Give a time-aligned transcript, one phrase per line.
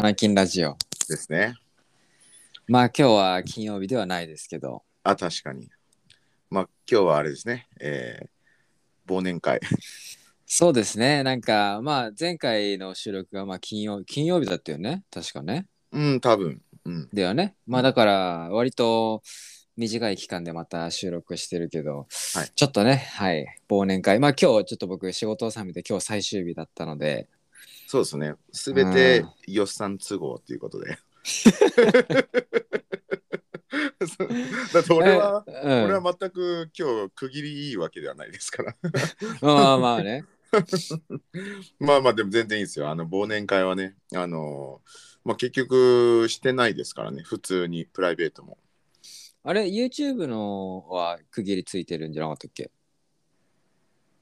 [0.00, 0.78] 花金ラジオ。
[1.10, 1.56] ですね。
[2.66, 5.68] まあ今日は金曜日ではないですけど、あ、確かに。
[6.48, 7.68] まあ、今日はあれですね。
[7.82, 9.60] えー、忘年会。
[10.46, 11.22] そうですね。
[11.22, 15.04] なんかまあ前回の収録がまあ金曜金曜日だったよね。
[15.10, 15.66] 確かね。
[15.92, 16.62] うん、多分。
[16.86, 17.08] うん。
[17.12, 17.54] だよね。
[17.66, 19.22] まあだから割と
[19.76, 24.18] 短い期間でまた収録してるけど、はいちょっとね、はい、忘年会。
[24.18, 27.28] まあ今日ちょっと僕仕事納めで今日最終日だったので、
[27.90, 28.36] そうですね。
[28.52, 30.90] すべて予算都合ということで。
[34.72, 38.76] だって俺は、えうん俺は全く今日区切りいいわけではないですから。
[39.40, 40.24] まあまあね。
[41.80, 42.88] まあまあでも全然いいですよ。
[42.88, 44.80] あの忘年会はね、あの
[45.24, 47.24] まあ結局してないですからね。
[47.24, 48.56] 普通にプライベートも。
[49.42, 52.70] あれ YouTube のは区切りついてるんじゃなかったっけ？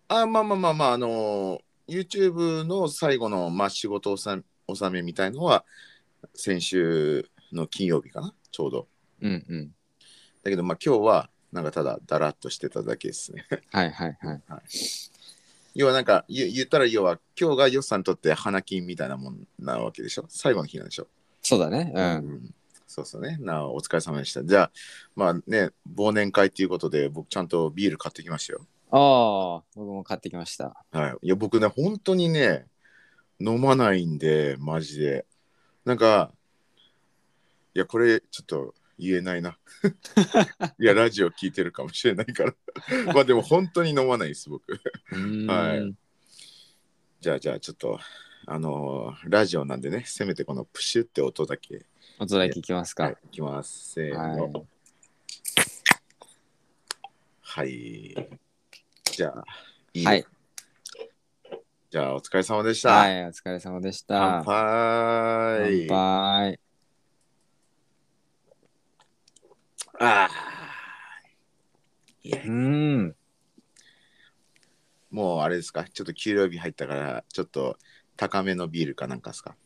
[0.09, 5.65] あまあまあまあまあ、あの YouTube の最後の、まあ、仕事納納めみたいのは
[6.35, 8.89] 先週の金曜日かな、ちょうど。
[9.23, 9.75] うんうん。
[10.43, 13.47] だけど、まあ今日はなんかただだらっとしてただけですね。
[13.73, 14.43] はいはいはい。
[15.75, 20.27] 要はなんか言言ったら要は今日がヨッさんにとって花金みたいなもんなわけでしょ？
[20.29, 21.07] 最後の日なんでしょ？
[21.43, 21.93] そうだね。
[21.95, 22.05] うん。
[22.35, 22.55] ん
[22.87, 23.39] そうそうね。
[23.41, 24.45] なお疲れ様でした。
[24.45, 24.71] じゃあ、
[25.15, 28.67] まあね、忘年会っていうことで僕ちゃんとビール買ってきましたよ。
[28.91, 30.85] ああ、僕も買ってきました。
[30.91, 31.27] はい。
[31.27, 32.67] いや、僕ね、本当にね、
[33.41, 35.27] 飲まないんで、マジで。
[35.85, 36.33] なんか、
[37.75, 39.59] いや、これ、ちょっと言えないな。
[40.81, 42.55] いや、ラジオ聞いてるかもしれないから。
[43.13, 44.81] まあ、でも、本当に飲まないです、僕。
[45.47, 45.95] はい
[47.21, 47.99] じゃあ、じゃあ、ちょっと、
[48.47, 51.85] あのーラジオなんでね、せめてこのプシュって音だけ。
[52.21, 53.05] 音だけ聞きますか。
[53.05, 53.91] はい、いきます。
[53.91, 54.53] せーの。
[54.53, 54.67] はい
[57.51, 58.15] はい。
[59.19, 59.45] じゃあ、
[59.95, 60.25] いいはい。
[61.91, 62.91] じゃあ、お疲れ様でした。
[62.91, 64.17] はい、お疲れ様でした。
[64.17, 65.87] 乾杯。
[65.89, 65.97] 乾
[66.53, 66.61] 杯。
[69.99, 70.31] ああ。
[72.23, 73.17] いやう、ーん。
[75.11, 77.77] もうあれですか、ちょっと給料日入ったから、ちょっと
[78.17, 79.57] 高めのビールかなんかですか？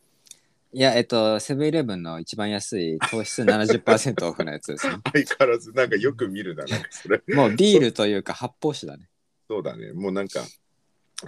[0.73, 4.97] いや、えっと、セブンイレブンの一番安い糖質70%オフのやつですね。
[5.13, 7.23] 相変わらず、なんかよく見るな、なんかそれ。
[7.35, 9.11] もうビールというか発泡酒だね。
[9.49, 10.45] そうだね、もうなんか、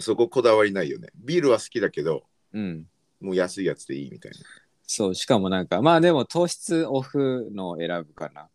[0.01, 1.09] そここだわりないよね。
[1.15, 2.87] ビールは好きだけど、うん。
[3.21, 4.39] もう安いやつでいいみたいな。
[4.87, 8.49] そう、しかもなんか、まあでも糖質オフのを選ぶかな。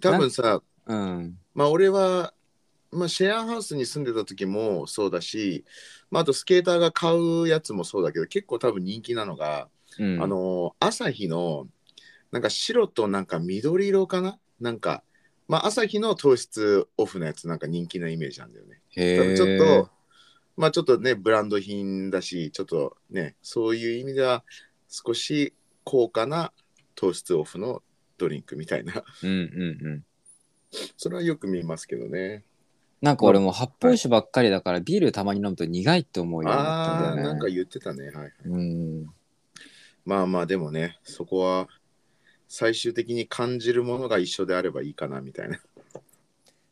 [0.00, 1.38] 多分さ、うん。
[1.54, 2.32] まあ俺は、
[2.92, 5.64] まあ、シェアハウスに住んでた時もそうだし、
[6.10, 11.66] まあ、あとスケーターが買うやつもそうだけど結構多分人気なのが、うん、あの朝日の
[12.30, 14.38] なんか白となんか緑色かな？
[14.60, 15.02] なんか
[15.48, 18.80] まあ朝日の糖質オフのやつなんか人気なイメージなんだよね。
[18.94, 19.90] ちょっと
[20.56, 24.42] まあちょっとねブランド品だしちょっとねそういう意味では
[24.88, 26.52] 少し高価な
[26.94, 27.82] 糖質オフの
[28.18, 30.04] ドリンクみたいなうんうんうん。
[30.96, 32.44] それはよく見ますけどね。
[33.02, 37.14] なんか俺も発泡酒ばっかりだからビールたまに飲むと苦いって思うようになったんだああ。
[37.16, 38.10] なんか言ってたね。
[38.10, 38.32] はい。
[38.46, 39.06] うん。
[40.04, 41.68] まあまあでもねそこは
[42.48, 45.58] 最終的に感じるものが一緒であればいいかなみたいな。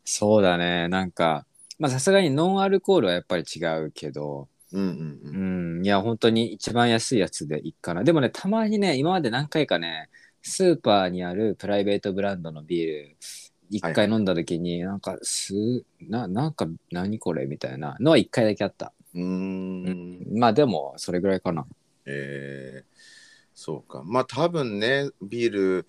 [0.05, 0.89] そうだね。
[0.89, 1.47] なんか、
[1.79, 5.83] まあさすがにノンアルコールはやっぱり違うけど、うんうんううん。
[5.83, 8.05] ん、いや、本当に一番安いやつでいいかな。
[8.05, 10.11] でもね、たまにね、今まで何回かね、
[10.43, 13.17] スーパーにあるプライベートブランドのビール、
[13.71, 15.55] 一回飲んだ時に、なんか、す、
[16.01, 18.93] な、なんか、何これみたいなのは一回だけあった。
[19.15, 20.39] うーん。
[20.39, 21.67] まあでも、それぐらいかな。
[22.07, 22.94] えー、
[23.65, 24.03] そうか。
[24.05, 25.87] まあ多分ねビール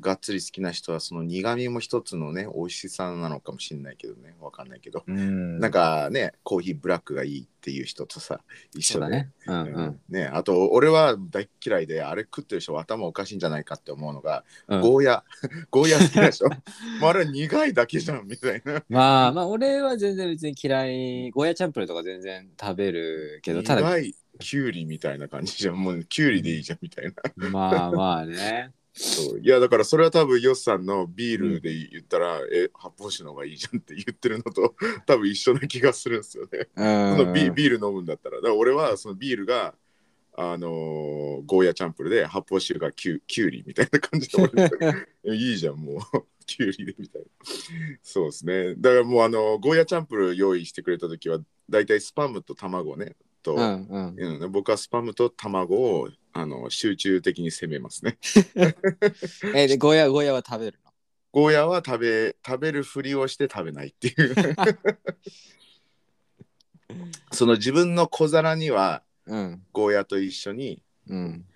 [0.00, 4.34] がっつり好きな人はその苦味も一つのね美味しさなのかもしれないけどね。
[4.40, 5.60] わかんないけど、うん。
[5.60, 8.40] なんかねコーヒーブラックがいいっていう人とさ
[8.74, 9.30] 一緒だね。
[9.46, 10.00] うんうん。
[10.08, 14.80] ね、あと俺は大嫌いであれ食ってる人は頭おかしいんじゃないかって思うのが、うん。
[14.80, 15.22] ゴーヤ
[15.70, 18.82] ゴーヤ好きでしょもうあれは苦いだけじゃんみたいな。
[18.88, 25.82] まあまあ、俺は全然別に嫌い、ゴーヤチャンプルとか全然食べるけど、ただ、苦いキュウリみたいな感じじゃん。
[25.82, 27.48] もうキュウリでいいじゃんみたいな。
[27.50, 28.72] まあまあね。
[28.92, 29.40] そう。
[29.40, 34.74] いやだからそれは多分ヨスさんのビールで言ったら、え発泡酒の方がいいじゃんって言ってるのと
[35.06, 37.16] 多分一緒な気がするんですよね、うん。
[37.18, 38.36] そのビビール飲むんだったら。
[38.36, 39.74] だから俺はそのビールが
[40.38, 44.42] あのーゴーヤチャンプルで発泡酒がキュキュウリみたいな感じで
[45.22, 45.98] 俺 いいじゃんもう。
[46.46, 47.28] キュウリでみたいな。
[48.02, 48.74] そうですね。
[48.76, 53.16] だからもうあのゴーヤチャンプル用意してくれた時はだいたいスパムと卵ね
[53.46, 54.16] と、うんうん。
[54.42, 58.18] うん、僕はスパムと卵をあの集中的に攻めますね。
[59.54, 60.90] え、で、ゴーヤ、ゴーヤは食べるの？
[61.30, 64.34] ゴーヤは食べ食べるふりをして食べないっていう。
[67.30, 69.62] その自分の小皿にはうん。
[69.72, 71.46] ゴーヤと一緒にうん。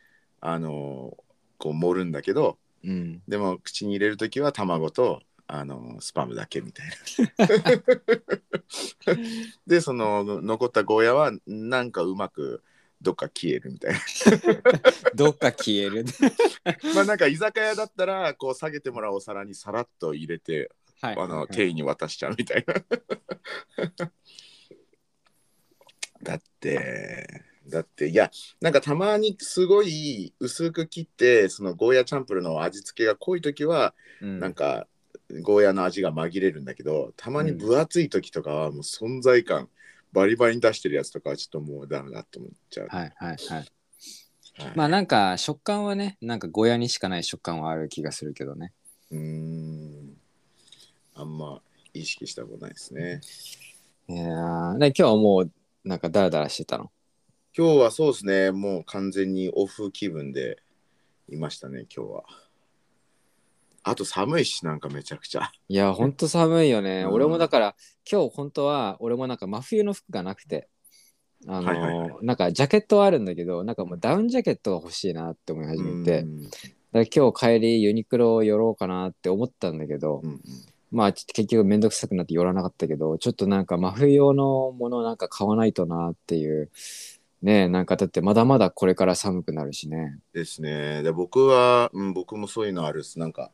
[0.40, 1.16] あの
[1.58, 3.22] こう盛るんだけどうん。
[3.26, 6.86] でも口に入れる時は卵とあのスパムだけみたい
[7.38, 7.46] な。
[9.66, 12.62] でその残ったゴーヤはなんかうまく
[13.02, 14.00] どっか消えるみたいな。
[15.14, 16.04] どっか消える。
[16.94, 20.70] まあなんか居酒屋だったらこう下げてもらうお皿にさらっと入れて
[21.00, 21.16] はい。
[21.18, 22.74] あの店員に渡しちゃうみたいな。
[26.22, 28.30] だってだっていや
[28.60, 34.86] なんかたまにすごい薄く切ってそのゴーヤチャンプルの味付けが濃い時はうんなんか
[35.42, 39.68] ゴーヤの味が紛れるんだけどたまに分厚い時とかはもう存在感
[40.12, 42.88] バリバリに出してるやつとかはちょっともうダメだと思っちゃう。
[42.88, 43.38] はいはいはい。
[43.48, 43.66] はい
[44.74, 48.74] まあなんか食感はね、なんかゴヤにしかない食感はある気がするけどね。
[49.10, 50.16] うーん
[51.14, 51.62] あんま
[51.94, 53.20] 意識したことないですね。
[54.08, 55.52] いやーで今日はもう
[55.84, 56.90] なんかダラダラしてたの？
[57.56, 60.58] 今日はそうですね、もう完全にオフ気分で
[61.28, 62.24] いましたね、今日は。
[63.82, 65.50] あと寒いし、なんかめちゃくちゃ。
[65.68, 67.04] いや、ほんと寒いよね。
[67.06, 67.12] うん。
[67.12, 67.76] 俺もだから、
[68.10, 70.68] 今日本当は、俺もなんか真冬の服がなくて、
[71.46, 72.26] あのーはいはいはい。
[72.26, 76.42] なんかジャケットはあるんだけど、なんかもうダウンジャケットが欲しいなって思い始めて、うん。
[76.42, 76.58] だか
[76.92, 80.40] ら今日帰りユニクロ寄ろうかなって思ったんだけど、うんうん。
[80.90, 86.70] まあちょっと結局めんどくさくなって寄らなかったけど、ちょっとなんか真冬用のものなんか買わないとなっていう、
[87.42, 90.18] ねえなんかだってまだまだこれから寒くなるしね。
[90.32, 91.02] ですね。
[91.02, 93.18] で僕は、うん、僕もそういうのあるっす。
[93.18, 93.50] なんか、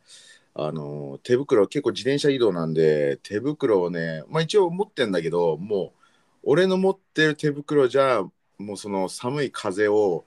[0.55, 6.01] あの手袋、結構自転車移動なんで、手袋をね、まあ一応持ってんだけど、もう、
[6.43, 8.23] 俺の持ってる手袋じゃ、
[8.59, 10.25] もうその寒い風を、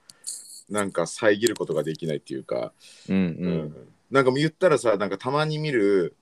[0.70, 2.72] なんか遮ることができないっていうか、
[3.08, 3.18] うんう。
[3.18, 3.74] うんん
[4.10, 6.16] なんか言ったらさなんかたまに見る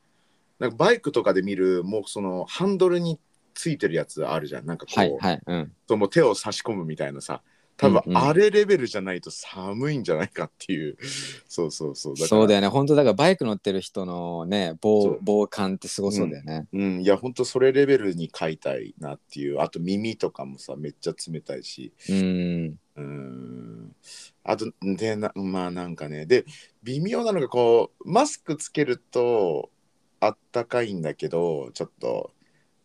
[0.58, 3.18] なんかバイクとかで見るもうそのハンドルに
[3.58, 4.66] ついてるやつあるじゃん。
[4.66, 5.42] なんかこう,、はいはい。
[5.44, 5.72] うん。
[5.88, 7.42] そうもう手を差し込むみたいなさ。
[7.76, 8.18] 多分うんうん。
[8.18, 10.96] あれレベルじゃないと寒いんじゃないかっていう、
[11.48, 12.14] そうそうそう。
[12.14, 12.68] だからそうだよね。
[12.68, 14.78] 本当だからバイク乗ってる人のね、そう。
[14.80, 16.68] 防防寒ってすごそうだよね。
[16.72, 17.00] うん。
[17.00, 19.60] いやほんとそれレベルに買いたいなっていう。
[19.60, 21.92] あと耳とかもさめっちゃ冷たいし。
[22.08, 22.78] うん。
[22.96, 23.96] うん。
[24.44, 26.26] あとでなまあなんかね。
[26.26, 26.44] で
[26.84, 29.70] 微妙なのがこうマスクつけると
[30.20, 32.32] あったかいんだけどちょっと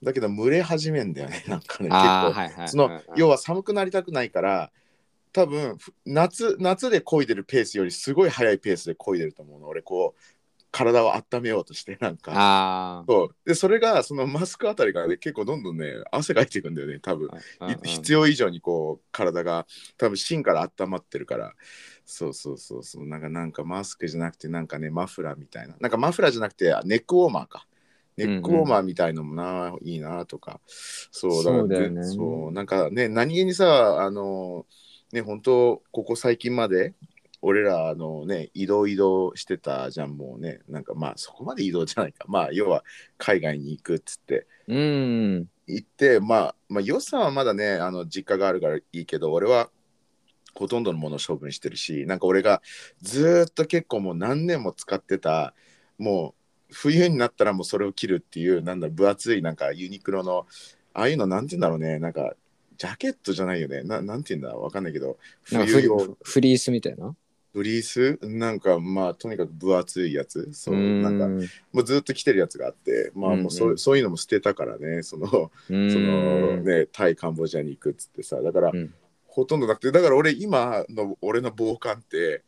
[0.04, 2.70] だけど蒸れ始めんだよね なんかね結構、はいはい。
[2.70, 4.72] その、要は寒くなりたくないから
[5.34, 9.68] 多分ふ夏夏で漕いでるペースよりすごい速いペースで漕いでると思うの。
[9.68, 10.22] 俺こう
[10.72, 12.32] 体を温めようとしてなんか。
[12.36, 13.36] あそう。
[13.46, 17.30] でそれがそのマスクあたりからね結構どんどんね汗かいていくんだよね多分。
[17.84, 19.66] 必要以上にこう体が
[19.98, 21.54] 多分芯から温まってるから。
[22.06, 23.08] そうそうそうそう。
[23.08, 25.76] なんかなんかマスクじゃなくてなんかねマフラーみたいな。
[25.80, 27.68] なんかマフラーじゃなくてネックウォーマーか
[28.18, 30.60] ネックウォーマーみたいのもな、いいなとか。
[30.68, 32.02] そうそうだよね。
[32.02, 34.66] でそうなんかね何気にさあの
[35.12, 36.94] ね本当ここ最近まで
[37.42, 42.26] 俺らあのね移動移動してたじゃんもうねなんかまあそこまで移動じゃないか。
[42.28, 42.84] まあ要は
[43.18, 44.48] 海外に行くっつって。
[44.68, 45.50] うん。
[45.66, 49.70] 行って、まあ、まあ予算はまだねあの実家があるからいいけど俺は
[50.54, 52.62] ほとんどのものを処分してるしなんか俺が
[53.02, 55.54] ずーっと結構もう何年も使ってた
[55.98, 56.43] もう
[56.74, 60.46] 冬になったらもうそれを着るっていうなんだ分厚いなんかユニクロの
[60.94, 62.00] ああいうのなんて言うんだろうね。
[62.00, 62.36] なんか
[62.78, 63.84] ジャケットじゃないよね。
[63.84, 65.18] ななんて言うんだわかんないけど。
[65.44, 67.16] 冬用フリースみたいな？
[67.54, 68.20] フリース？
[68.24, 70.50] なんかまあとにかく分厚いやつ。
[70.54, 71.28] そうーなんか
[71.72, 75.04] もうずっと着てるやつがあってまあもうそう,、うんうんそういうのも捨てたからね。
[75.04, 78.94] そのそのね、タイ、カンボジアに行くっつってさ、だから、うん。
[79.28, 82.44] ほとんどなくて、だから俺、今の俺の防寒って、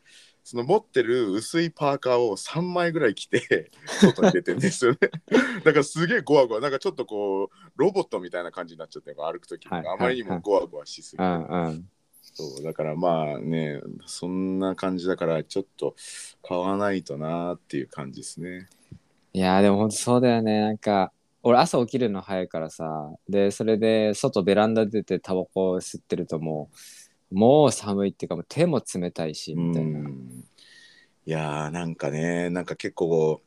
[0.45, 4.99] その持ってる薄いパーカーを3枚ぐらい着て、 外に出てるんですよね。
[5.63, 11.23] だからすげえゴワゴワ、なんかちょっとこう、ロボットみたいな感じになっちゃって歩くときに、はいあまりにもゴワゴワしすぎて。
[12.21, 15.95] そうだからまあね、そんな感じだから、ちょっと
[16.43, 18.69] 買わないとなーっていう感じですね。
[19.33, 20.59] いやーでも本当そうだよね。
[20.59, 21.11] なんか、
[21.41, 26.69] 俺朝起きるの早いからさ、で、それで外ベランダ出てタバコ吸ってるとも
[27.31, 30.09] う、もう寒いっていうかもう手も冷たいし、みたいな。
[31.25, 33.41] うんいやーなんかねなんか結構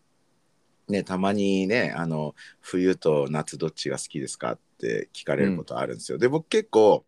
[0.88, 7.04] ねたまにねあの冬と夏どっちが好きですかって聞かれることあるんですよ、で僕結構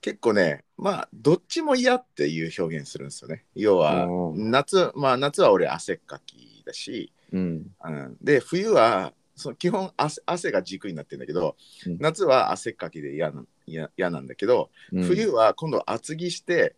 [0.00, 3.44] 結構ねまあどっちも嫌っていう表現するんですよね。
[3.54, 7.66] 要は夏まあ夏は俺汗っかきだし、うん。
[7.84, 11.98] うん、で冬はその基本汗汗が軸になってるんだけど、うん。
[11.98, 15.02] 夏は汗っかきで嫌な嫌嫌なんだけど、うん。
[15.04, 16.76] 冬は今度厚着して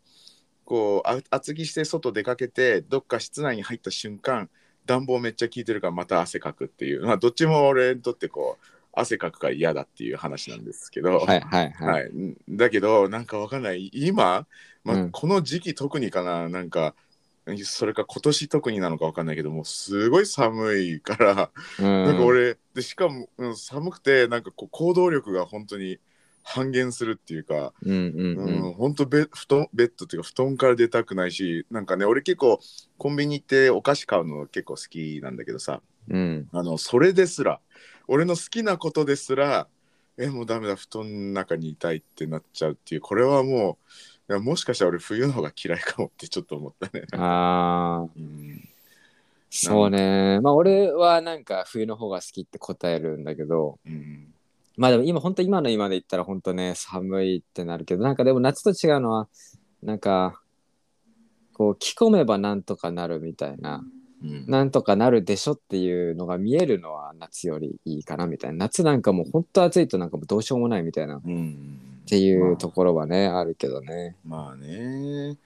[0.69, 4.51] こうあ厚着して外出かけてどっか室内に入った瞬間
[4.85, 12.03] 暖房めっちゃ効いてるからまた汗かくっていう、まあ、どっちも俺にとってこう汗かくから嫌だっていう話なんですけど、はいはいはい。
[12.03, 12.11] はい、
[12.51, 13.91] だけどなんかわかんない。
[13.95, 14.47] 今、
[14.85, 15.11] まあうん。
[15.11, 16.95] この時期特にかななんか
[17.65, 25.99] それか今年特になのかわかんないけどもうすごい寒いから、うん、なんか俺でしかも、うん、寒くてなんかこう行動力が本当に
[26.49, 32.59] 半減するっていうか、うんうんううんん、本当ベ布団ベッドっていうか布団から出たくないしなんかね俺結構
[32.97, 35.83] コンビニ行ってお菓子買うの結構好きなんだけどさ。
[36.09, 36.49] うん。
[36.53, 37.61] あのそれですら
[38.07, 39.69] 俺の好きなことですら
[40.17, 43.79] えもうダメだ布団の中にいたいってなっちゃうっていうこれはも
[44.29, 47.05] ういやもしかしたら俺冬の方が嫌いかもって ちょっと思ったね。
[47.13, 48.69] ああうん。
[49.51, 50.41] そうね。
[50.41, 54.28] まあ俺はなんか冬の方が好きって答えるんだけどうん
[54.79, 59.29] まあでも今本当今の今で言ったら本当ね寒いってなるけどなんかでも夏と違うのは
[59.83, 60.41] なんか
[61.53, 63.85] こう着込めばなんとかなるみたいな
[64.23, 64.45] うん。
[64.49, 68.57] なんとかなるでしょっていうのが見えるのは夏よりいいかなみたいな。
[68.67, 71.79] 夏なんかもう本当暑いとなんかもうどうしようもないみたいなっうん。
[72.07, 74.17] ていうところはねあるけどね。
[74.25, 75.37] まあね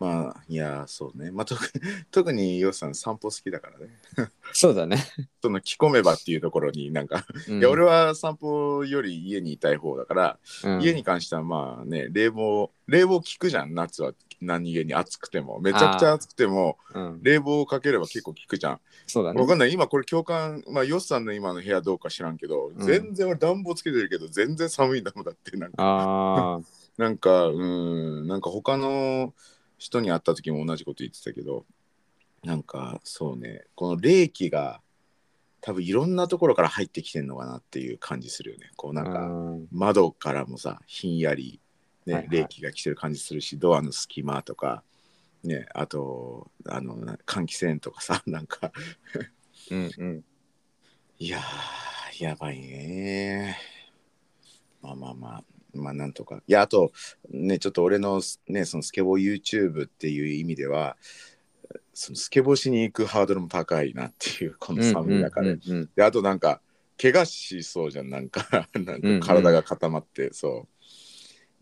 [0.00, 1.30] まあいやそうね。
[1.30, 1.62] まあ特
[2.10, 3.98] 特にヨウさん散歩好きだからね。
[4.54, 4.96] そうだね、
[5.42, 7.58] その着込めばっていうところになんか、うん。
[7.60, 10.82] いや俺は散歩より家にいたい方だから、うん。
[10.82, 14.12] 家に関してはまあね冷房冷房効くじゃん夏は。
[14.42, 15.60] 何気に暑くても。
[15.60, 18.80] めちゃくちゃ暑くてもうん、冷房をかければ結構効くじゃん。
[19.06, 19.40] そうだね。
[19.40, 19.72] わかんない。
[19.74, 22.86] 今これ共感まあヨスさんの今の部屋どうか知らんけど、うん。
[22.86, 25.76] 全然俺暖房つけてるけど全然寒いんだもんだってなんか。
[25.78, 26.60] ああ
[26.96, 29.34] なんかうんなんか他の
[29.80, 31.64] 人に会った時も同じこと言ってたけど
[32.44, 34.82] なんかそうねこの冷気が
[35.62, 38.70] 多分いろんなところから入ってきてんのかなっていう感じするよね。
[38.76, 39.66] こうなんかうん。
[39.70, 41.60] 窓からもさひんやり、
[42.06, 42.36] ねはいはい。
[42.38, 44.82] 冷気が来てる感じするしドアの隙間とか
[45.44, 48.72] ねあとあのな換気扇とかさ なんか。
[49.70, 50.24] うんうん。
[51.18, 53.58] いやーやばいね
[54.80, 56.42] まあまあまあまあなんとか。
[56.46, 56.92] いやあと
[57.30, 60.96] ねちょっと俺のねそのスケボー YouTube っていう意味では
[61.94, 66.60] そのスケボーしに行くハードルも高いなっていうこの寒い中で、うんうんであとなんか
[67.00, 68.10] 怪我しそうじゃん。
[68.10, 69.20] なんか なんうんうん。
[69.20, 70.84] か体が固まって、そう。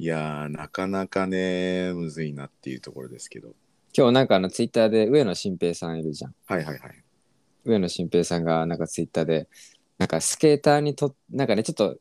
[0.01, 3.55] いやーなかなかねむずいなっていうところですけど。
[3.97, 6.35] 今日なんかあのツイッターで上野新平さんいるじゃん。
[6.47, 7.05] はいはいはい。
[7.65, 9.49] 上野新平さんがなんかツイッターで
[9.97, 11.99] なんかスケーターにとなんかねちょっと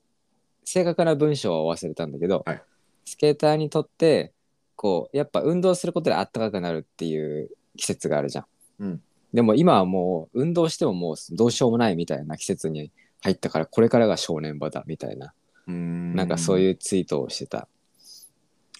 [0.69, 2.61] 正確な文章を忘れたんだけど、はい
[3.05, 4.33] スケーターにとって
[4.75, 8.45] こうやっぱ運動することであったかくなるっていう季節があるじゃん。
[8.79, 9.01] うん
[9.33, 15.33] でも今はもう運動してももうどうしようもないみたいな季節に入ったからこれからが正念場だみたいな
[15.67, 17.69] うーんなんかそういうツイートをしてた。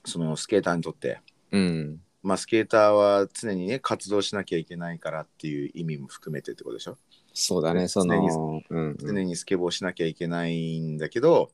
[0.03, 2.01] そのスケーターにとってうん。
[2.21, 6.97] まあスケーターは常にね活動しなきゃいけないからっていう意味も含めてってことでしょ？
[7.33, 11.51] そうだね、ねその、うんうん常にスケボーしなきゃいけないんだけど、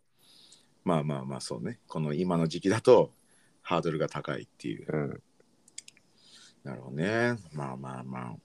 [0.84, 1.80] まあまあまあそうね。
[1.88, 3.12] この今の時期だと
[3.62, 4.86] ハードルが高いっていう。
[4.92, 5.24] うん。
[6.64, 7.36] なるほどね。
[7.54, 8.36] まあまあまあ。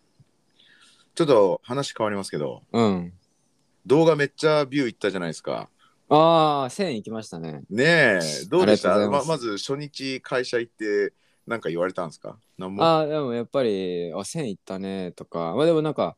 [1.14, 3.12] ちょっと話変わりますけどうん。
[3.86, 5.68] 動画めっちゃビューいったじゃないですか。
[6.08, 7.62] ああ、1000行きましたね。
[7.68, 8.96] ねえどうでした？
[9.08, 11.12] ままず初日会社行って
[11.46, 12.38] 何か言われたんですか？
[12.78, 16.16] ああ、でもやっぱり、あ、1000いったねとか、まあでもなんか、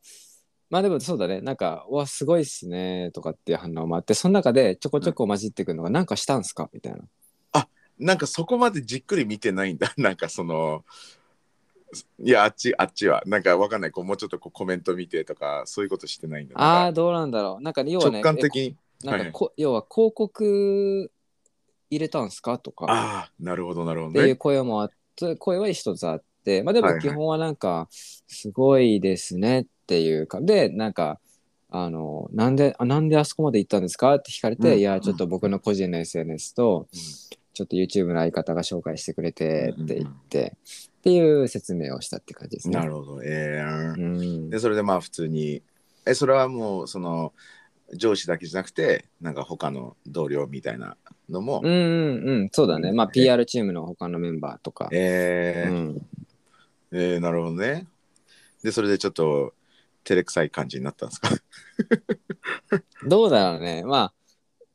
[0.71, 7.01] まあでもそうだね、なんか、うわ、すごいっすねとかっていう反応もあって、その中でちょこちょこ混じってくるのが、なんかしたんすかみたいな。
[8.01, 9.93] なんかそこまでじっくり見てないんだ。
[9.95, 10.83] なんかその、
[12.19, 13.21] いや、あっち、あっちは。
[13.27, 13.91] なんかわかんない。
[13.91, 16.55] こうもうちょっとこうコメント見てとか、そういうことしてないんだ。
[16.59, 17.63] ああ、どうなんだろう。
[17.63, 18.75] なんか、要はね、直感的に。
[19.03, 21.11] えなんかこ、要は広告
[21.89, 24.35] 入れたんすかとかああ、なるほど、なるほっていうどね。
[24.35, 31.19] 声もあって、声は一つあって、まあではいはいも基本はなんか、すごいですねっていうか、で、なんか、
[31.69, 34.15] あの、なんで、あなんであそこまで行ったんですか？
[34.15, 34.79] って聞かれて、うん。
[34.79, 36.99] いや、ちょっと僕の個人の SNS と、うん。
[37.53, 40.57] ちょっと YouTube の相方が紹介してくれてって言って、
[40.99, 42.77] っていう説明をしたって感じですね。
[42.77, 43.23] なるほど。
[43.23, 44.49] えーうん。
[44.49, 45.61] で、それでまあ普通に、
[46.05, 47.33] え、それはもうその、
[47.93, 50.95] 上司だけじゃなくて、なんか他の同僚みたいな
[51.29, 52.91] のも、うんうんうん、そうだね。
[52.93, 54.89] まあえ PR チームの他のメンバーとか。
[54.91, 56.07] えーうん、
[56.91, 57.87] えーなるほどね。
[58.63, 59.53] で、それでちょっと、
[60.03, 61.29] 照れくさい感じになったんですか？
[63.07, 63.83] どうだろうね。
[63.85, 64.13] ま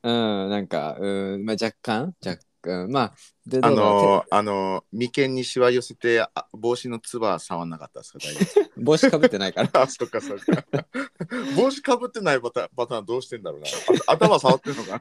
[0.02, 0.08] あ、
[0.42, 3.14] うん、なんか、うん、まあ若干、若干、まあ、
[3.46, 8.18] で、あのあの眉間にしわ寄せてあ帽子のつばは触んなかったですか？
[8.18, 9.70] 大丈夫 帽子かぶってないから。
[9.82, 10.64] あそっかそっか。
[11.56, 13.68] 帽子かぶってないパタパターンどうしてんだろうな。
[14.08, 15.00] あ頭触ってるのか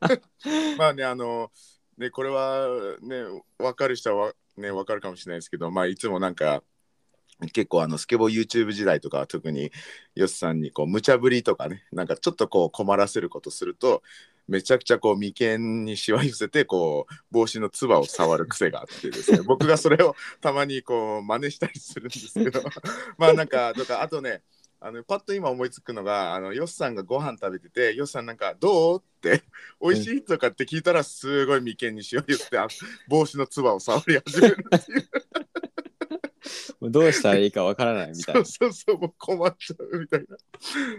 [0.00, 0.76] な？
[0.76, 1.50] まあねあの
[1.96, 2.68] ねこれは
[3.00, 3.24] ね
[3.58, 6.62] 分かる人はわね分かるかもしれないですけどまあいつもなんか
[7.48, 9.72] 結構あのスケボー YouTube 時代とかは特に
[10.14, 14.02] ヨシさんにこう無茶ぶりとかねなんかちょっとこう困らせることすると
[14.48, 22.62] めちゃくちゃこう眉間にしわ寄せてこう帽子のつばを触る癖があってですね 僕がそれをたまにこう真似したりするんですけど
[23.16, 24.42] まあなんかとかあとね
[24.80, 29.44] あのパッと今思いつくのがあのヨスさんがご飯食べててヨスさんなんか「どう?」って
[29.80, 32.66] 「美味しい?」とかって聞いたらすごい眉間にしわ寄せてあ
[33.06, 35.08] 帽子のつばを触り始めるっていう
[36.80, 38.44] もうどうしたらいいかわからないみたいな。
[38.44, 40.36] そうそうそうもう困っちゃうみたいな。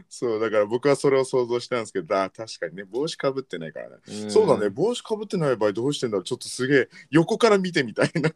[0.09, 4.31] そうだから僕はそれを想像したんですけどあ確かにね帽子かぶってないからね、ん。
[4.31, 6.23] そうだね帽子かぶってない場合どうしてんだろう。
[6.23, 8.11] ちょっとすげえ横から見てみたい。
[8.15, 8.31] なんか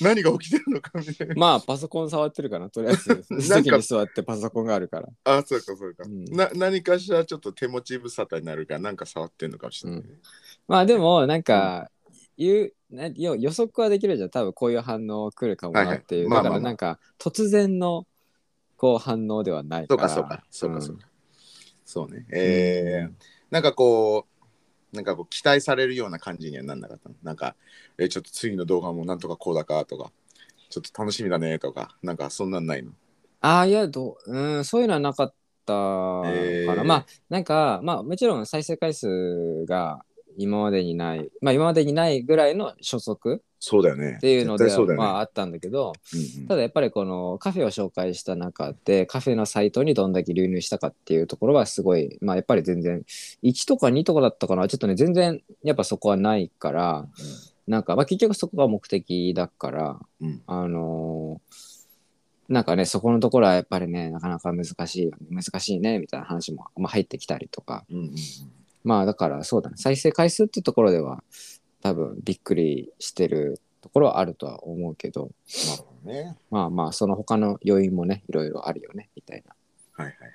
[0.00, 1.34] 何が起きてるのかみたいな。
[1.36, 3.24] まあパソコン触ってるかなとりあえず。
[3.40, 5.08] 席に座ってパソコンがあるから。
[5.24, 6.24] あそうかそうか、うん。
[6.24, 10.06] な何かしらちょっと手持ち無沙汰になるからなんか触ってんのかもしれない、ね。
[10.68, 11.90] まあでもなんか、
[12.36, 14.30] 言うねよ予測はできるじゃん。
[14.30, 16.38] 多分こういう反応来るかもなっていう、はい。
[16.38, 16.72] はいまあまあまあ。
[16.72, 18.06] だからなんか突然の
[18.76, 20.44] こう反応ではないかそうからそうか。
[20.50, 21.08] そうかそううんか、
[21.84, 22.26] そうね。
[22.32, 23.12] えー
[23.50, 24.26] なんかこ
[24.92, 27.14] うなんかこう期待されるような感じにはなんなかったの？
[27.22, 27.54] なんか
[27.98, 30.10] えちょっと次の動画もなんとかこうだかとか。
[30.70, 31.94] ちょっと楽しみだねとか。
[32.02, 32.92] なんかそんなんないの？
[33.42, 35.34] ああいやどううんそういうのはなかっ
[35.66, 36.84] たかな、えー。
[36.84, 40.02] まあなんかまあもちろん再生回数が
[40.36, 44.14] 今までにないまあ今までにないぐらいの初速そうだよね。
[44.16, 46.48] っていうのでうね、まああったんだけどうんうん。
[46.48, 53.04] ただやっぱりこのカフェを紹介した中でカフェのサイトにどんだけ流入したかっていうところはすごいまあやっぱり全然
[53.44, 54.66] 1とか2とかだったかな。
[54.66, 57.06] ちょっとね全然やっぱそこはないから
[57.68, 60.42] なんかまあ結局そこが目的だからうん。
[60.46, 61.72] あのー
[62.48, 67.84] なんかねそこのところはやっぱりねなかなか難しい難しいねみたいな話も、まあ、入ってきたりとか。
[67.88, 68.12] うんうんうん
[68.84, 71.22] まあだからそうだね再生回数っていうところでは
[71.82, 75.30] 多分びっくりしてるところはあるとは思うけど
[75.68, 76.36] なるほどね。
[76.50, 79.54] まあまあその他の要因もねいろいろあるよねみたいな。
[79.92, 80.30] はいはいはい。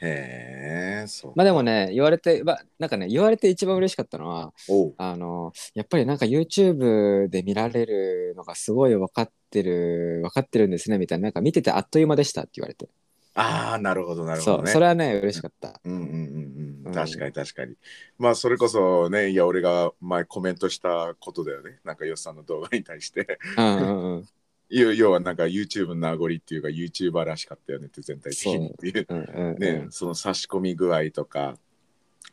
[0.00, 4.94] へえそうまあでもね言われて、まあ、なんかね言われて一番嬉しかったのはおう。
[4.96, 11.24] あのやっぱりなんか YouTube で見られるのがすごい分かってる分かってるんですねみたいな。
[11.24, 12.88] なんか見ててあっという間でしたって言われて
[13.34, 14.66] ああなるほどなるほどね。
[14.66, 15.80] そうそれはね嬉しかった。
[15.84, 16.90] うんうんうんううん。
[16.90, 17.74] ん確かに確かに。
[18.18, 21.80] まあそれこそねいや俺が前コメントしたことだよね。
[21.84, 23.38] なんかヨスさんの動画に対して。
[23.58, 24.28] うんうんうん。
[24.70, 28.70] 要要はなんか YouTube の名残っていうか YouTuber らしかったよねって全体的に。
[28.70, 29.06] っていう。
[29.10, 29.58] うんうんうん。
[29.58, 31.58] ね、その差し込み具合とか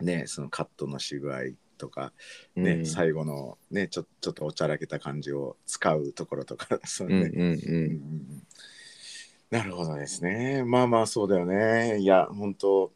[0.02, 1.40] ねそのカットのし具合
[1.78, 2.14] とか
[2.56, 2.86] ね、うん。
[2.86, 8.44] 最後のねちょちょっとおちゃらけた感じを使うところとか そうね、うんうんうん
[9.52, 10.64] なるほどですね。
[10.64, 12.00] まあまあそうだよね。
[12.00, 12.92] いや、本当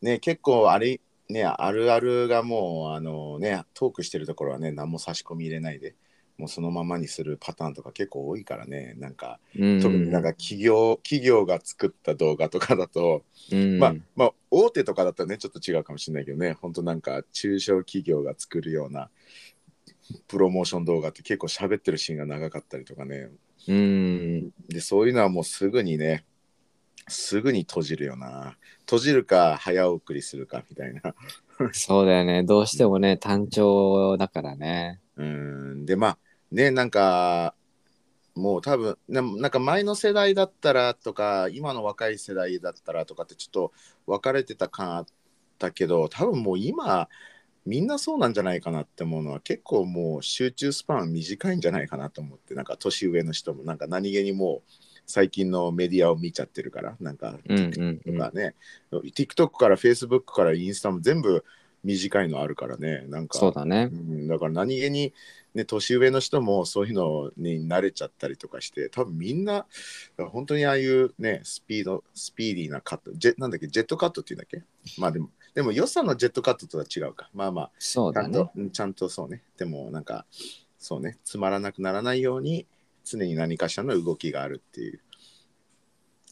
[0.00, 5.94] ね、結構あれ、ね、あるあるがもう、あのね、トークしてるところはね、何も差し込み入れないで、
[6.38, 9.82] もうそのままにするパターンとか結構多いからね、なんか、うん。
[9.82, 13.78] 特になんか企業、企業が作った動画とかだと、うん。
[13.78, 19.10] まあ、まあ、大手とかだったらね、ちょっと違うかもしれないけどね、本当なんか中小企業が作るような
[20.26, 23.28] プロモーション動画って結構喋ってるシーンが長かったりとかね、
[23.68, 24.50] うん。
[24.68, 26.24] でそういうのはもうすぐにね
[27.06, 28.56] すぐに閉じるよな。
[28.80, 31.14] 閉じるか早送りするかみたいな。
[31.72, 32.42] そうだよね。
[32.42, 35.00] どうしてもね単調だからね。
[35.16, 35.86] うん。
[35.86, 36.18] でまあ
[36.50, 37.54] ねなんか
[38.34, 43.72] もう多分ななんか前の世代だったらとか今の若い世代だったらとかってちょっと
[44.06, 45.06] 分かれてた感あっ
[45.58, 47.08] たけど多分もう今
[47.68, 54.70] みんなそうなんじゃないかなって思うのは結構もう集中スパン短いんじゃないかなと思ってなんか年上の人もなんか何気にもう
[55.06, 58.54] 最近のメディアを見ちゃってるからなんかうんうんうんとかね、
[58.90, 61.44] TikTok から Facebook からインスタも全部
[61.84, 63.88] 短いのあるからねなんかそうだね。
[63.92, 65.14] うん、だから何気に、
[65.54, 69.64] ね、年上の人もそういうのに慣れちゃったりとかして多分みんな
[70.32, 74.62] 本当にああいうねスピードスピーディーなカットジェなんだっけジェットカットっていうんだっけ？
[74.98, 77.30] まあでもでも良さのジェットカットとは違うか。
[77.34, 77.70] まあまあ。
[77.80, 79.42] そうだちゃんとね、うんちゃんとそうね。
[79.56, 80.24] でもなんか
[80.78, 81.18] そうね。
[81.24, 82.68] つまらなくならないように
[83.04, 85.00] 常に何かしらの動きがあるっていう。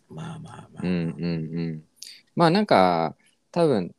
[0.09, 1.85] まあまあまあ、うんうんうん。
[2.37, 3.17] まあなんか
[3.51, 3.97] 多分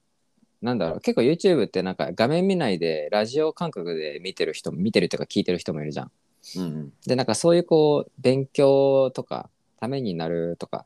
[0.61, 1.01] なんだろう。
[1.01, 6.11] 結構 YouTube ってなんか画面見ないでラジオ感覚で見てる人も見てるっていうか聞いてる人もいるじゃん。
[6.55, 6.93] うんうん。
[7.05, 10.85] でなんかそういうこう勉強とかためになるとか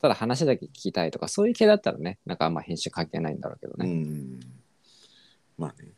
[0.00, 4.40] ただ話だけ聞きたいとかそういう系だったらねなんかあんま編集関係ないんだろうけどうね、ん
[5.58, 5.88] まあね。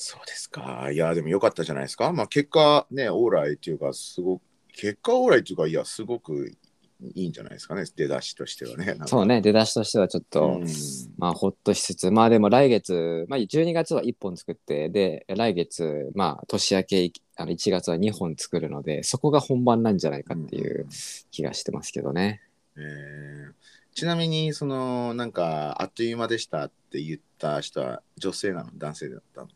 [0.00, 0.90] そうですか。
[0.92, 2.12] いや、でもよかったじゃないですか。
[2.12, 6.52] まあ結果ね、オーライっていうか、すごく、結果オーライっていうか、いや、すごく
[7.14, 7.84] いいんじゃないですかね。
[7.94, 8.96] 出だしとしてはね。
[9.06, 10.66] そうね、出だしとしてはちょっと、うん。
[11.16, 20.88] まあ、ほっとしつつ、まあでも来月、まあ12月は1本作って、で、来月、まあ年明け、あの1月は2本作るので、そこが本番なんじゃないかっていう
[21.30, 22.42] 気がしてますけどね。
[22.76, 23.52] えー。
[23.94, 28.70] ちなみにそのなんかあっという間でしたって言った人は女性なの？
[28.76, 29.48] 男性だったの？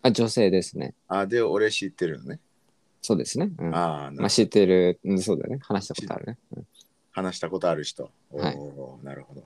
[0.00, 0.94] あ、女性ですね。
[1.06, 2.40] あで俺知ってるのね。
[3.00, 3.50] そうですね。
[3.58, 5.58] うん、ああなまあ知ってる、うん、そうだよね。
[5.62, 6.38] 話したことあるね。
[6.56, 6.66] うん
[7.18, 8.10] 話したことある人。
[8.30, 9.42] おはいーなるほど。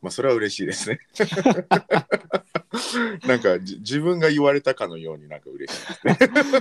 [0.00, 0.98] まあそれは嬉しいですね。
[3.26, 6.18] なんかじ自分が言われたかのようになんか嬉しいですね。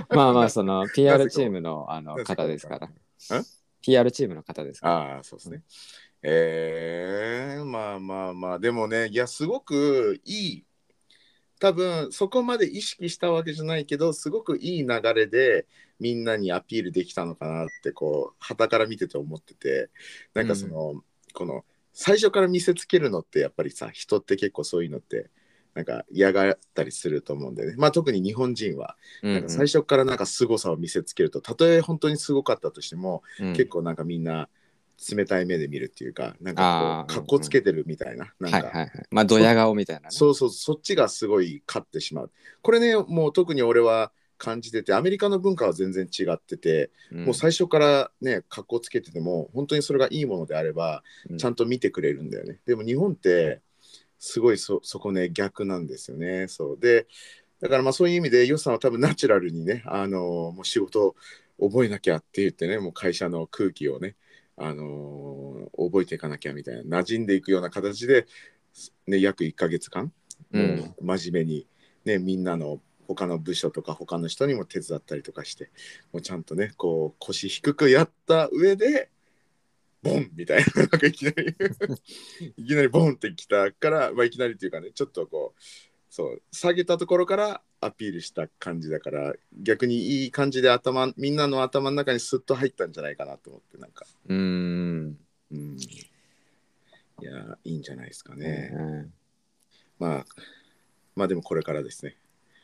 [0.15, 2.93] まあまあ、その な PR チームのあの方ですからん。
[3.81, 5.15] PR チームの方ですから。
[5.15, 5.63] ああ、そうですね。
[6.23, 10.63] えー、まあまあまあ、でもね、いや、すごくいい。
[11.59, 15.65] 多分そこまで意識したわけじゃないけど、すごくいい流れで
[16.01, 19.91] みんなにアピールできたのかなって、こう、旗から見てて思ってて、
[20.33, 25.29] なんかその、この、最初から見せつけるのって、やっぱりさ、人って結構そういうのって、
[25.75, 27.75] なんか嫌がったりすると思うんでね。
[27.77, 34.49] まあ特に日本人は、うんなんか最初からなんか凄さを見せつけると、たとえ本当にすごかったとしても、うん結構なんかみんな
[35.15, 38.89] 冷たい目で見るっていうか、なんかこう、かっこつけてるみたいな、なんか、はいはいはい。
[39.11, 40.07] まあ、ドヤ顔みたいなね。
[40.09, 42.31] そうそう、そっちがすごい勝ってしまう。
[42.61, 44.11] これね、もう特に俺は
[44.41, 47.25] 感じてて、アメリカの文化は全然違ってて、うん。
[47.25, 51.37] もう最初からね、かっこつけてても、本当にそれがいいものであれば、うん。
[51.37, 52.59] ちゃんと見てくれるんだよね。
[52.65, 53.61] でも日本って、
[54.17, 56.47] すごいそそこね、逆なんですよね。
[56.47, 56.79] そう。
[56.79, 57.05] で、
[57.59, 60.19] だからまあそういう意味で、ヨウさんは多分ナチュラルにね、あの
[60.51, 61.15] もう仕事
[61.59, 64.15] を覚えなきゃって言ってね、もう会社の空気をね、
[64.57, 68.25] あの覚えていかなきゃみたいな、馴染んでいくような形で、
[69.05, 70.11] ね、約1ヶ月間、
[70.51, 70.95] うん。
[70.99, 71.67] 真面目に、
[72.05, 72.81] ね、みんなの
[73.15, 75.69] 他の部署とか他の人にも手伝ったりとかして、
[76.13, 79.09] もうちゃんとね、こう腰低くやった上で、
[80.01, 81.55] ボンみたいな、なんかいきなり、
[82.57, 85.61] いきなりボンってきたから、まあ、いきなりっていうかね、ちょっとこう、
[86.09, 95.19] そう、下げたところからアピールした感じだから、逆にいい感じで頭、みんなの頭の中にスッと入ったんじゃないかなと思って、なんか、うーん。
[95.51, 95.77] うん。
[95.77, 98.71] いや、いいんじゃないですかね。
[98.73, 99.13] うん
[99.99, 100.25] まあ、
[101.15, 102.17] まあでもこれからですね。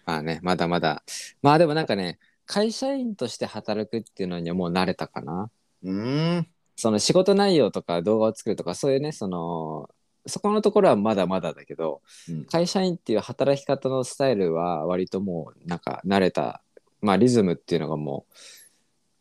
[0.08, 1.04] まあね、まだまだ。
[1.42, 5.52] まあでもなんかね、会社員として働くっていうのにはもう慣れたかな。
[5.84, 6.48] うーん。
[6.78, 9.90] その仕事内容とか動画を作るとか、そういうね、その、
[10.26, 16.62] そこのところはまだまだだけど、うん会社員っていう働き方のスタイルは割ともうなんか慣れた、
[17.02, 18.34] まあリズムっていうのがもう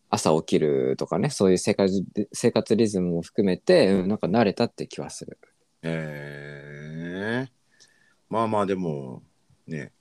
[0.09, 5.39] 朝起きるとかね、そういう生活生活リズムも含めて、うん、なんか慣れたって気はする。
[5.83, 7.51] えー、
[8.29, 9.23] まあまあでも
[9.67, 9.93] ね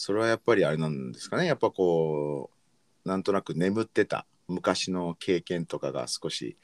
[0.00, 1.44] それはやっぱりあれなんですかね。
[1.44, 2.50] やっぱこ
[3.04, 6.56] うなんとなく眠ってた昔の経験とかが少し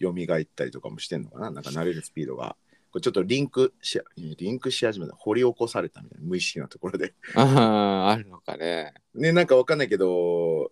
[0.00, 1.50] 蘇ったりとかもしてんのかな。
[1.50, 2.56] なんか慣れるスピードが。
[2.92, 7.12] これちょっとリンクしリンクし始めた掘り起こされたみたいな無意識なところで。
[7.34, 8.94] ああ、あるのかね。
[9.16, 10.70] ねなんかわかんないけど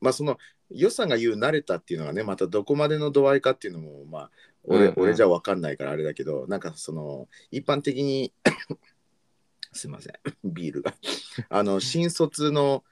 [0.00, 0.38] まあその
[0.70, 4.30] 予算が言う慣れたっていうのがねまたどこまでの度合いかっていうのもまあ
[4.62, 4.94] 俺,、うんうん。
[4.98, 8.32] 俺じゃわかんないからあれだけどなんかその一般的に
[9.72, 10.12] すいません。
[10.44, 10.94] ビールが。
[11.48, 12.84] あの新卒の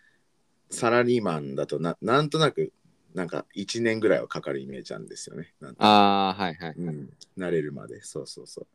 [0.70, 2.72] サラリーマンだとななんとなく
[3.14, 5.54] なんか1年ぐらいはかかるイメージなんですよね。
[5.78, 6.74] ああ、はいはい。
[6.76, 8.02] うん、慣れるまで。
[8.02, 8.66] そうそうそう。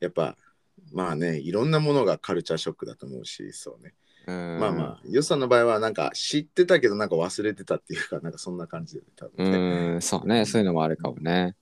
[0.00, 0.36] やっぱ
[0.92, 3.94] まあねいろんなものがカルチャーショックだと思うしそうね。
[4.26, 4.58] うん。
[4.60, 9.56] まあまあ、ヨさんの場合はなんか知ってたけどなんか忘れてたっていうか、なんかそんな感じで、多う分ね。
[9.56, 11.56] ーん、そうね、そういうのもあるかもね。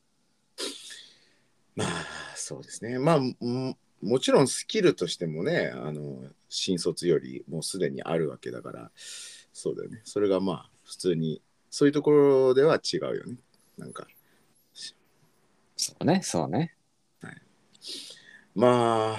[1.77, 1.89] まあ、
[2.35, 2.99] そうですね。
[2.99, 3.21] まあ、
[4.03, 8.91] ももちろんスキルとしてもね、あの、新卒よりもうすでにあるわけだから、
[9.53, 10.01] そうだよね。
[10.05, 13.37] それがまあ、普通に、そういうところでは違うよね。
[13.79, 14.07] なんか、
[15.77, 16.75] そうね、そうね。
[18.55, 19.17] ま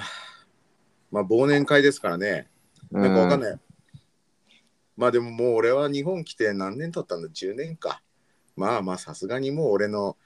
[1.12, 2.48] まあ、忘年会ですからね。
[2.90, 3.42] なんかわかんい。
[3.44, 3.60] ない。
[4.96, 8.02] まあでももう俺は日本来て何年経ったんだ ?10 年か。
[8.56, 10.16] まあまあさすがにもう俺の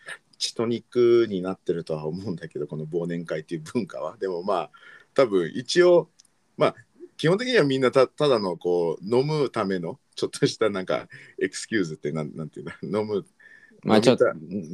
[0.43, 4.17] 血と肉になってるとは思うんだけど、この忘年会っていう文化は。
[4.17, 4.71] でもまあ
[5.15, 6.11] 多分一応、
[6.57, 6.75] まあ
[7.17, 11.07] 基本的にはみんなたただのこう飲むためのちょっとしたなんか
[11.41, 13.25] エクスキューズってなんなんていうんだ飲む
[13.85, 14.25] まあちょっと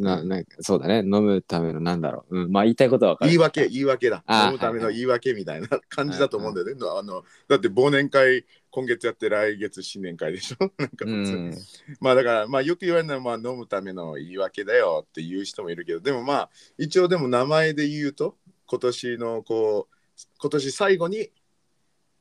[0.01, 2.41] ななんかそうだね、飲むためのなんだろう。
[2.41, 3.31] うん、まあ言いたいことは分かる。
[3.31, 10.71] 言い訳言い訳だ飲むための言い訳みたいな感じだと思うんだよね、あのだって忘年会今月やって来月新年会でしょ？
[10.79, 11.55] なんかう普通ん。
[12.01, 19.95] まあだからまあよく言われるのはまあ飲むための言い訳だよって言う人もいるけどでもまあ一応でも名前で言うと今年のこう
[20.41, 21.31] 今年最後に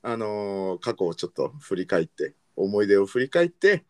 [0.01, 3.83] あのー過去をちょっと振り返って思い出を振り返って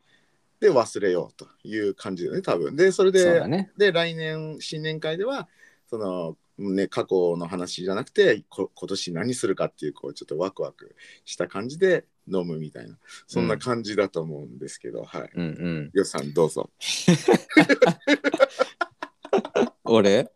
[0.60, 3.72] で忘れようという感じだよね多分でそれでね。
[3.78, 5.48] で来年新年会では
[5.88, 15.32] そのね過去の話じゃなくてこ今年何するかっていうこうちょっとワクワクした感じで飲むみたいなそんな感じだと思うんですけど、はい。
[15.34, 15.90] うんうん。
[15.94, 16.70] よっさんどうぞ。
[19.86, 20.28] 俺？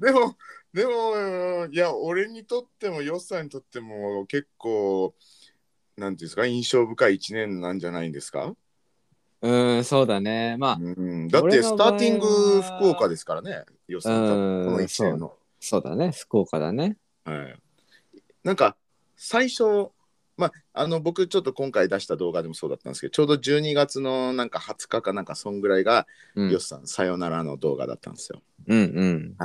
[0.00, 0.36] でも
[0.72, 5.14] でもいや俺にとってもよっさんにとっても結構
[5.96, 8.54] なんていうんですか印象深い一年なんじゃないんですか、
[9.40, 10.56] うん、そうだね。
[10.58, 12.26] まあ、うん、だってスターティング
[12.62, 15.34] 福岡ですからねよっさん多分この一年の。
[15.60, 16.12] そうだね。
[16.12, 16.96] 福岡だね。
[17.24, 17.54] はい、
[18.42, 18.76] なんか
[19.16, 19.90] 最初
[20.36, 29.36] まああの僕ちょっと今回出した動画でもそうだったんですけどちょうど12月のなんか20日かなんかそんぐらいが、うんよっさんさよならの動画だったんですようんうん。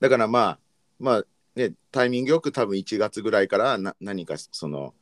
[0.00, 0.58] だからまあ
[0.98, 1.24] まあ
[1.54, 4.94] ねタイミングよく多分1月ぐらいからな何かその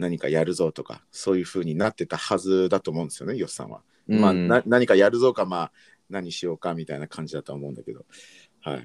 [0.00, 5.72] 何かやるぞとかそういう風になってたはずだと思うんですよねよっさんは、まあうんな何かやるぞかまあ
[6.08, 8.04] 何しようかみたいな感じだと思うんだけど。
[8.62, 8.84] はい。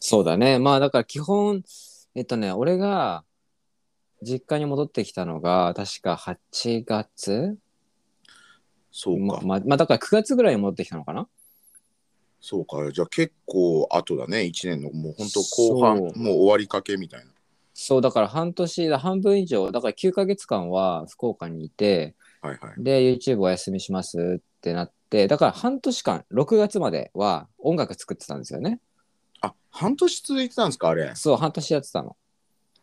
[0.00, 0.58] そうだね。
[0.58, 1.62] まあだから基本、
[2.16, 3.24] えっとね、俺が
[4.22, 7.56] 実家に戻ってきたのが確か8月？
[8.90, 11.28] そうか、まままあだから9月ぐらいに戻ってきたのかな？
[12.40, 14.90] そうか、じゃあ結構後だね、1年の。
[14.90, 17.26] もう本当後半、もう終わりかけみたいな。
[17.78, 22.82] そうだから半年だ半分以上だから9ヶ月間は福岡にいてはいはい。
[22.82, 28.80] で YouTube お休みしますってなってだから半年間6月までは音楽作ってたんですよね
[29.42, 31.14] あ、半年続いてたんですか、あれ？
[31.14, 32.16] そう半年やってたの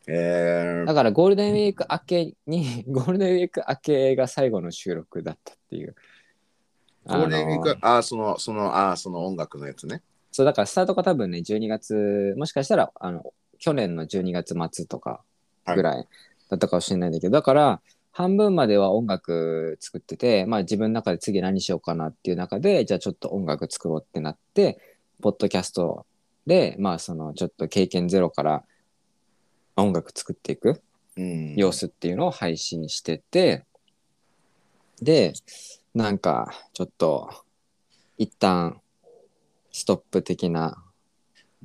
[0.05, 5.95] えー、だからゴールデンウィーク明けに ゴールデンウィーク明けが最後の収録だったっていう
[7.05, 10.03] ゴールデンウィークあの、あ、その、その、あ、その音楽のやつね。
[10.31, 15.21] そうだからスタートが多分ね12月もしかしたらあの去年の12月末とか
[15.65, 16.07] ぐらい
[16.49, 24.79] だったかもしれないんだけど、だから半分までは音楽作ってて、まあ自分の中で次何しようかなっていう中で、じゃあちょっと音楽作ろうってなって、
[25.21, 26.05] ポッドキャスト
[26.45, 28.63] で、まあそのちょっと経験ゼロから
[29.77, 30.81] 音楽作っていく
[31.15, 31.55] うん。
[31.55, 33.63] 様子っていうのを配信してて、
[35.01, 35.31] で、
[35.95, 37.29] なんかちょっと
[38.17, 38.81] 一旦
[39.71, 40.83] ストップ的な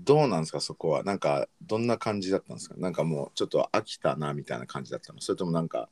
[0.04, 1.02] どうなんですか、そこは。
[1.02, 2.76] なんか、どんな感じだったんですか？
[2.78, 5.20] なんかもう、ちょっと飽きたな、みたいな感じだったの？
[5.20, 5.88] それともなんか、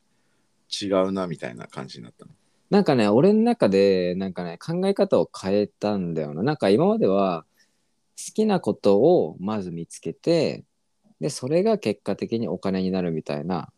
[0.80, 2.30] 違うな、みたいな感じになったの？
[2.70, 6.42] なんかね、俺の中で、なんかね、考え方を変えたんだよな。
[6.42, 7.44] なんか今までは、
[8.18, 10.64] 好きなことをまず見つけて、
[11.20, 13.70] で、それが結果的にお金になるみたいな。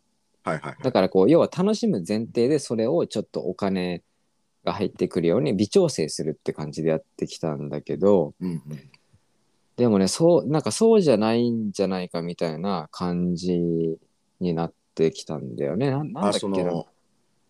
[0.43, 0.75] はいはいはい。
[0.81, 4.01] だからこう、要は楽しむ前提で、それをちょっとお金
[4.63, 8.89] が入ってくるように微調整するって感じでやってきたんだけど、うんうん。
[9.79, 13.57] でもね、そう、なんかそうじゃないんじゃないかみたいな感じ
[14.41, 15.89] になってきたんだよね。
[15.89, 16.39] ななんだあ、っけな。
[16.39, 16.87] その、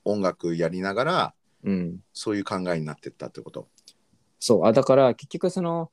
[0.05, 1.97] 音楽やりながら、うん。
[2.13, 3.67] そういう考えになってったってこと？
[4.39, 5.89] そう、あ、だから結局その、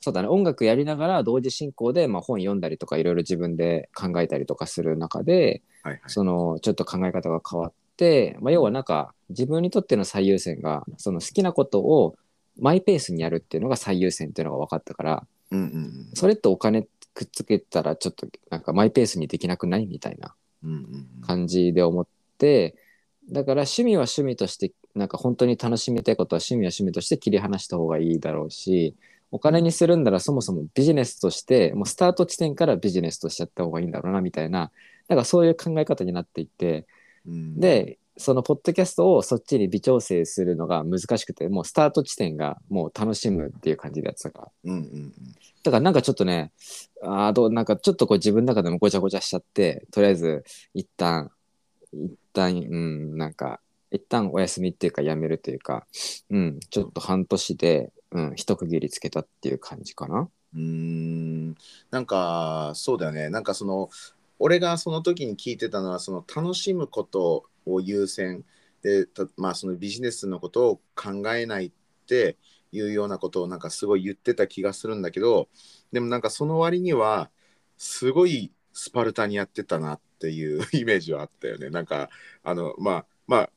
[0.00, 6.02] そうだね、音楽やりながら同時進行で、まあ、本読んだりとかいろいろ自分で考えたりとかする中で、はいはい。
[6.06, 12.16] そのちょっと考え方が変わって、まあ、要はなんか自分にとっての最優先がその好きなことを
[12.58, 16.82] マイペースにやるっていうのが最優先っていうのが分かったからうんうんそれってお金
[17.14, 20.70] くっつけたらちょっとなんかマイペースにできなくないみたいなうん。
[20.70, 21.20] うんうんうん。
[21.22, 22.06] 感じで思っ
[22.38, 22.76] て
[23.30, 28.94] だから趣味は趣味としてなんか本当に楽しみたいことは趣味は趣味として切り離した方がいいだろうし
[29.30, 34.70] お金にするんならそもそもビジネスとしてもうスタート地点からビジネスとしてやった方がいいんだろうなみたいな
[35.08, 36.86] なんかそういう考え方になっていって
[37.26, 45.12] うん、でそのポッドキャストをそっちに微調整するのが難しくてもうスタート地点がもう楽しむっていう感じでやってたからうんうんうん。
[45.62, 46.52] だからなんかちょっとね
[47.02, 51.30] あーどうなんかちょっとこう自分の中でもごちゃごちゃしちゃってとりあえず一旦
[51.92, 55.86] 一旦うんなんか一旦お休みっていうかやめるというか
[56.30, 60.28] うんちょっと半年で、うん、一区切りつけたっていう感じかな。
[60.54, 61.56] うーん
[61.90, 63.90] なんかそうだよねなんかその
[64.38, 68.44] 俺がその時に聞いてたのはその楽しむことを優先
[68.82, 71.72] でたまあそのビジネスのことを考えないっ
[72.06, 72.36] て
[72.72, 75.48] いうようなことをなんかすごい言ってた気がするんだけど
[75.92, 77.30] でもなんかその割には
[77.78, 82.10] すごいスパルタにやってたなっていうイメージはあったよねなんか
[82.44, 83.50] あのまあまあ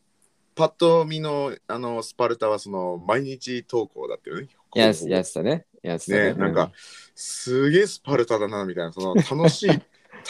[0.59, 4.49] パッと見のあのスパルタはその毎日投稿だったよね。
[4.75, 5.65] やつやってたね。
[5.81, 6.33] やってたね。
[6.33, 6.73] ねなんか、
[7.15, 9.69] すげえスパルタだなみたいなその楽しい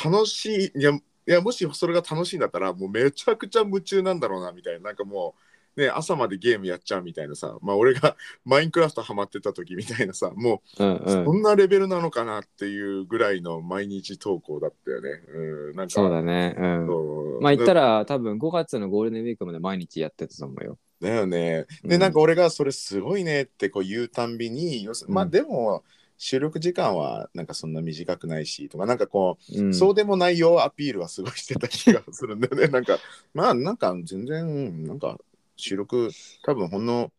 [0.04, 5.36] 楽しいいやいやもしそれが楽しいんだったらもうめちゃくちゃ夢中なんだろうなみたいななんかも
[5.80, 15.10] ね、朝までゲームやっちゃうみたいなさ、まあ、俺が マインクラフトハマってた時みたいなさもうんうそんなレベルなのかなっていうぐらいの毎日投稿だったよね。
[15.34, 16.56] うん、なんかそうだね。
[16.58, 17.40] うん。
[17.42, 20.78] まあ言ったら多分5月のゴールデンウィークまで毎日やってたと思うよ。
[21.00, 21.66] だよね。
[21.84, 25.84] で、うんなんか俺がそれすごいねってこう言うたんびに、要すまあうんでも
[26.22, 32.68] 収録時間はなんかそんな短くないしとか、なんかこう、うん、そうでもないよアピールはすごいしてた気がするんだよね。
[32.70, 33.00] なんか、
[33.34, 35.18] まあなんか全然、なんか
[35.56, 36.12] 収録、
[36.44, 37.14] 多分ほんの、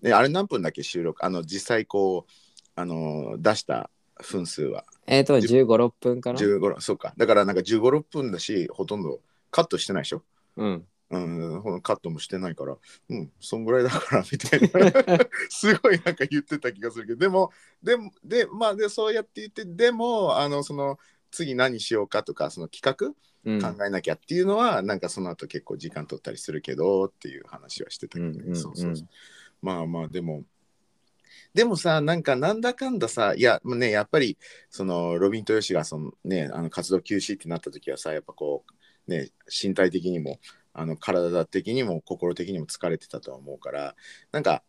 [0.00, 2.32] ね、あれ何分だっけ収録、あの実際こう、
[2.76, 3.90] あの出した
[4.22, 7.14] 分数はえっ、と、15、6分かな？15、そうか。
[7.16, 10.22] だからなんか15、6分だし、ほとんどカットしてないでしょ？
[10.56, 10.86] うん。
[11.10, 11.18] う
[11.76, 12.76] ん、カットもしてないから、
[13.10, 14.68] うん、そんぐらいだからみたいな、
[15.48, 20.98] すごいなんか言ってた気がするけど、でも、でも、で、まあ、で、そうやって言って、でも、あの、その、
[21.30, 23.08] 次何しようかとか、その企う
[23.52, 23.58] ん。
[23.58, 28.38] 画考えなきゃっていうのは、なんかその後結構時間取ったりするけどっていう話はしてたけどね。
[28.40, 29.08] うんうんそうそうそう
[29.62, 30.44] まあまあ、でも、
[31.54, 34.36] でもさ、なんかなんだかんださ、いや、ね、やっぱり、
[34.68, 40.38] その、ロビンとヨシが、そのね、あの活動休止ってなった時はさ、やっぱこう、ね、身体的にも、
[40.78, 43.96] あの体的にも心的にも疲れてたとは思うから、
[44.32, 44.62] なんか、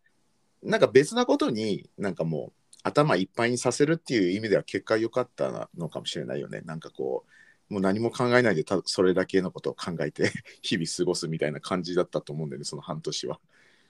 [0.64, 6.62] なんか別なことになんかもう頭いっぱいにさせるっていう意味では結果良かったのかもしれないよね。
[6.62, 7.26] なんかこ
[7.70, 13.40] う、もう何も考えないでたそれだけのことを考えて 日々過ごすみたいな感じだったと思うんだよね、その半年は。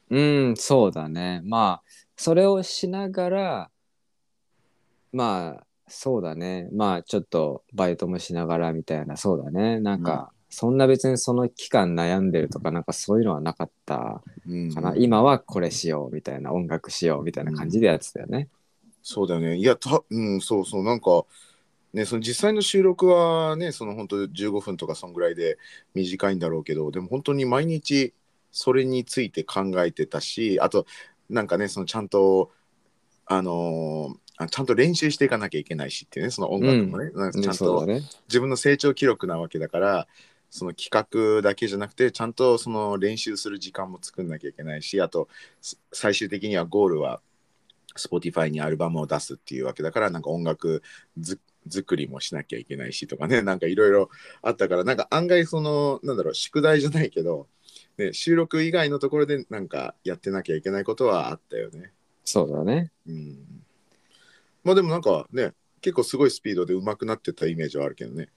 [0.10, 1.42] うん、そうだね。
[1.44, 3.72] まあ、それをしながら、
[5.12, 6.70] まあ、そうだね。
[6.72, 9.80] まあ、ちょっとバイトもしながらみたいな、そうだね。
[9.80, 14.96] なんか、そんな別にその期間悩んでるとか、なんかそういうのはなかったうんかな。
[14.96, 18.50] 今はこれしようみたいな、音楽しようみたいな感じでやってたよね。
[19.04, 19.58] そうだよね。
[19.58, 21.26] いや、たうん、そうそう、なんか、
[21.94, 25.58] ね、その実際の収録はね、その本当15分とかそんぐらいで
[25.94, 28.14] 短いんだろうけど、でも本当に毎日
[28.52, 30.86] それについて考えてたし、あと、
[31.30, 32.52] なんかね、そのちゃんと、
[33.26, 37.88] あのーあちゃんと練習していかなきゃいけないしっていうね、その音楽もね、なんかちゃんと。
[38.28, 40.08] 自分の成長記録なわけだから、
[40.50, 45.28] その企画だけじゃなくて、ちゃんとその練習する時間も作んなきゃいけないし、あと、
[45.62, 47.22] す最終的にはゴールは
[47.98, 50.84] Spotify にアルバムを出すっていうわけだから、なんか音楽
[51.18, 54.10] ず作りもしなきゃいけないしとかね、 なんかいろいろ
[54.42, 57.48] あったから、なんか案外その、なんだろう、宿題じゃないけど、
[57.98, 61.92] ね、収録以外のところでなんかやってなきゃいけないことはあったよね。
[62.24, 62.92] そうだね。
[63.08, 63.64] うん。
[64.64, 68.30] まあでもなんかね、結構すごいスピードで上手くなってたイメージはあるけどね。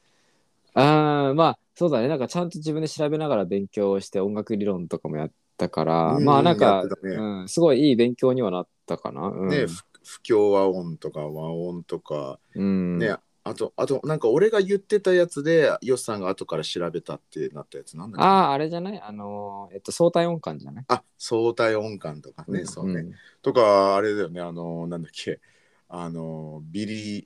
[0.74, 2.08] ああ、まあ、そうだね。
[2.08, 7.14] なんかちゃんと自分で調べながら勉強して音楽理論とかもやったから、うんまあなんかやってたね。
[7.14, 9.28] うん、すごいいい勉強にはなったかな。
[9.28, 18.22] うん、ね、不不協和音とか和音とか、うん、ね、あと、あと、なんか俺が言ってたやつで、ヨシさんが後から調べたってなったやつなんだっけ？
[18.22, 19.00] ああ、あれじゃない？
[19.00, 20.84] あのー、えっと、相対音感じゃない？
[20.88, 23.02] あ、相対音感とかね、んそうね。
[23.02, 25.40] んとか、あれだよね、あの、なんだっけ、
[25.88, 27.24] あの、ビリー、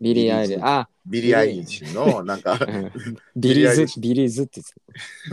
[0.00, 2.92] ビリー・アイリビリーー、あ、ビリー・アイリッシュの、なんか、うん
[3.36, 4.60] ビリーズ、ビリーズって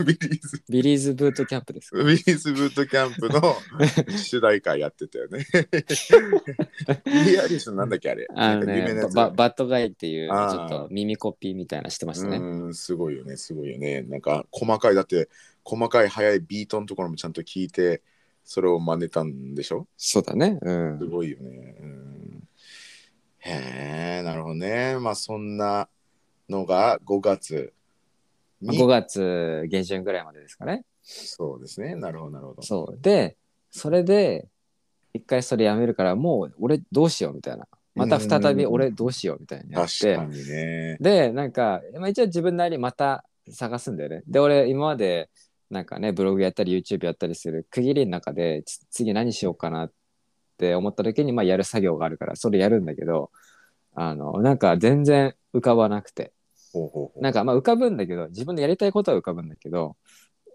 [0.04, 2.02] ビリーズ、ビリーズブートキャンプですか。
[2.02, 3.56] ビリーズブートキャンプの
[4.18, 5.46] 主題歌やってたよね。
[7.04, 8.26] ビリー・アイリッシュのなんだっけ、あれ。
[8.34, 12.38] あのねバ、 bad guy っていう、ちょっと耳コピーみたいなしてましたね。
[12.38, 14.02] うん、すごいよね、すごいよね。
[14.02, 15.28] なんか細かい、だって
[15.62, 18.02] 細かい速いビートのところもちゃんと聞いて、
[18.44, 19.88] それを真似たんでしょ？
[19.96, 20.58] そうだね。
[20.62, 21.06] うんす。
[21.06, 21.76] ごいよね。
[21.80, 22.15] うん、
[23.46, 24.98] へえ、なるほどね。
[24.98, 25.88] まあそんな
[26.48, 27.72] のが5月
[28.60, 28.78] に。
[28.78, 30.84] 5月下旬ぐらいまでですかね。
[31.02, 31.94] そうですね。
[31.94, 32.62] なるほど、なるほど。
[32.62, 32.98] そう。
[33.00, 33.36] で、
[33.70, 34.48] それで、
[35.14, 37.66] 一回それやめるから、もう俺どうしようみたいな。
[37.94, 40.36] また再び俺どうしようみたいになって確か。
[40.36, 40.96] にね。
[41.00, 44.22] で、なんか、まあ、一応自分なりにまた探すんだよね。
[44.26, 45.30] で、俺今まで、
[45.70, 49.94] なんかね、ブログやったり YouTube やったりする区切りの中で、つ次何しようかなって
[50.76, 53.30] 思った時に、まあやる作業があるから、それやるんだけど、
[53.94, 56.32] あの、なんか全然浮かばなくて。
[57.20, 59.96] なんかまあ浮かぶんだけど、自分のやりたいことは浮かぶんだけど、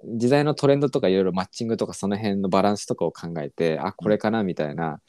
[0.05, 4.99] 時代のトレンドとかいろいろマッチングとかその辺のバランスとかを考えて、あ、これかなみたいな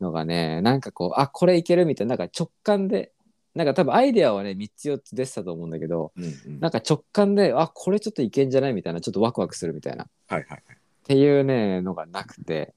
[0.00, 3.12] のがね、なんかこう、あ、これいけるみたいな、なんか直感で、
[3.54, 6.26] なんか多分アイデアはね、3つ4つ出てたと思うんだけど、うんう
[6.56, 10.62] んなんか直感で、あ、これちょっといけんじゃないみたいな、ちょっとワクワクするみたいな、っはいはい。
[11.04, 12.74] ていうね、のがなくて、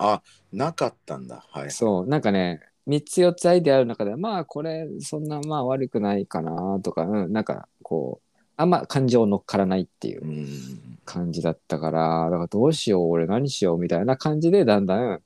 [0.00, 1.44] あ、なかったんだ。
[1.50, 1.70] はい。
[1.70, 10.98] そう、なんかね、3つ4つアイデアある中で、まあこれそんなまあ悪くないかなとか、うん、なんかこう、あんま感情乗っからないっていううん。
[11.04, 15.20] 感じだったから、だからどうしよう、俺何しようみたいな感じで、だんだん、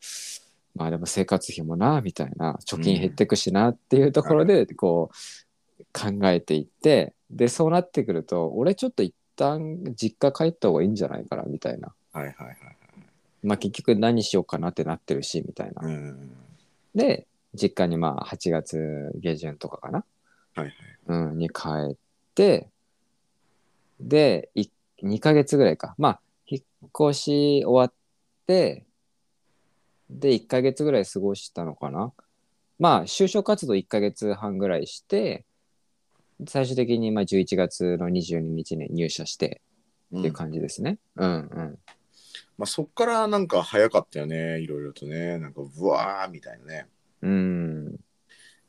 [0.74, 11.92] まあでも生活費もな、みたいな、貯金減ってくしなっていうところで、こう、考えていって、で、そうなってくると、俺ちょっと一旦実家帰った方がいいんじゃないかな、みたいな。
[12.12, 12.56] はいはいはい。
[13.44, 15.86] まあ結局何しようかなってなってるしみたいな。
[15.86, 16.32] うん。
[16.94, 20.04] で実家にまあ8月下旬とかかな、
[20.54, 20.74] はいはい。
[21.06, 21.96] うん、に帰っ
[22.34, 22.68] て
[24.00, 24.68] でい
[25.02, 27.92] 2ヶ月ぐらいかまあ引っ越し終わっ
[28.46, 28.84] て
[30.10, 32.12] で1ヶ月ぐらい過ごしたのかな
[32.78, 35.44] まあ就職活動1ヶ月半ぐらいして
[36.48, 39.60] 最終的にまあ11月の22日に入社して
[40.16, 40.98] っていう感じですね。
[41.16, 41.78] うんうん。
[42.56, 45.38] まあそっからなんか早かったよね、いろいろとね。
[45.38, 46.86] なんかブワーみたいなね。
[47.22, 48.00] うん。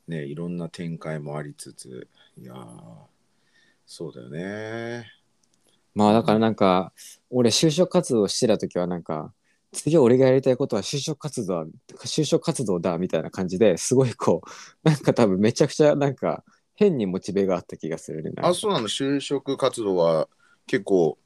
[0.08, 2.08] ね、いろんな展開もありつつ、
[2.38, 2.56] いやー、
[3.86, 5.06] そうだよね。
[5.94, 6.92] まあだからなんか
[7.30, 9.32] 俺就職活動してた時はなんか
[9.72, 11.70] 次俺がやりたいことは就職活動だ
[12.04, 14.48] 就職活動だみたいな感じですごいこう
[14.88, 18.32] なんか多分めちゃくちゃなんか変にモチベがあった気がするね。
[18.42, 20.28] あ、そうなの、就職活動は
[20.66, 21.16] 結構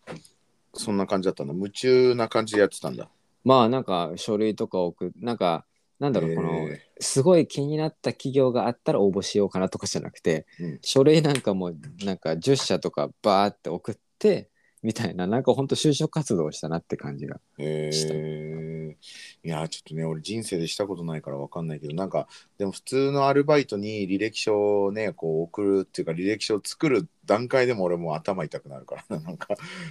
[0.75, 1.55] そんな感じだったんだ。
[1.55, 3.09] 夢中な感じでやってたんだ。
[3.45, 5.65] まあなんか書類とか送っなんか
[5.99, 6.69] なんだろう、えーこの
[7.03, 11.73] すごい気になった企業があったら応募しようかなとかじゃなくて、うん書類なんかも
[12.05, 14.50] なんか10社とかバーって送って
[14.83, 17.39] みたいななんかほんと就職活動をしたなって感じが。
[17.59, 22.29] えしたー、いやーちょっとね俺人生でしたことないからわかんないけどなんか
[22.59, 29.49] でも普通のアルバイトに履歴書をねこう送るっていうか履歴書を作る段階でも俺もう頭痛くなるからななんか、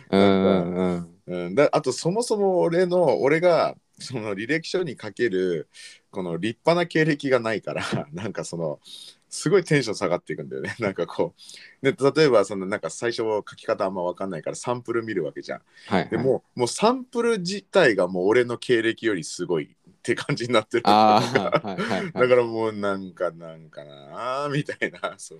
[0.09, 1.45] うんうんうん。
[1.45, 5.69] うん、だあとそもそも俺の俺がその履歴書にかける
[6.09, 8.79] この立派な経歴がないからなんかその
[9.29, 11.33] すごいテンション下がっていくんだよね なんかこ
[11.81, 16.09] うで例えばそのなんか最初書き方あんま分かんないからサンプル見るわけじゃんはい、はい。
[16.09, 22.29] でもうもうサンプル自体がもう俺の経歴よりすごいって感じになってるあだあ、はいはいはい。
[22.29, 25.39] からもうなんかなんかなーみたいな そう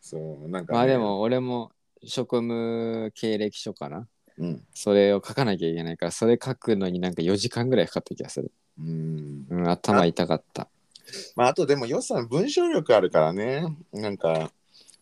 [0.00, 1.72] そうなんか、ね、まあでも俺も
[2.04, 4.08] 職務経歴書かな。
[4.38, 8.50] うんそれを書かなきゃいけないから、それ書くのになんか4時間ぐらいかかった気がする。
[8.78, 10.68] うんうん、頭痛かった。
[11.36, 13.76] まああとでも予算文章力あるからね。
[13.92, 14.50] なんか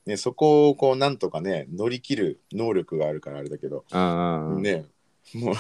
[0.06, 3.84] ねそこをこうなんとかね乗り切る能力があるからあれだけど。
[4.58, 4.86] ね
[5.34, 5.54] もう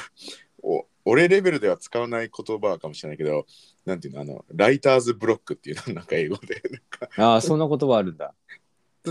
[0.62, 3.46] お俺レベルでは使わない言葉かもしれないけど
[3.84, 6.62] なんていうのあのライターズブロックっていうのなんか英語で。
[6.70, 7.08] なんか。
[7.16, 8.34] ああ、そんな言葉あるんだ。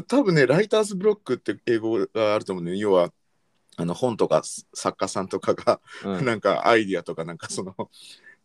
[0.03, 3.11] 多分ねライターズブロックって英語があると思うね要は
[3.77, 4.41] あの本とか
[4.73, 7.75] 作家さんとかが、うん、なんかアイディアとかなんかその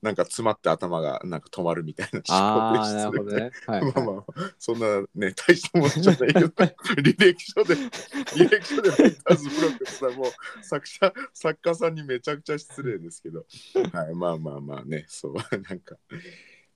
[0.02, 3.50] なんか詰まって頭がなんか止まるみたいなああ、思なるほどね。
[3.68, 4.06] はい、まあはい。
[4.16, 4.54] まあ。
[4.58, 6.46] そんなね大したものじゃないけど
[6.98, 7.74] 履歴書で
[8.36, 13.46] 履歴書でライターズブロックってさもう作者作家さんにめちゃくちゃ失礼ですけど。
[13.92, 15.04] はいまあまあまあね。
[15.08, 15.34] そう。
[15.34, 15.96] なんか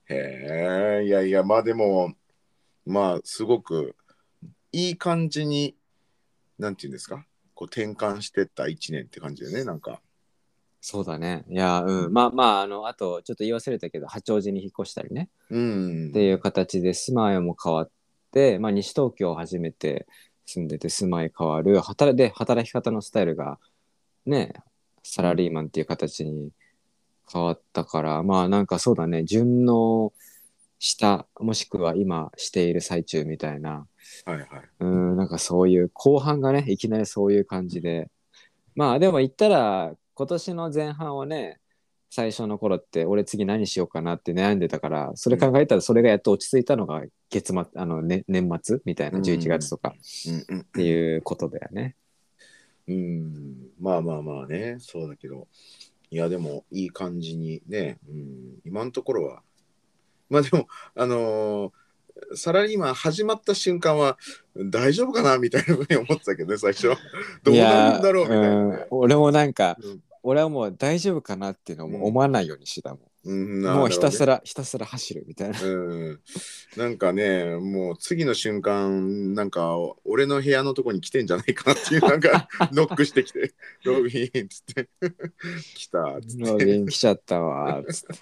[0.08, 2.14] へえいやいやまあでも
[2.84, 3.96] まあすごく
[4.70, 5.76] いい感じに
[6.60, 7.26] なんていうんですか？
[7.54, 10.00] こう転換してった一年って感じでねなんか
[10.80, 11.44] そうだね。
[11.48, 12.12] いや、うん。
[12.12, 15.28] まあまあ、あの、あと、ちょっと言い忘れたけど、八王子に引っ越したりね。
[15.50, 17.90] うんっていう形で住まいも変わっ
[18.32, 20.06] て、まあ、西東京初めて
[20.46, 23.58] 住んでて住まい変わる働で働き方のスタイルが
[24.24, 24.52] ね
[25.02, 26.50] サラリーマンっていう形に
[27.30, 30.12] 変わったからまあなんかそうだね順応
[30.78, 33.86] したもしくは今している最中みたいな
[34.24, 34.46] はいはい
[34.80, 38.08] うんなんかそういう後半がねいきなりそういう感じで
[38.74, 41.60] まあでも言ったら今年の前半はね
[42.08, 49.24] 最初の頃って俺次何しようかなって悩んでたからそれ考えたらそれがやっと落ち着いたのが月末あの、ね、年末みたいなうん。
[49.24, 49.90] 11月とか。
[49.90, 51.96] っていうことだよね。
[52.88, 55.48] うん、まあまあまあね、そうだけど、
[56.10, 59.42] いやでもいい感じにね、うん、今のところは、
[60.30, 61.72] まあでも、あのー
[62.34, 64.16] サラリーマン始まった瞬間は
[64.56, 66.88] 大丈夫かなみたいなふうに思ってたけどね、最初。
[67.42, 68.70] どうなるんだろうみたいなうん。
[68.70, 68.86] ね。
[68.90, 73.00] 俺もなんかうん俺はもう大丈夫かなっていうのをもう思わないようにしてたもん。
[73.26, 74.34] うんもうひたすら。
[74.34, 75.62] らひたすら走るみたいな。
[75.62, 76.20] うん、
[76.76, 83.54] なんかね、もう次の瞬間、なんか俺の部屋のとこに来てんじゃないかなっていう、なんか ノックしてきて、
[83.84, 84.88] ロビンっつって、
[85.74, 86.44] 来たっつって。
[86.44, 88.14] ロビン来ちゃったわつって。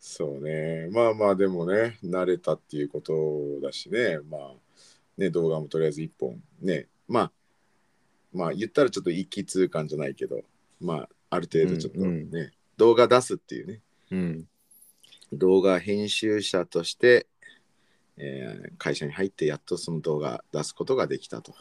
[0.00, 0.88] そうね。
[0.90, 4.18] まあまあでもね、慣れたっていうことだしね。
[4.28, 4.54] まあ
[5.18, 6.88] ね、動画もとりあえず一本ね。
[7.06, 7.32] まあ、
[8.32, 10.42] まあ言ったらちょっと一気通貫じゃないけど、
[10.84, 13.80] まあある程度ちょっとね、うんう動画出すっていうね。
[14.10, 14.48] うん
[15.32, 17.26] 動画編集者として、
[18.16, 21.54] えー会社に入ってやっとその動画出すことができたと。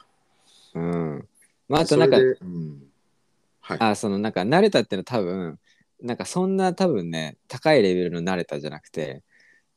[0.76, 1.28] うん。
[1.68, 2.84] まああとなんかうん、
[3.62, 3.78] はい。
[3.80, 5.60] あそのなんか慣れたっていうのは多分
[6.02, 9.24] なんかそんな多分ね高いレベルの慣れたじゃなくて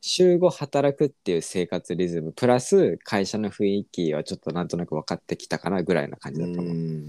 [0.00, 6.64] 週5働くっていう生活リズムプラス会社の雰囲気はちょっとなんとなく分かってきたかなぐらいな感じだと思う。
[6.64, 7.08] うん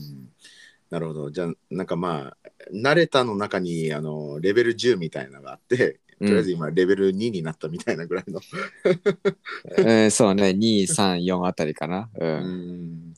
[0.89, 1.31] なるほど。
[1.31, 2.38] じゃあ、なんかまあ、
[2.73, 8.41] 慣れたの中にあのレベル10みたいなのがあって、とりあえず今レベル2になったみたいなぐらいの。
[9.77, 12.09] うん、そうね、2、3、4あたりかな。
[12.15, 12.25] う。
[12.25, 13.13] うんん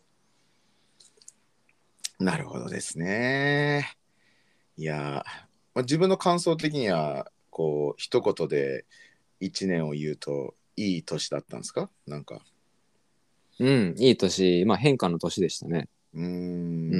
[2.19, 3.95] なるほどですね。
[4.75, 5.23] いやー、ま
[5.75, 8.85] あ、自分の感想的には、こう、一言で
[9.39, 11.89] 1年を言うと、いい年だったんですか？
[12.07, 12.41] なんか。
[13.59, 15.87] うん、いい年、まあ変化の年でしたね。
[16.13, 16.97] うーんう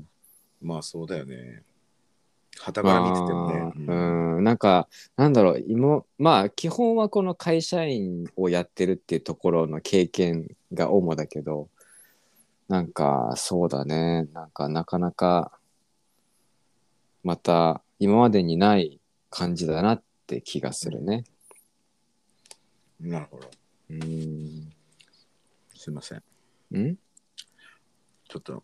[0.00, 0.09] ん。
[0.60, 1.62] まあそうだよね。
[2.58, 3.84] 旗から見ててもね。
[3.86, 11.68] まあうん、なんか、なんだろう、今、まあ基本はこの会社員をやってるっていうところの経験が主だけど、
[12.68, 15.58] なんかそうだね、なんかなかなか、
[17.22, 19.00] また今までにない
[19.30, 21.24] 感じだなって気がするね。
[23.00, 23.50] なるほど。
[23.90, 24.72] うん。
[25.74, 26.22] すいません。
[26.78, 26.96] ん？
[28.28, 28.62] ちょっと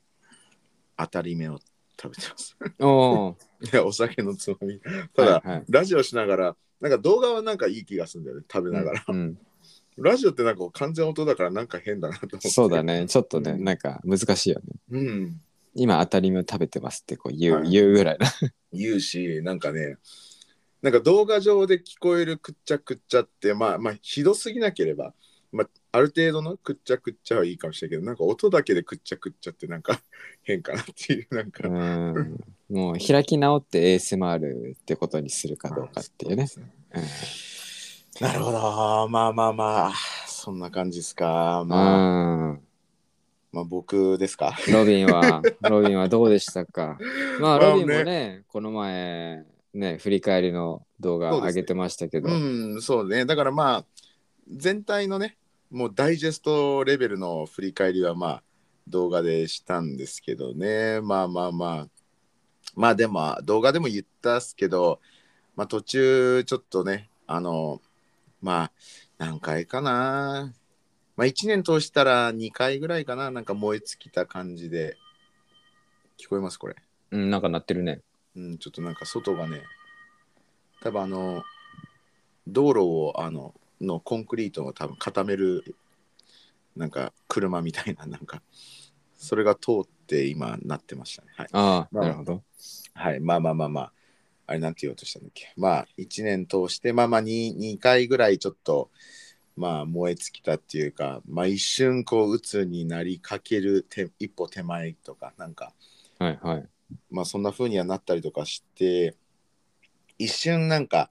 [0.97, 1.59] 当たり目を
[2.01, 2.57] 食べてます。
[2.79, 3.35] おー
[3.73, 4.81] いや、お酒のつまみ。
[5.15, 9.05] ただ、はいはいラジオしながら、なんか動画はなんかいい気がするんだよね、食べながら。
[9.09, 9.39] うん、
[9.97, 12.49] ラジオってなんか完全音だからなんか変だなと思って。
[12.51, 12.83] そうだ。
[12.83, 14.67] ね、ちょっとね、うんなんか難しいよね。
[14.91, 15.41] うん。
[15.75, 18.27] 今当たり目を食べてますってこう言う,、はい言うぐらいな。
[18.73, 19.97] 言うし、なんかね、
[20.83, 25.15] なんか動画上で聞こえるくっちゃくっちゃって、まあまあ、ひどすぎなければ、
[25.57, 30.01] まあ、ある程度のくっちゃくっちゃはいいかもしれないけど、なんか音だけでくっちゃくっちゃってなんか
[30.43, 31.69] 変かなっていう、なんか。
[31.69, 36.49] うんもう開き直って ASMR ってことにするかどうかっていうね。
[36.49, 38.59] そうですねなるほど。
[39.09, 39.93] まあまあまあ、
[40.27, 41.61] そんな感じですか。
[41.61, 42.61] うんまあ、うん
[43.53, 44.57] まあ僕ですか。
[44.73, 46.99] ロビンは、 ロビンはどうでしたか？
[47.41, 52.33] まあ、まあロビンもね、この前、ね、振り返りの動画上げてましたけど、う
[52.77, 53.25] ん、そうね。
[53.25, 53.85] だからまあ、
[54.51, 55.37] 全体のね、
[55.71, 58.43] もうダイジェストレベルの振り返りはまあ、
[58.89, 61.01] 動画でしたんですけどね。
[61.01, 61.89] まあまあまあ。
[62.75, 65.01] まあでも、動画でも言ったっすけど、
[65.57, 67.81] まあ途中ちょっとね、あの、
[68.41, 68.73] まあ、
[69.19, 70.53] 何回かな。
[71.17, 73.31] まあ1年通したら2回ぐらいかな。
[73.31, 74.97] なんか燃え尽きた感じで。
[76.19, 76.77] 聞こえますこれ？
[77.11, 78.01] うん、なんかなってるね。
[78.37, 79.63] うん、ちょっとなんか外がね、
[80.83, 81.43] 多分あの、
[82.47, 85.77] 道路をあの、のコンクリートを多分固める、
[86.77, 88.43] なんか車みたいな、なんか、
[89.17, 91.29] それが通って今なってましたね。
[91.37, 91.49] はい。
[91.53, 92.43] ああ、まあなるほど。
[92.95, 93.93] はい、まあまあまあまあ、
[94.47, 95.53] あれなんて言おうとしたんだっけ。
[95.57, 98.91] まあ、1年通して、まあまあ2、2回ぐらいちょっと、
[99.57, 105.73] まあ、燃え尽きたっていうか、まあ一瞬こう、鬱になりかける手一歩手前とか、なんか、
[106.19, 106.69] はいはい。
[107.11, 109.17] まあそんな風にはなったりとかして
[110.19, 111.11] 一瞬なんか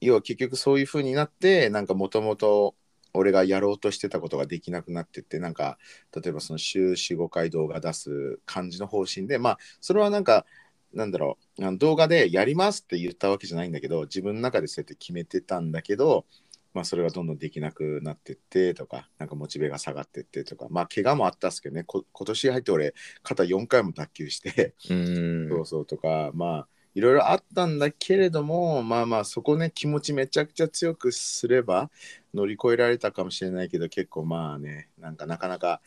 [0.00, 2.74] 要は結局そういう風になってなんかもともと
[3.12, 5.78] 俺がやろうとしてたことができなくなってってなんか
[6.14, 10.46] 例えばその週45回動画出す感じの方針でまあそれはなんか
[10.92, 16.24] なんだろう動画でやりますって言ったわけじゃないんだけど自分の中でそうやって決めてたんだけど
[16.72, 25.48] まあそれがどんどんできなくなってってとかなんかモチベが下がってってとかまあ怪我もあったっすけどねこ今年入って俺肩4回も脱臼してうん。
[25.48, 31.90] そうそうとかまあいろいろあったんだけれどもまあまあそこね気持ちめちゃくちゃ強くすれば
[32.34, 35.80] 乗り越えられたかもしれないけど結構まあねなんかなかなか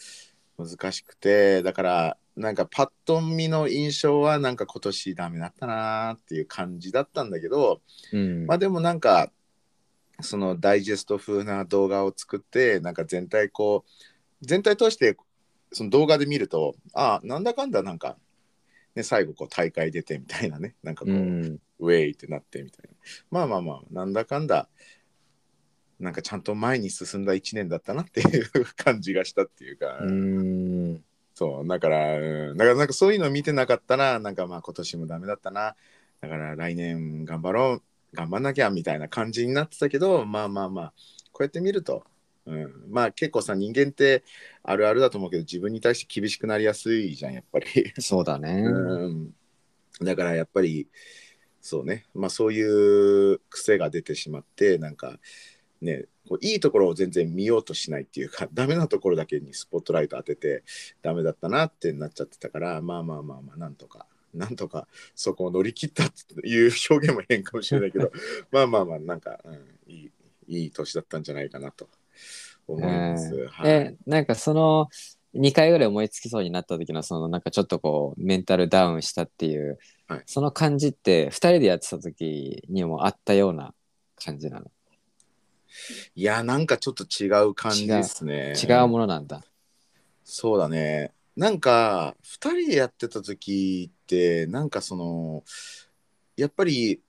[0.58, 7.82] 難しくてだからなんかパッと見の印象はなんか今年ダメだったなーっていう感じだったんだけど
[8.12, 8.45] うん。
[8.45, 9.32] まあでもなんか
[10.22, 13.91] そのダイジェスト風な動画を作ってなんか全体こう
[14.41, 15.18] 全体通して
[15.72, 18.18] その動画で見るとあなんだかんだなんか、
[18.96, 20.76] ね、最後こう大会出てみたいなね。
[20.84, 21.60] なんかこう、うん。
[21.80, 22.96] ウェイってなってみたいな。
[23.32, 24.70] まあまあまあなんだかんだ
[26.00, 31.04] なんかちゃんと前に進んだ1年だったなっていう感じがしたっていうか、うん。
[31.34, 35.76] そうだから、うん、だからなんかそういうの見てなかったらなんかまあ今年もダメだったな。
[36.22, 40.94] だから来年頑張ろう頑張んなきゃみたいな感じになってたけどまあまあまあ
[41.32, 42.06] こうやって見ると、
[42.46, 44.24] うん、まあ結構さ人間って
[44.64, 47.66] あるあるだと思うけど自分に対して厳しくなりやすいじゃんやっぱり。
[48.00, 48.64] そうだね。
[48.66, 49.34] うん、
[50.02, 50.88] だからやっぱり
[51.62, 55.20] そうねまあそういう癖が出てしまってなんか
[55.82, 60.64] ねこういいところを全然見ようとしないっていうかダメなところだけにスポットライト当てて
[61.02, 68.12] ダメだったなってなっちゃってたからまあまあまあまあなんとかなんとかそこを乗り切ったっていう表現も変かもしれないけど
[68.52, 70.12] まあまあまあなんか、うん、いい
[70.48, 71.88] いい年だったんじゃないかなと
[72.68, 73.47] 思います。
[73.47, 74.88] はいえ、なんかその
[75.36, 83.74] 2回ぐらい思いつきそうになった時のそのなんかちょっとこうメンタルダウンしたっていう、はいその感じって2人でやってた時にもあったような
[84.16, 84.70] 感じなの？
[86.14, 88.53] いやなんかちょっと違う感じですね。
[88.61, 89.43] 違うものなんだ。
[90.24, 91.14] そうだね。
[91.36, 95.43] なんか2人でやってた時ってなんかその
[96.38, 97.01] やっぱり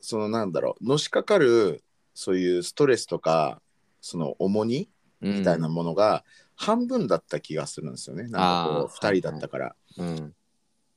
[0.00, 1.82] そのなんだろうのしかかる
[2.12, 3.62] そういうストレスとか
[4.02, 4.90] その重荷
[5.22, 6.24] みたいなものが
[6.56, 9.14] 半分だった気がするんですよね、なんかこうあー。
[9.14, 10.34] 2人だったから、うん。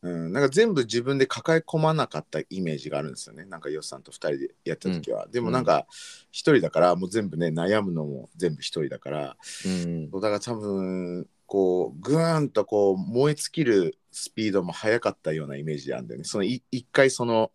[0.01, 3.45] うん、なんか全部自分で抱え込まなかったイメージがあるんですよね。
[3.45, 9.37] なんかヨッさんと2人でやった時は、でもなんか1人だからもう全部ね悩むのも全部1人だから。
[9.65, 10.11] うん。
[10.11, 16.23] だから多分こうグーンとこう燃え尽きるスピードも速かったようなイメージなんだよね。
[16.23, 17.51] そのい一回その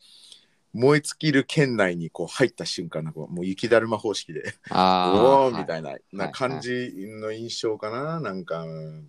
[0.72, 9.08] 燃え尽きる圏内にこう入った瞬間なんかもう雪だるま方式であおーーみたいな,、な感じの印象かな、なんか、うん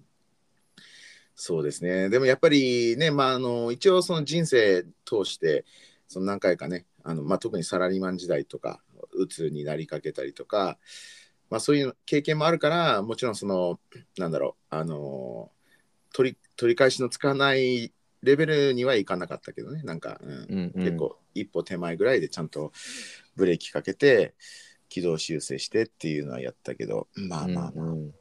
[1.44, 2.10] そうですね。
[2.10, 5.66] でもやっぱりねまああの一応その人生通して
[6.08, 8.80] その何回かねあの、まあ、特にサラリーマン時代とか
[9.14, 10.78] うつになりかけたりとか、
[11.50, 13.80] まあ、そういう経験もあるからもちろんその
[14.20, 15.50] なんだろうあの
[16.14, 17.92] 取り取り返しのつかない
[18.24, 19.82] レベルにはいかなかったけどね。
[19.84, 20.32] なんか、うん。
[20.32, 20.84] うんうん。
[20.84, 22.72] 結構一歩手前ぐらいでちゃんと
[23.36, 24.34] ブレーキかけて
[24.90, 28.08] 軌道修正してっていうのはやったけどまあまあまあ、うんうん。
[28.08, 28.14] い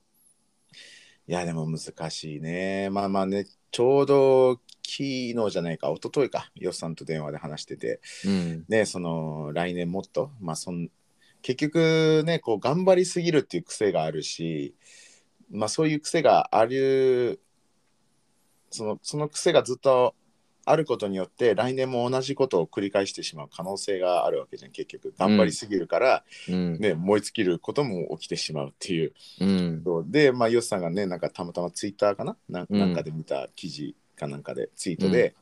[1.27, 2.91] やでも難しいね。
[2.91, 3.47] まあまあね。
[3.73, 5.89] ちょうど昨日じゃないか。
[5.91, 6.51] 一昨日か。
[6.57, 8.01] よっさんと電話で話してて。
[8.25, 8.65] うん。
[8.69, 10.33] ねその来年もっと。
[10.41, 10.89] まあそん
[11.43, 14.75] 結局ねこう頑張りすぎるっていう癖があるし
[15.51, 17.41] まあそういう癖がある
[18.71, 20.15] そのその癖がずっと
[20.67, 25.15] あることによって来年も同じことを繰り返してしまう可能性があるわけじゃん結局。
[25.19, 26.79] 頑張りすぎるから、うん。
[26.79, 29.13] ね燃え尽きることも起きてしまうっていう。
[29.41, 30.11] うん。
[30.11, 32.37] でまあヨシさんがねなんかたまたまツイッターかな？
[32.49, 32.95] なうん。
[32.95, 35.35] かで見た記事かなんかでツイートで,、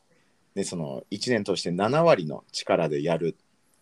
[0.55, 3.35] でその1年通して7割の力でやる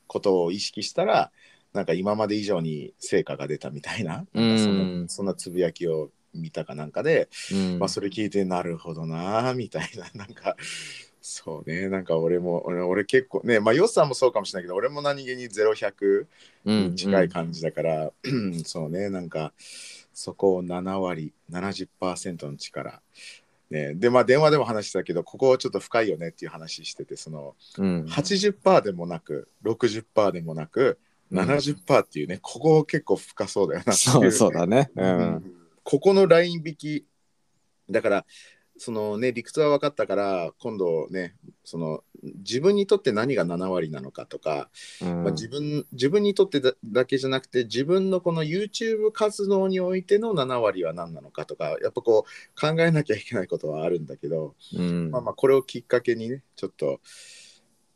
[0.07, 1.31] ことを意識したら
[1.73, 5.05] なんか今まで以上に成果が出たみたいななん。
[5.07, 7.79] そんなつぶやきを見たかなんかで、うん。
[7.79, 10.55] まあ、それ聞いてなるほどなみたいな なんか
[11.21, 16.25] そうねなんか俺も俺俺結構ねまあヨシさんもそうかもしれないけど俺も何気に0100
[16.65, 18.11] うんに近い感じだから、
[18.63, 19.51] そうねなんか
[20.13, 23.01] そこを7割70%の力。
[23.69, 28.05] ね、でまあ電話でも話してたけどここちょっと深いよねっていう話しててそのうん。
[28.05, 30.97] 80%でもなく60%でもなく
[31.33, 34.89] 70%っていうね、ここ結構深そうだよなそうそうだね。
[34.95, 35.53] ううんん
[35.89, 37.05] ここのライン引き。
[37.89, 38.25] だから
[38.75, 44.69] そのね理屈は分かったから今度ねその自分にとって何が7割なのかとか、
[45.01, 45.23] うん。
[45.23, 55.09] まあ、自分自分にとってだだけじゃなくて自分のこの YouTube 活動においての7割は何なのかとかやっぱこう考えなきゃいけないことはあるんだけど、うん。
[55.09, 56.99] まあまあこれをきっかけにねちょっと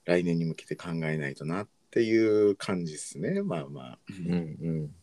[0.06, 3.42] 来年に向けて考えないとなっていう感じですね。
[3.42, 4.96] まあまあ、うんうん。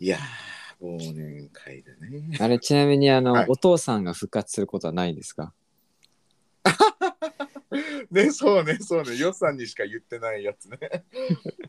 [0.00, 2.36] いやー忘年会だね。
[2.40, 3.46] あれちなみにあの、はい。
[3.48, 5.52] お父さんが復活することはないんですか？
[8.10, 9.16] ねそうねそうね。
[9.18, 10.78] 予算にしか言ってないやつね。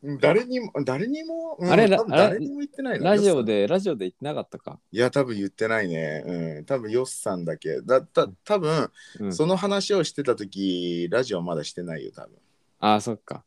[0.02, 6.24] うん誰にも誰にも、うんあれ誰にも言ってないなラジオでラジオで言ってなかったか、いや多分言ってないね。
[6.26, 7.82] うん多分ヨッさんだけ。
[7.82, 8.90] だた多分
[9.20, 12.38] うん、その話をしてた時ラジオまだしてないよ多分。
[12.80, 13.44] ああそっか。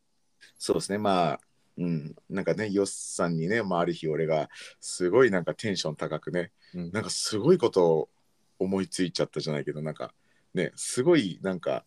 [0.59, 0.99] そうですね。
[0.99, 1.41] まあ
[1.79, 2.15] うん。
[2.29, 4.49] なんかねヨッさんにね、まあ、ある日俺が
[4.81, 6.93] すごいなんかテンション高くねうん。
[6.93, 8.09] なんかすごいことを
[8.59, 10.15] 思いついちゃったじゃないけどなんか
[10.55, 11.85] ねすごいなんか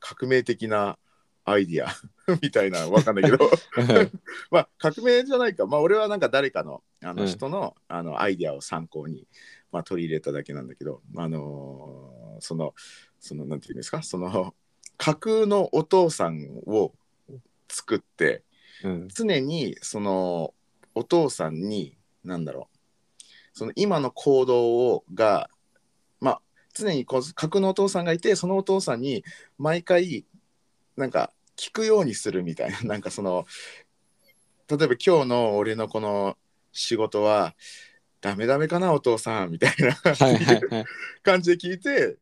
[0.00, 0.98] 革命的な
[1.44, 1.92] アイディア
[2.42, 3.50] みたいなわかんないけど。
[4.50, 5.66] まあ革命じゃないか。
[5.66, 7.28] まあ俺はなんか誰かのあのうん。
[7.28, 9.26] 人の,、あのアイディアを参考に、
[9.72, 12.74] まあ、取り入れただけなんだけどあのーその
[13.20, 14.02] そのなんていうんですか？
[14.02, 14.54] その
[14.96, 16.92] 架空のお父さんを
[17.68, 18.42] 作って
[18.84, 19.08] うん。
[19.08, 20.54] 常にその
[20.94, 22.78] お父さんに何だろう
[23.52, 25.50] その今の行動をが
[26.20, 26.40] まあ
[26.74, 29.24] 常にこう架空のお父さんがいてそのお父さんに
[29.58, 30.24] 毎回
[30.96, 33.46] なんか聞くようにするみたいななんかその
[34.68, 36.36] 例えば今日の俺のこの
[36.72, 37.54] 仕事は
[38.20, 40.84] ダメダメかなお父さんみたいなはいはいはい。
[41.22, 42.16] 感じで聞いて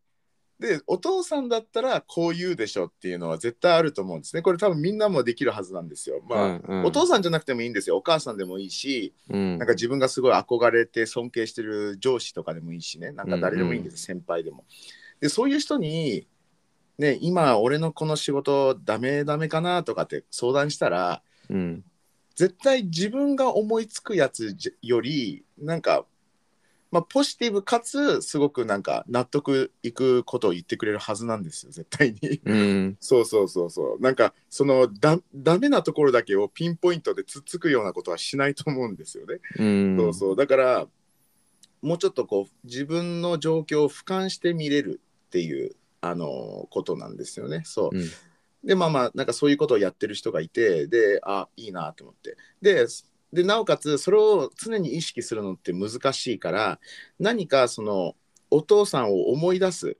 [0.60, 4.42] でお父さんだったらこう言うでしょっていうのは絶対あると思うんですね。
[4.42, 6.20] これ多分みんなもできるはずなんですよ。
[6.28, 6.84] まあ、うんうん。
[6.84, 7.96] お父さんじゃなくてもいいんですよ。
[7.96, 9.58] お母さんでもいいしうん。
[9.58, 13.10] なんか自分がすごい憧れて尊敬してる上司とかでもいいしね。
[13.12, 14.66] なんか誰でもいいんです、先輩でも。
[15.20, 16.26] でそういう人に
[16.98, 21.84] ね今俺のこの仕事ダメダメかなとかって相談したらうん。
[22.36, 26.06] 絶対自分が思いつくやつじよりなんか、
[26.90, 32.40] まあ、ポジティブかつすごくなんか納得いくことを言ってくれるはずなんですよ絶対に。
[32.44, 32.96] うん。
[33.00, 34.02] そうそうそうそう。
[34.02, 39.40] なんかそのだダメなところだけをピンポイントでつっつくようなことはしないと思うんですよね。
[39.56, 39.96] うん。
[39.98, 40.36] そうそう。
[40.36, 40.88] だから
[41.80, 47.62] もうちょっとこう自分の状況を俯瞰して見れるっていうあのことなんですよね。
[47.64, 47.96] そう。
[47.96, 48.10] うん。
[48.64, 52.36] でまあまあなんかそういうことをやってる人がいてであいいなと思って。
[52.60, 52.86] で
[53.32, 56.80] でなおかつそれを常に意識するのって難しいから
[57.18, 58.14] 何かその
[58.50, 59.96] お父さんを思い出す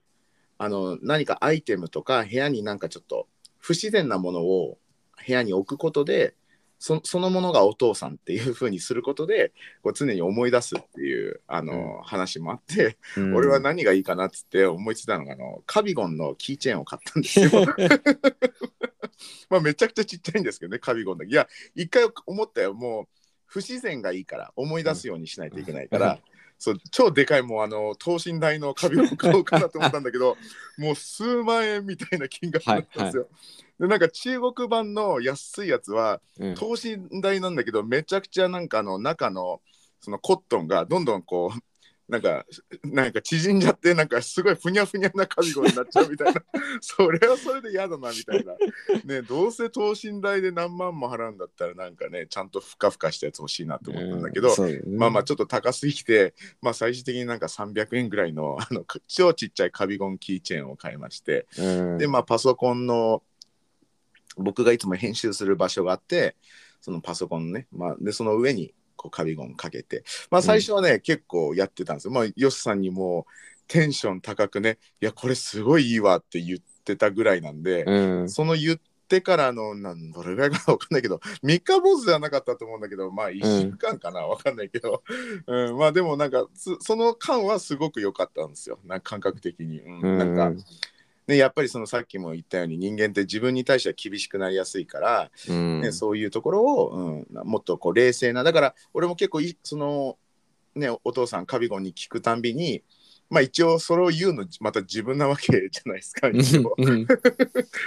[0.57, 3.27] あの何かアイテムとか部屋になんかちょっと
[3.57, 4.77] 不自然なものを
[5.25, 6.35] 部屋に置くことで
[6.81, 9.53] そそのものがお父さんっていう風にすることで
[9.83, 13.35] こう常に思い出すっていうあの、話もあって、うん。
[13.35, 17.49] 俺は何がいいかなっつって思いついたのがあのカビゴンのキーチェーンを買ったんですよ。
[19.51, 22.73] まあめちゃくちゃちっちゃいんですけどねカビゴンだけいや一回思ったよ。
[22.73, 23.20] もう
[23.51, 26.19] 不自然がいいから思い出すようにしないといけないから、うん。
[26.57, 30.37] そう超でかいもうあの等身大のカビゴン買おうかなと思ったんだけど
[30.77, 33.27] もう数万円みたいな金額だったんですよ。
[33.77, 36.55] でなんか中国版の安いやつはうん。
[36.55, 39.59] 等身大なんだけどめちゃくちゃなんかあの中の
[39.99, 41.59] そのコットンがどんどんこう
[42.11, 42.45] なんか
[42.83, 46.43] なんか縮んじゃってなんかすごいふにゃふにゃなカビゴンになっちゃうみたいな。
[46.81, 48.53] それはそれで嫌だなみたいな。
[49.05, 54.81] ねどうせ等身大で何万も払うんだったらなんかねちゃんとふかふかしたやつ欲しいなと思ったんだけど、ね。
[54.87, 61.97] まあまあちょっと高すぎて、まあ、最終的になんか300円ぐらいのあの超ちっちゃいカビゴンキーチェーンを買いまして、うん。
[61.97, 63.23] でまあパソコンの
[64.35, 66.35] 僕がいつも編集する場所があって
[66.81, 70.03] そのパソコンね、まあ、でその上にこうカビゴンかけて。
[70.29, 72.13] まあ最初はね、結構やってたんですよ。
[72.13, 73.25] まあヨシさんにも
[73.67, 78.29] テンション高くねいやこれすごいいいわって言ってたぐらいなんで、うん。
[78.29, 85.03] その言ってからのなんどれぐらいかなわかんないけど3日坊主ではなかったと思うんだけどまあ1週間かな、わかんないけど、
[85.47, 88.77] うん、まあでもなんかつその間はすごく良かったんですよ。
[88.85, 90.55] なんか感覚的に、うんうんなん。
[90.55, 90.63] か、
[91.31, 95.81] ね、やっぱりそのさっきも言ったように人間って自分に対しては厳しくなりやすいから、うん。
[95.81, 100.17] ねそういうところを、うん、もっとこう冷静なだから俺も結構いその、
[100.75, 102.83] ね、お父さんカビゴンに聞くたんびに
[103.29, 106.43] まあ一応それを言うのまた自分なわけ じゃないですか だか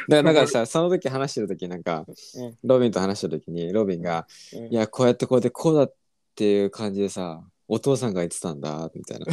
[0.09, 2.59] らだからさ その時話してる時なんか、うん。
[2.65, 4.27] ロビンと話してる時にロビンが
[4.57, 4.73] 「うん。
[4.73, 5.95] いやこうやってこうやってこうだ」っ
[6.35, 9.27] ていう感じでさお父さんが言ってたんだみたいな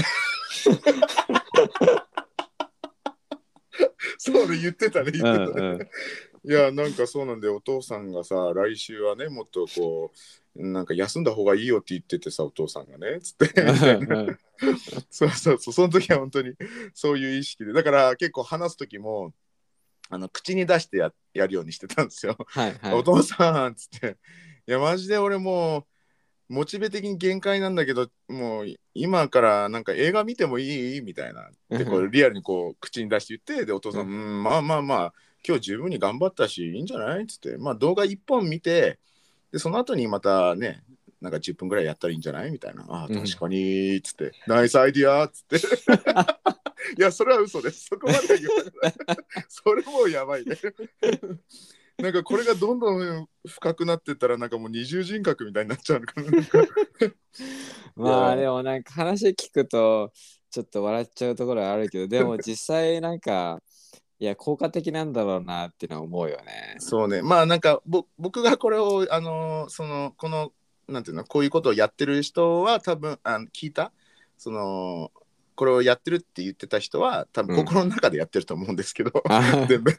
[4.18, 5.44] そうね言ってたね言うん。
[5.44, 5.90] ってたね、うん
[6.44, 10.12] いやなんかそうなんでお父さんがさ来週はねもっとこ
[10.56, 13.62] うなんか休んだ方がいいよって言っててさお父さんがねつって。
[13.62, 14.40] うん
[15.10, 16.54] そうそうそうその時は本当に
[16.94, 17.74] そういう意識で。
[17.74, 19.34] だから結構話す時も
[20.10, 22.94] あの口に出してややるようにしてたんですよ、はいはい。
[22.94, 24.18] お父さんっつって。
[24.68, 25.86] いやマジで俺もう
[26.52, 31.02] モチベ的に限界なんだけどもう今からなんか映画見てもいい？
[31.02, 31.50] みたいな。
[31.70, 35.14] でこうリアルにこう口に出して言ってでお父さん、ん、まあまあまあ
[35.48, 37.24] 今日十分に頑張ったしいいんじゃない？
[37.24, 37.58] っつって。
[37.58, 39.00] まあ動画1本見て
[39.52, 40.84] でその後にまたね
[41.22, 42.52] なんか10分ぐらいやったらいいんじゃない？
[42.52, 42.84] みたいな。
[42.90, 43.24] ああうん。
[43.24, 45.56] 確かにっつって、ナイスアイディアっつって。
[46.98, 47.86] いやそれは嘘です。
[47.86, 48.56] そこまでは言わ
[49.08, 49.18] ない。
[49.48, 50.58] それもうやばいね
[52.02, 56.32] なんかこれがどんどん深くなってったらなんかもう二重人格みたいになっちゃうのかな。
[57.96, 60.12] まあでもなんか話聞くと
[60.50, 63.62] ちょっと笑っちゃうところはあるけど でも実際なんか
[64.20, 66.76] いや効果的なんだろうなっていうのは思うよね。
[66.80, 67.22] そうね。
[67.22, 70.54] まあなんかぼ僕がこれをあのそのこの
[70.88, 73.92] なんていうのこういうことをやってる人は多分あ聞いた？
[74.38, 75.12] その
[75.62, 77.66] これをやってるって言ってた人は多分うん。
[77.66, 79.94] 心の中でやってると思うんですけど、あ 全部。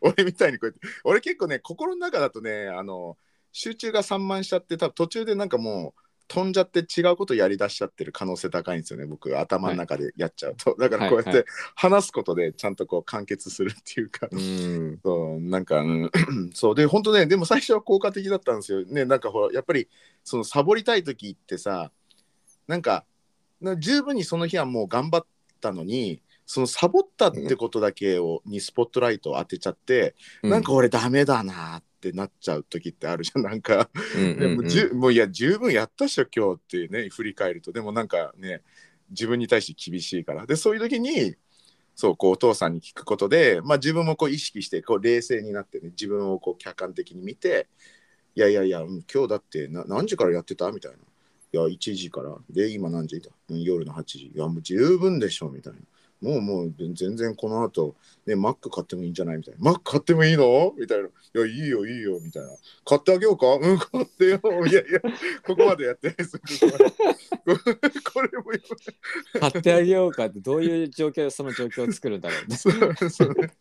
[0.00, 0.80] 俺みたいにこうやって。
[1.02, 3.18] 俺結構ね心の中だとねあの
[3.50, 11.36] 集中が散漫しちゃって多分途中でなんかもう飛んじゃって違うことやりだしちゃってる可能性高いんですよね僕頭の中でやっちゃうと、だからこうやっはい。
[11.38, 15.00] はて話すことでちゃんとこう完結するっていうか、うん。
[15.02, 16.10] そうなんか、うん。
[16.54, 16.74] そう。
[16.76, 18.84] で本当ねでも最初は効果的だったんですよ。
[18.84, 19.88] ねなんかほらやっぱり
[20.22, 21.90] そのサボりたい時ってさ
[22.68, 23.15] なんかな
[23.78, 25.26] 十分にその日はもう頑張っ
[25.60, 33.42] たのにそのサボったってことだけを、にスポットライトを当てちゃって、なんか俺ダメだなってなっちゃう時ってあるじゃん。
[33.42, 33.90] なんか、
[34.56, 37.72] もじゅもういや十分やったっしょ今日ってね振り返ると。
[37.72, 38.62] でもなんかね
[39.10, 40.46] 自分に対して厳しいから。
[40.46, 41.34] でそういう時に
[41.96, 47.66] そうこうお父さんに聞くことで、まあ、自分もこう意識してこう冷静になってね自分をこう客観的に見て
[48.36, 50.98] いやいやいやうん今日だってな何時からやってたみたいな。
[51.56, 52.36] や1時から。
[52.50, 53.20] で今何時？
[53.20, 54.26] だ、うん夜の8時。
[54.34, 55.78] いやもう十分でしょみたいな。
[56.22, 57.94] もうもう全然この後
[58.26, 59.60] ねマック買ってもいいんじゃないみたいな。
[59.60, 60.72] マック買ってもいいの？
[60.78, 61.04] みたいな。
[61.08, 62.48] いやいいよいいよみたいな。
[62.84, 63.46] 買ってあげようか？
[63.54, 64.40] うん買ってよ。
[64.66, 65.00] いやいや
[65.46, 68.44] ここまでやってないです これも
[69.40, 72.48] 買ってあげようかってどういう状況でその状況を作るんだろう。
[72.48, 72.56] ね。
[72.56, 73.52] そうそうね。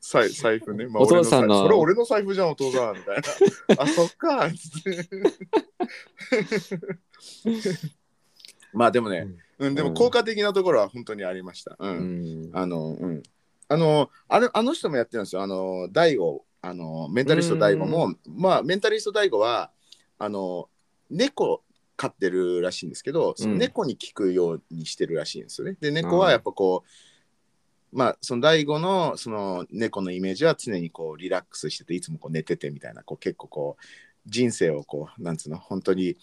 [0.00, 3.16] 財財布ね、まあお父さんのそれ俺の財布じゃんお父さんみたい
[3.76, 3.82] な。
[3.82, 4.48] あ そっか
[8.72, 11.76] まあでもね、うん、でも効果的なところは本当にありました。
[11.78, 11.86] う。
[11.86, 12.50] うんん。
[12.52, 13.22] あの、うん。
[13.68, 15.42] あの、あれ、あの人もやってるんですよ。
[15.42, 19.70] あの、大悟、あの、メンタリスト大悟も、まあ、メンタリスト大悟は、
[20.18, 20.68] あの、
[21.10, 21.62] 猫
[21.96, 25.76] 飼ってるらしいんですけど、その猫に聞くようにしてるらしいんですよね。
[25.80, 26.88] で、猫はやっぱこう、
[27.92, 33.84] まあ、その大悟のその猫のイメージは常にこうリラックスしてていつもこう寝ててみたいなこう結構こう
[34.26, 36.16] 人生をこうなんつうの本当に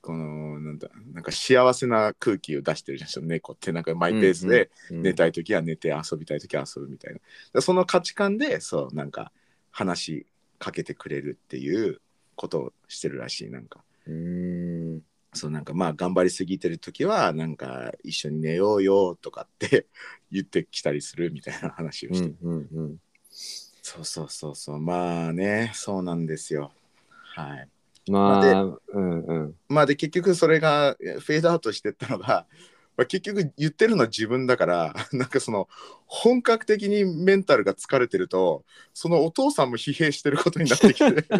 [0.00, 7.20] このなんだなんか幸せな空気を出してるじゃないですか猫ってなんかマイペースでうん寝たい時は寝て遊びたい時は遊ぶみたいな
[7.54, 9.32] でその価値観でそうなんか
[9.70, 10.26] 話し
[10.58, 12.00] かけてくれるっていう
[12.34, 15.00] ことをしてるらしいなんかうん。
[15.32, 19.86] そうなんかまあ頑張りすぎてる時はなんか一緒に寝ようよとかって
[20.32, 22.52] 言ってきたりするみたいな話をして、うん。
[22.52, 22.68] うん。
[22.72, 22.96] うん。
[23.82, 26.72] そうそうそうそうまあねそうなんですよ
[27.34, 27.68] はい
[28.08, 29.54] まであ、うんうん。
[29.68, 32.46] まあで結局それがフェードアウトしてったのが、
[32.96, 35.68] まあ、結局言ってるのは自分だから なんかその
[36.06, 41.04] 本格的にメンタルが疲れてるとそのお父さんも疲弊してることになってきて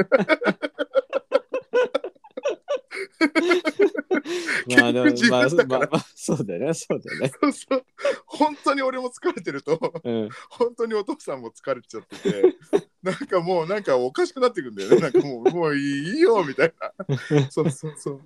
[4.76, 7.32] まあでも、まあまあ、そうだよね、そうだよね。
[7.40, 7.84] そうそう
[8.26, 10.28] 本当に俺も疲れてるとうん。
[10.48, 12.56] 本当にお父さんも疲れちゃってて
[13.02, 14.96] なんかもうなんかおかしくなってくんだよね。
[14.98, 17.48] なんかもうもういいよみたいな。
[17.50, 18.20] そうそうそう。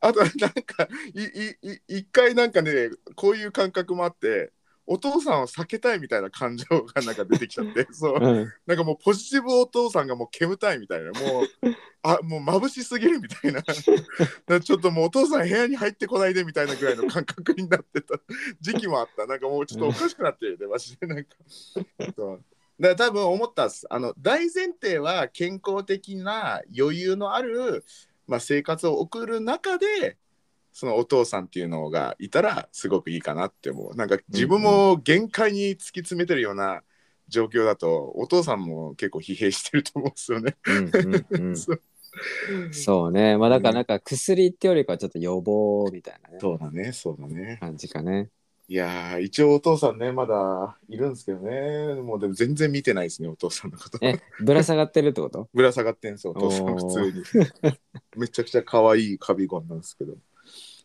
[0.00, 4.52] あとなんかいいい一回なんかねこういう感覚もあって
[4.90, 7.86] お父さんを避けたいみたいな感情がなんか出てきちゃって。
[7.92, 8.14] そう。
[8.18, 8.52] うん。
[8.66, 11.12] なんかもうポジティブお父さんがもう煙たいみたいな。
[11.12, 11.48] もう
[12.02, 13.62] あもう眩しすぎるみたいな。
[14.46, 18.18] なちょっともうお父さん部屋に入ってこないでみたいなぐらいの感覚になってた
[18.62, 19.26] 時期もあった。
[19.26, 21.06] なんかもうちょっとおかしくなってるねマジで。
[21.06, 21.30] なんか。
[22.16, 22.44] そう
[22.80, 27.84] だから多分思ったっすあの大前提は健康的な余裕のある、
[28.26, 30.16] まあ、生活を送る中で
[30.72, 36.82] そのお父さんっていうのがいたらすごくいいかなって思うなんか自分も限界に突き詰めてるような
[37.28, 40.56] 状況だとお父さんも結構疲弊してると思うんですよね。
[40.66, 41.82] うんうん そう
[42.50, 43.36] うん、そうね。
[43.36, 47.58] まあだからなんか薬ってよりかはちょっと予防みたいなねそうだね、そうだね。
[47.60, 48.30] 感じかね。
[48.70, 51.94] いやー、一応お父さんね、まだいるんですけどね。
[52.02, 53.98] もうでも全然見てないですね、お父さんのこと。
[54.02, 55.48] え、ぶら下がってるってこと？
[55.54, 57.24] ぶら下がってんすよ、お父さん普通に。
[58.14, 60.14] めちゃくちゃ可愛いカビゴンなんですけど。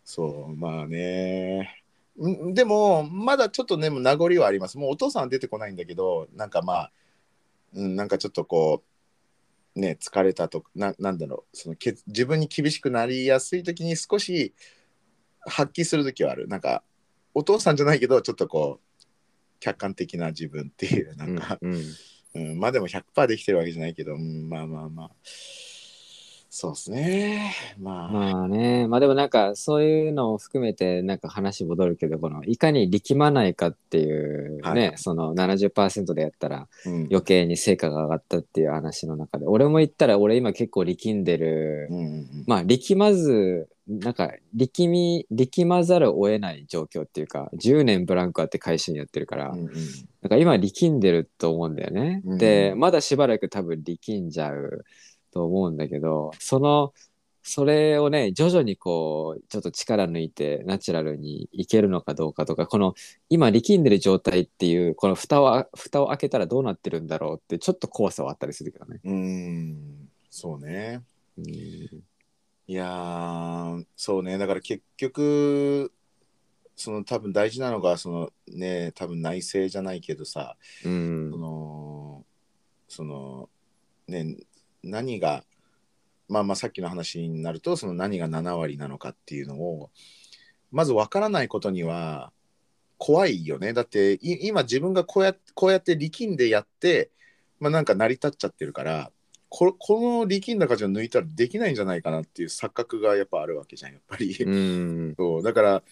[0.05, 1.83] そう、まあね。
[2.21, 4.77] んでも、まだちょっとね、名残はあります。
[4.77, 6.91] もうお父さんは出てこないんだけど、なんかまあ、
[7.73, 8.81] うん、なんかちょっとこ
[9.75, 14.53] う、ね、疲れたとか、ななんだろう、そのけ自分に厳しくなりやすい時に少し
[15.41, 16.47] 発揮する時はある。
[16.47, 16.81] なんか、
[17.33, 19.03] お父さんじゃないけど、ちょっとこう、
[19.59, 21.83] 客観的な自分っていう、なんか、うん
[22.35, 25.11] うん、まあでも100%できてるわけじゃないけど、うん、まあまあまあ。
[26.55, 27.55] そうですね。
[27.79, 28.11] まあ。
[28.11, 49.71] まあね、まあでもなんかそういうのを含めてなんか話戻るけど、このいかに力まないかっていうね、はいその70%でやったらうん余計に成果が上がったっていう話の中で、俺も言ったら俺今結構力んでる、うんうんまあ力まず、なんか力み、力まざるを得ない状況っていうか、10年ブランクあって会社にやってるから、うんうん
[50.21, 52.21] なんか今力んでると思うんだよね。
[52.25, 54.85] うんで、まだしばらく多分力んじゃう
[55.33, 56.93] と思うんだけど、その、
[57.45, 62.95] それをね、徐々にこう、ちょっと力抜いてナチュラルにいけるのかどうかとか、この
[63.29, 69.01] 今力んでる状態っていう、この蓋を、蓋を開けたらどうなってるんだろうって、ちょっと怖さはあったりするけどね。
[69.03, 71.01] うん、そうね。
[71.37, 71.45] うん
[72.65, 74.37] いやー、そうね。
[74.37, 75.91] だから結局、
[76.77, 80.55] その多分大事なのが、そのね、多分内政じゃないけどさ、
[80.85, 82.25] うんその、
[82.87, 83.49] その、
[84.07, 84.37] ね、
[84.83, 85.43] 何が、
[86.29, 89.89] まあまあさっきの話になると、その何が7割なのかっていうのを、
[90.71, 92.31] まず分からないことには
[92.97, 93.73] 怖いよね。
[93.73, 97.11] だってい今自分がこうやってこうやって力んでやって、
[97.59, 99.11] まあなんか成り立っちゃってるから、
[99.49, 104.35] ここの力んだ価値を抜いたらできないんじゃないかなっていう錯覚がやっぱあるわけじゃん、やっぱり。
[104.39, 105.13] うん。
[105.19, 105.83] そうだから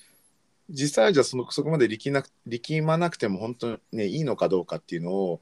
[0.69, 5.41] 実際はじゃあそのそこまで力なく力まなくても本当に、ね、いいのかどうかっていうのを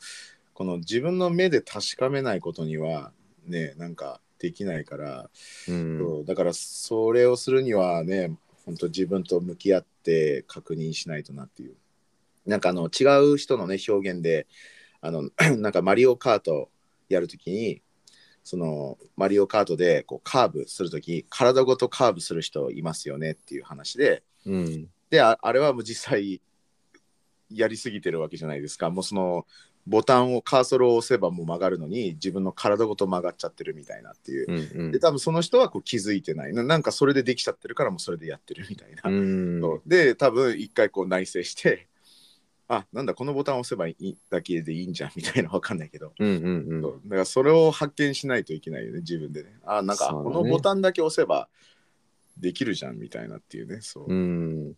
[0.54, 3.14] この自分の目で確かめないことには
[3.50, 5.30] ねなんかできないから、
[5.68, 5.98] うん。
[6.00, 8.36] そうだからそれをするにはね
[8.66, 11.76] 本当自分と向き合って確認しないとなっていう
[12.46, 14.48] なんかあの違う人のね表現で
[15.02, 16.70] あの なんかマリオカート
[17.10, 17.82] やるときに
[18.44, 24.90] そのマリオカートでこうカーブするとき体ごとカーブする人いますよねっていう話でうん。
[25.10, 26.42] でああれはもう実際
[27.52, 29.46] やりすぎてるわけじゃないですかもうその
[29.90, 34.46] ボタンをカーソルを押せばもう曲がるのに自分の体ごと曲がっちゃってるみたいなっていう。
[34.48, 34.92] うんうん。
[34.92, 36.54] で多分その人はこう気づいてない。
[36.54, 39.10] ななんかそれでできちゃってるからもうそれでやってるみたいな。
[39.10, 41.88] う で多分一回こう内省して
[42.68, 46.82] あなんだこのボタンを押せばいいだけでいいんじゃんみたいなわかんないけど、うんうんうん。
[46.84, 49.58] だからそれを発見しないといけないよね自分でね。
[49.64, 51.50] あなんか、このボタンだけ押せば
[52.38, 53.80] できるじゃんみたいなっていうね。
[53.82, 54.74] そう、うん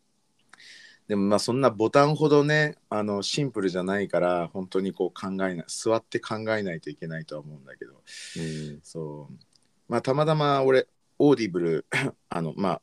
[1.08, 7.92] でもまあそんなボタンほどねあのシンプルじゃないから本当にこう考えない座って考えないといけないとは思うんだけど。
[7.94, 8.80] うん。
[8.84, 9.34] そう。
[9.90, 10.88] まあたまたま俺
[11.20, 11.86] オーディブル
[12.30, 12.82] あのまあ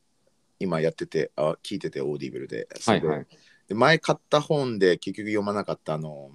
[0.59, 2.69] 今やっててあ聞いててオーディブルで。
[2.85, 3.27] はいはい。
[3.69, 6.31] で前買った本で結局読まなかったあの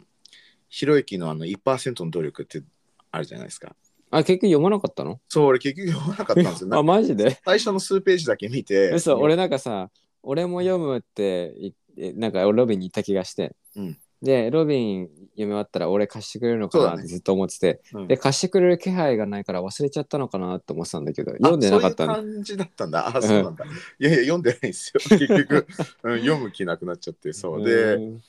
[0.69, 2.63] ひろゆきのあの1%の努力って
[3.11, 3.75] あるじゃないですか。
[4.09, 5.19] あ結局読まなかったの？
[5.27, 6.69] そう俺結局読まなかったんですよ。
[6.69, 7.39] な あマジで？
[7.45, 8.91] 最初の数ページだけ見て。
[8.91, 9.91] 嘘俺なんかさ
[10.23, 13.97] 俺も読むってなんかロビンに言った気がして、うん。
[14.21, 18.07] でロビン読み終わったら俺貸してくれるのかなってずっと思ってて、うん。
[18.07, 23.07] で貸してくれる気配がないから忘れちゃったのかなって思ってたんだけど読んでなかったそういう感じだったんだ。
[23.07, 23.65] あ、そうなんだ。
[23.65, 25.01] いやいや、読んでないんですよ。
[25.19, 25.67] 結局、
[26.03, 27.33] うん、読む気なくなっちゃって。
[27.33, 27.65] そう。
[27.65, 28.23] で、うん。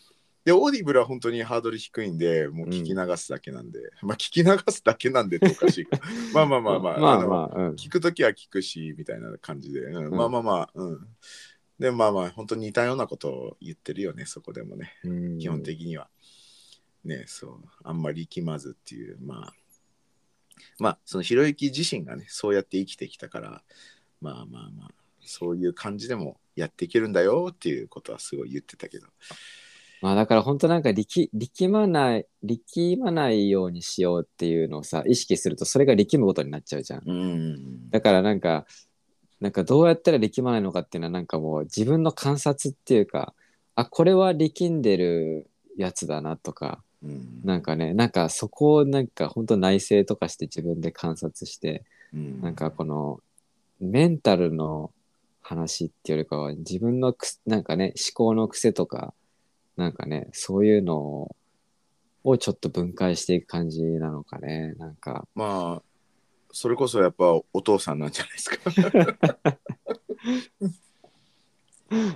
[0.44, 5.98] で、オーディブルは本当にハードル低いんで、もう聞き流すだけなんで、まあ、聞き流すだけなんでっておかしいか。
[6.34, 7.74] まあまあまあまあ、まあのまあうん。
[7.76, 10.08] 聞くときは聞くし、みたいな感じで、うん。
[10.08, 10.10] ん。
[10.10, 11.08] まあまあまあ、うん。
[11.84, 16.08] で、まあまあ、本当に似たようなことを言ってるよね、そこでもね、うん基本的には。
[17.04, 19.52] ね、そう、あんまり力まずっていう、まあ、
[20.78, 23.62] まあ、そのひろゆき自身がね、そうやって生きてきたから、
[24.22, 24.88] まあまあまあ、
[25.20, 29.06] そういう感じでもやっていけるんだよっていうことはすごい言ってたけど。
[30.00, 37.90] まあだから本当なんか力力まない力まないようにしようっていうのをさ意識するとそれが力むことになっちゃうじゃんうん。
[37.90, 38.66] だからなんか
[39.44, 43.34] なんかどうやったら力まないのかっていうのはなんかもう自分の観察っていうか
[43.74, 47.40] あこれは力んでるやつだなとかうん。
[47.44, 51.84] なんかねなんかそこをなんか本当内省とかして自分で観察して
[52.14, 52.40] うん。
[52.40, 53.20] なんかこの
[53.80, 54.90] メンタルの
[55.42, 59.12] 話っていうよりかは自分のくすなんかね思考の癖とか
[59.76, 61.30] なんかねそういうの
[62.24, 65.28] をちょっと分解していく感じなのかねなんか。
[65.34, 65.93] まあ、
[66.54, 68.56] それこそやっぱお父さんなんじゃないですか。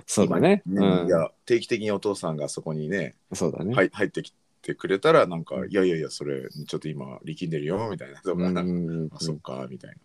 [0.07, 8.21] そうだねうん今いや、定期的にお父さんがそこにね、そうだね、はい、入ってきてくれたら、なんか、いやいやいや、それ、ちょっと今、力んでるよ、みたいな。
[8.21, 9.97] とかうんあそっか、みたいな。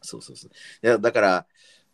[0.00, 0.50] そうそうそう。
[0.86, 1.46] いや、だから、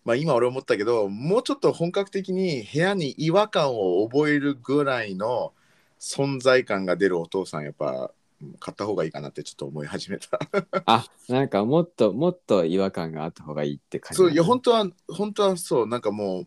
[0.04, 5.52] まあ今俺思ったけど、もうちょっと本格的に部屋に違和感を覚えるぐらいの
[5.98, 8.12] 存在感が出るお父さん、やっぱ、
[8.58, 10.38] 買った方がいいかなってちょっと思い始めた。
[10.86, 14.16] あなんかもっともっと違和感があった方がいいって感じ。
[14.16, 16.46] そう、いや、本本当は、本当はそう、なんかもう、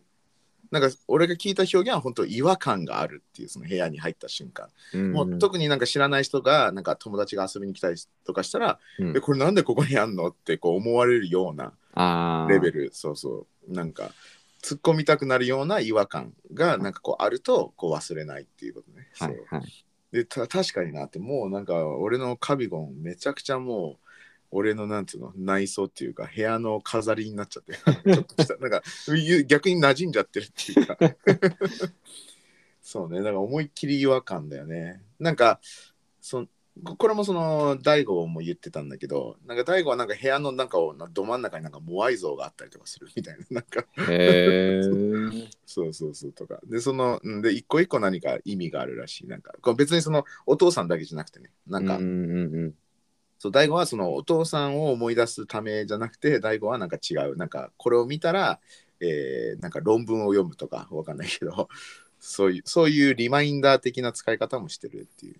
[0.70, 5.12] なんか俺が聞いた表現は本当違和感があるっていうその部屋に入った瞬間、当、うん。
[5.12, 9.16] もう特になんか知らない人がなんか友達が遊びに来たりとかしたら、うん。
[9.16, 11.72] えこれなんでここにあんのってこう思われるような
[12.48, 12.90] レベル。
[12.92, 13.72] そうそう。
[13.72, 14.12] なんか
[14.62, 19.08] 突っ込みたくなるような違和感がなんかこうあるとこう忘れないっていうことね。
[19.18, 24.06] はいはいでた確かになってもうなんか俺のカビゴンめちゃくちゃもう
[24.52, 27.74] 俺のなんていうの内装っていうか部屋の飾りになっちゃって
[28.12, 30.98] ちょっとしたなんかゆ逆に馴染んじゃってるっていうか。
[32.82, 35.00] そうねだから思いっきり違和感だよね。
[35.20, 35.60] なんか
[36.20, 36.46] そ
[36.84, 43.84] ここれもその大悟も言ってたんだけどなんか大悟はなんか部屋の中をなど真ん中になんかモアイ像があったりとかするみたいななんか
[45.66, 46.58] そうそうそうとか。
[46.64, 49.28] で、その、んで、一個一個何か意味があるらしい。
[49.28, 52.74] なんか、別にそのお父さんだけじゃなくてね、なんか、うんうんうん
[53.38, 57.36] そう、大悟はそのお父さんを思い出すためじゃなくて、大悟はなんか違う。
[57.36, 58.60] なんか、これを見たら、
[59.00, 61.68] えーなんか論文を読むとか、わかんないけど、
[62.18, 65.36] そういう、そういうリマインダー的な使い方もしてるっていう。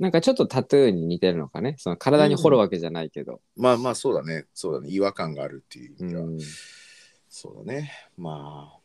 [0.00, 4.46] なんかちょっとタトゥーに似てるのかねその体に彫るわけじゃないけど、まあまあ、そうだね。
[4.54, 4.88] そうだね。
[4.90, 6.26] 違和感があるっていう意う味では。
[6.26, 6.38] ん
[7.28, 7.92] そうだね。
[8.16, 8.78] まあ。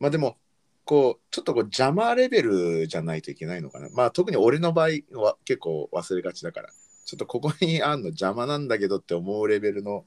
[0.00, 0.38] まあでも、
[0.86, 3.90] こう、ちょっとこう邪魔レベルじゃないといけないのかな。
[3.90, 6.70] まあ特に俺の場合は結構忘れがちだから、
[7.04, 10.06] ちょっとここにあんの邪魔なんだけどって思うレベルの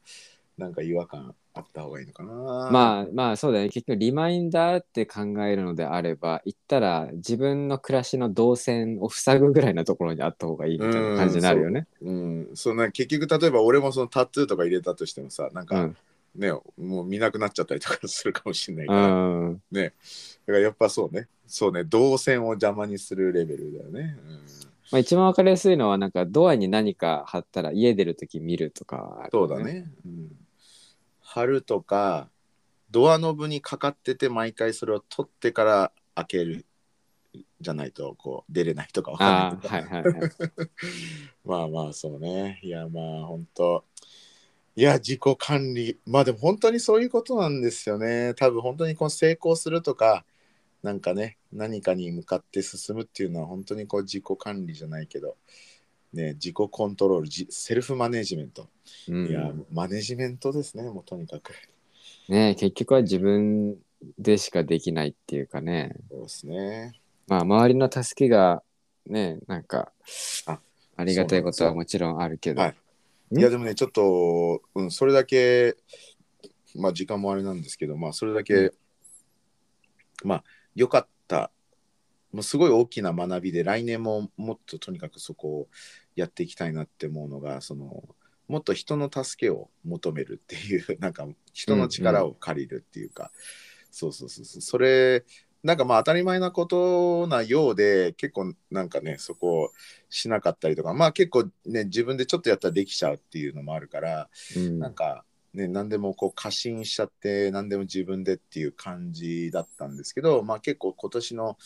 [0.58, 2.70] なんか違和感あった方がいいのかな。
[2.72, 3.70] まあまあそうだね。
[3.70, 11.88] 結局リマインダーって考えるのであれば言ったら自分の暮らしの動線を塞ぐぐらいのところにあった方がいいみたいな感じになるよね。
[12.02, 12.78] うん、そん。
[12.78, 15.98] な結局例えば俺もそのタトゥーとか入れたとしてもさ、なんかうん。
[16.36, 19.92] ね、もう見なくなっちゃったりとかするかもしれないかうら、んだか
[20.48, 24.18] らやっぱそうね、そうね、動線を邪魔にするレベルだよね。
[24.24, 24.40] うん。
[24.92, 29.64] まあ、一番わかりやすいのはなんかドアに何か貼ったら家出るとき見るとかあるよそうだ。
[29.64, 29.92] ね。
[30.06, 30.32] うん、
[31.28, 32.30] 貼るとか、
[32.90, 36.66] ドアノブにかかってて、毎回それを取ってから開ける
[37.60, 40.32] じゃないとこう出れないとかわかんないああ、けどはいはいはい。
[41.46, 42.60] まあまあそうね。
[42.64, 43.84] いやまあ本当
[44.76, 46.00] いや自己管理。
[46.06, 48.34] まあでも本当にそういうことなんですよね。
[48.36, 50.26] 多分本当にこう成功するとか
[50.84, 55.38] なんかね何かに向かって進むっていうのは本当にこう自己管理じゃないけど
[56.14, 58.68] ね自己コントロールじセルフマネジメント、
[59.10, 59.28] うん。
[59.28, 61.54] いやマネジメントですねもうとにかく。
[62.30, 63.78] ね結局は自分
[64.20, 65.96] でしかできないっていうかね。
[66.10, 66.94] そうですね。
[67.28, 68.62] まあ、周りの助けが
[69.06, 69.92] ね、なんか、
[70.46, 70.60] あ
[70.96, 72.62] ありがたいことはもちろんあるけど。
[72.62, 72.76] はい。
[73.36, 73.40] ん？
[73.40, 75.76] いやでもねちょっと、うん、それだけ
[76.76, 78.72] まあ時間もあれなんですけどまあそれだけ、うん。
[80.24, 80.44] まあ
[80.76, 81.10] 良かった
[82.32, 85.68] もうすごい大きな学びで来年ももっととにかくそこを
[86.16, 88.04] やっていきたいなって思うのがその
[88.48, 93.32] もっと人の助けを求めるっていう なんか人の力を借りるっていうか、
[93.92, 94.62] そうそうそうそう。
[94.62, 95.26] それ
[95.64, 99.72] なんかまあ当たり前なことなようで結構なんかねそこを
[100.10, 104.80] しなかったりとかまあ結構ね自分でちょっとやったらできちゃうっていうのもあるから、うん。
[104.80, 111.58] なんかね何でもこう過信しちゃって何でも自分でっていう感じだったんですけどまあ結構今年の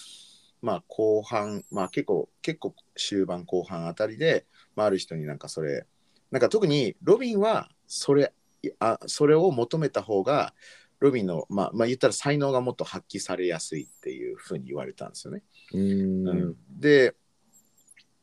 [0.62, 4.46] まあ後半まあ結構結構終盤後半あたりで、
[4.76, 5.86] まあ、ある人になんかそれ
[6.32, 8.34] なんか特にロビンはそれ
[8.80, 10.54] あそれを求めた方が
[11.00, 15.44] ロビンのまあまあ言ったら才能がもっと発揮されやすいっていうふうに言われたんですよね。
[15.74, 17.16] うんうんで、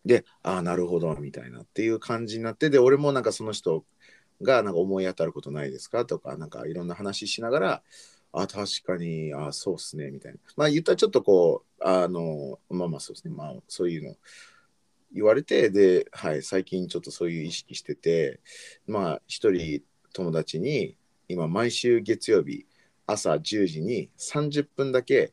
[0.05, 3.85] で、ああ、なるほど、みたいなっていう感じになって、で、俺もなんかその人
[4.43, 7.83] がなんか思い当たることないですかとか、なんかいろんな話しながら、
[8.43, 10.39] あ確かに、あそうっすね、みたいな。
[10.57, 14.17] まあ言ったらちょっとこう、あの、まあまあそうですね、まあそういうの
[15.13, 18.41] 言われて、で、はい、最近ちょっとそういう意識してて、
[18.87, 19.83] まあ一人
[20.13, 20.97] 友達に、
[21.29, 22.67] 今毎週月曜日、
[23.07, 25.33] 朝10時に30分だけ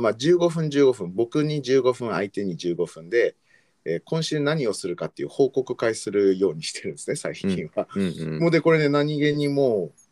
[0.00, 3.36] まあ、15分15分僕に15分相手に15分で、
[3.84, 7.86] えー今週何をするかっていう報告会するようにしてるんですね最近は。
[7.94, 10.03] うんうんもうでこれね何気にもう、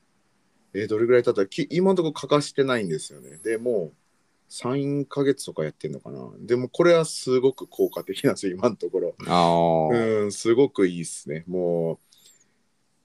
[0.74, 1.46] えーどれぐらい経った？
[1.46, 3.38] き今のところ欠かしてないんですよね。
[3.42, 6.30] でもう3ヶ月とかやってんのかな。
[6.40, 9.14] でもこれはすごく効果的なんですよ 今のところ。
[9.26, 11.44] ああ、うんすごくいいっすね。
[11.46, 11.98] も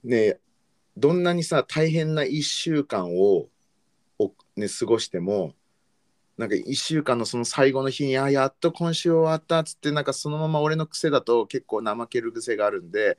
[0.04, 0.38] うね
[0.96, 3.48] どんなにさ大変な1週間を
[4.18, 5.54] お、ね、過ごしても
[6.36, 13.16] なんか1週間のその最後の日にあやっと今週終わったっつってなんかそのまま俺の癖だと結構怠ける癖があるんで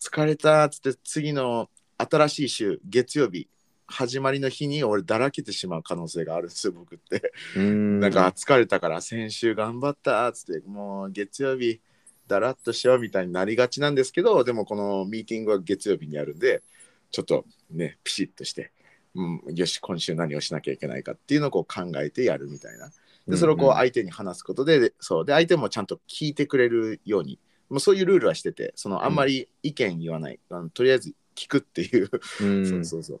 [0.00, 3.48] 疲れたっつって次の新しい週月曜日
[3.86, 7.32] 始まりの日に俺だらけてしまう可能性があるんですよ僕って。
[7.56, 8.00] うん。
[8.00, 11.80] なんか疲れたから先週頑張ったっつってもう月曜日
[12.26, 16.62] だらっとしようみたいになりがちなんですけどでもこのミーティングは月曜日にあるんで
[17.10, 18.72] ちょっとねピシッとして、
[19.14, 22.90] うん、よし今週何をしなきゃいけないかっていうのをこう考えてやるみたいな。
[23.28, 27.38] でそれをこう相手に話すことで,で、そうで相手もちゃんと聞いてくれるように。
[27.68, 32.08] もうそういうルールはしててそのあんまり意見言わない、あのとりあえず聞くっていう。
[32.40, 32.66] うん。
[32.68, 33.20] そうそうそう。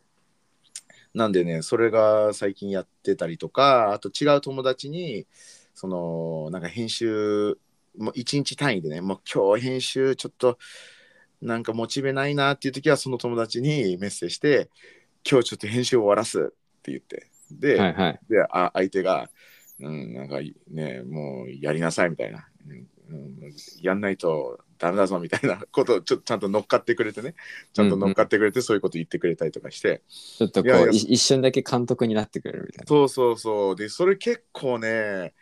[1.16, 5.26] なんでね、それが最近やってたりとか、あと違う友達に、
[5.72, 7.56] その、なんか編集、
[7.96, 10.58] もう一日単位でね、もう今日編集ちょっと、
[11.40, 14.68] なんかモチベないなっていう時は、その友達にメッセージして、
[15.28, 16.42] 今日ちょっと編集終わらすっ
[16.82, 18.20] て言って、で、はいはい。
[18.28, 19.30] であ相手が、
[19.80, 22.46] うん、なんかね、もうやりなさいみたいな、
[23.80, 27.34] やんないとダメだぞみたいなことをちょっとちゃんと乗っかってくれてね、
[27.72, 32.86] ちゃんと乗っかってくれて、そういうこと言ってくれたりとかして、ちょっとこう一瞬だけ監督になってくれるみたいな。
[32.86, 35.34] そうそうそう、で、それ結構ね、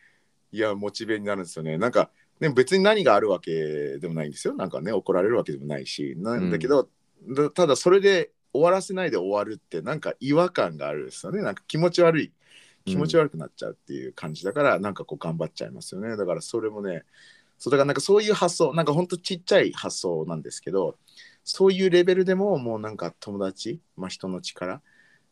[0.53, 1.79] いや、モチベになるんですよね。
[1.79, 2.11] なんか、
[2.41, 4.55] ね、別に何があるわけでもないんですよ。
[4.55, 6.89] なんかね、怒られるわけでもないし、なんだけど、
[7.29, 11.43] だただそれで終わらせないで終わるって、なんか違和感があるんですよね。
[11.43, 12.33] なんか気持ち悪い。
[12.87, 16.17] 気持ち悪くなっちゃうっていう感じだから、なんかこう頑張っちゃいますよね。
[16.17, 17.05] だからそれもね、
[17.59, 20.97] そうだからなんかそういう発想、なんかほんとちっちゃい発想なんですけど、
[21.45, 24.83] そういうレベルでももうなんか友達、まあ、人の力、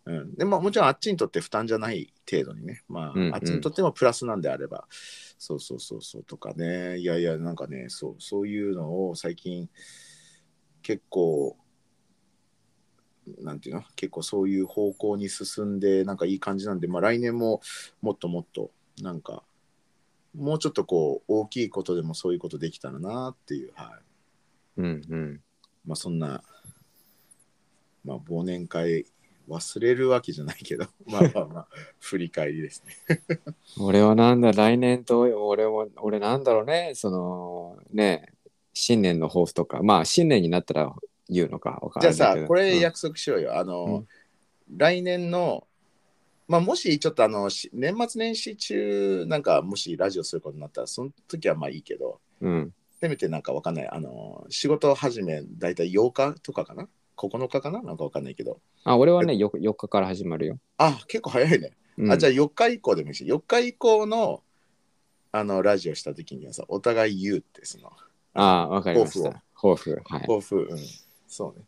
[0.05, 3.35] うん、でももちろんあっちにとって負担じゃない程度にね、まあ、うんうん。
[3.35, 4.87] あっちにとってもプラスなんであれば、
[5.39, 9.69] そうそうそうそうとかね、いやいや、なんかね、そうそういうのを最近
[10.83, 11.57] 結構、
[13.39, 13.85] なんていうの？
[13.95, 17.61] 結構そういう方向に進んでなんかいい感じなんで、まあ、来年も
[18.01, 19.45] もっともっとなんか
[20.35, 23.89] もうちょっとこう大きいことでもそういうことできたらなっていう、はい
[24.79, 25.41] うんうん。
[25.87, 26.43] まあ、そんな、
[28.05, 29.07] まあ、忘年会
[29.49, 31.69] 忘れるわけじゃないけど まあまあまあ
[32.01, 33.23] 振り返りですね。
[33.81, 38.33] 俺はなんだ、来年と、俺は、俺なんだろうね、その、ね、
[38.73, 40.95] 新年の抱負とか、まあ、新年になったら
[41.29, 42.47] 言うのか、わかんじゃあないけど。
[42.47, 43.59] さこれうん約束しようよ。
[43.59, 44.07] あの、
[44.75, 45.67] 来年の
[46.49, 52.75] まあ、もしちょっとあのし年末年始中なんかもしラジオすることになったらその時はまあいいけどうん。
[53.01, 53.89] せめてなんかわかんない。
[53.89, 57.83] あの仕事始め大体8日とかかな？9日かな？
[57.83, 58.61] なんかわかんないけど。
[58.85, 60.59] あ、俺はね、4, 4日から始まるよ。
[60.79, 64.43] あ結構早いね、うん、あじゃあ4日以降でもいいし4日以降の
[65.33, 67.91] あのラジオした時にはさお互い言うってその。
[68.35, 69.43] あ、わかりまし抱た。
[69.55, 70.03] 抱負。
[70.05, 70.21] はい。
[70.21, 70.69] 抱負。
[70.71, 70.79] うん。
[71.27, 71.65] そうね。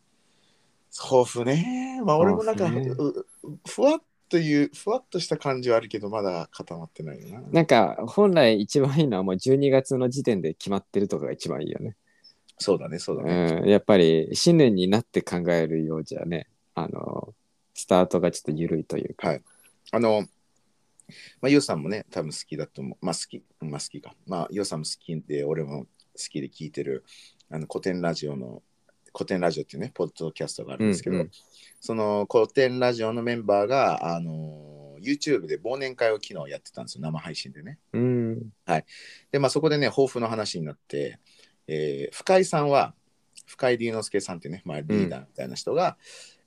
[0.97, 2.01] 抱負ね。
[2.05, 2.87] まあ俺もなんか、ね。
[2.87, 3.25] う
[3.67, 11.95] ふわっというふわっとした感じはあるけどまだ固まってないよななんか、本来一番いいのはもう12月の時点で決まってるとかが一番いいよね。
[12.57, 13.69] そうだねそうだね、うん。
[13.69, 17.33] やっぱり、新年になって考えるようじゃね、あの、
[17.73, 19.27] スタートがちょっと緩いというか。
[19.29, 19.41] はい
[19.91, 20.25] あの、
[21.41, 23.05] まあ、ヨウさんもね、多分好きだと思う。
[23.05, 24.15] まあ、好き、まあ、好きか。
[24.27, 27.05] まあ、ヨウさんも好きで、俺も好きで聞いてる、
[27.49, 28.63] あの、古典ラジオの、
[29.15, 31.31] 古典ラジオっていうね、ポッドキャストがあるんですけど、うんうん
[31.81, 37.77] その古典ラジオのメンバーが、あの、YouTube で忘年会を昨日やってたんですよ、生配信でね。
[37.93, 38.39] うん。
[39.31, 41.19] で、まあ、そこでね、抱負の話になって、
[41.67, 42.95] えー深井さんは、
[43.45, 45.97] 深井龍之介さんっていうね、まあ、リーダーみたいな人が、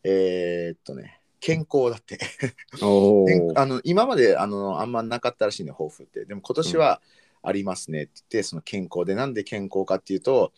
[0.03, 2.19] えーっとね、健康だって。
[3.55, 6.25] あの今まであのあんまなかったらしいね、抱負って。
[6.25, 7.01] でも今年は
[7.43, 10.53] ありますねって言って、その健康で、なんで健康かっていうと、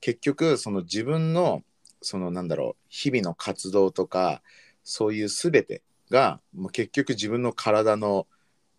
[0.00, 1.62] 結局、その自分の、
[2.02, 4.42] そのなんだろう、日々の活動とか、
[4.82, 8.26] そういうすべてが、もう結局自分の体の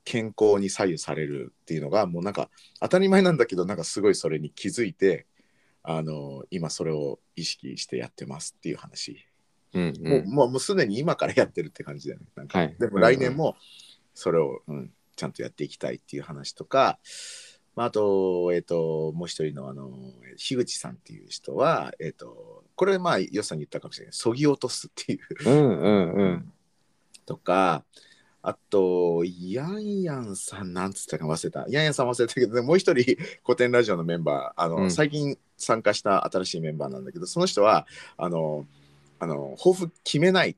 [0.03, 2.49] 健康に左右されるっていうのが、もうなんか
[2.79, 5.27] 当たり前なんだけど、なんかすごいそれに気づいて、
[5.83, 9.25] あの今それを意識してやってますっていう話。
[9.73, 12.27] うんうんもうもうすでに今からやってるって感じだよね。
[12.35, 13.55] なんかはいでも来年も
[14.13, 16.99] それを、うん、ちゃんとやっていきたいっていう話とか、
[17.75, 19.91] まあ、あと、えっ、と、もう一人のあの、
[20.37, 24.13] 樋口さんっていう人は、えっ、と、これまあ、よっさんに言ったかもしれない。
[24.13, 25.49] そぎ落とすっていう。
[25.49, 26.53] うんうんうん。
[27.25, 27.83] とか、
[28.43, 31.65] あと、ヤンヤンさん、なんつったか忘れた。
[31.69, 37.85] ヤンヤンさん忘れたけど、もう一人、古典ラジオのメンバー、あの、うん最近参加した新しいメンバーなんだけど、その人は、
[38.17, 38.65] あの、
[39.19, 40.55] あの、抱負決めないっ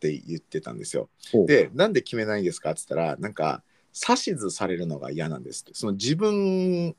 [0.00, 1.10] て言ってたんですよ。
[1.46, 3.62] で、なんで決めないんですかって言ったら、なんか、
[4.08, 5.72] 指図されるのが嫌なんですって。
[5.74, 6.94] その自分、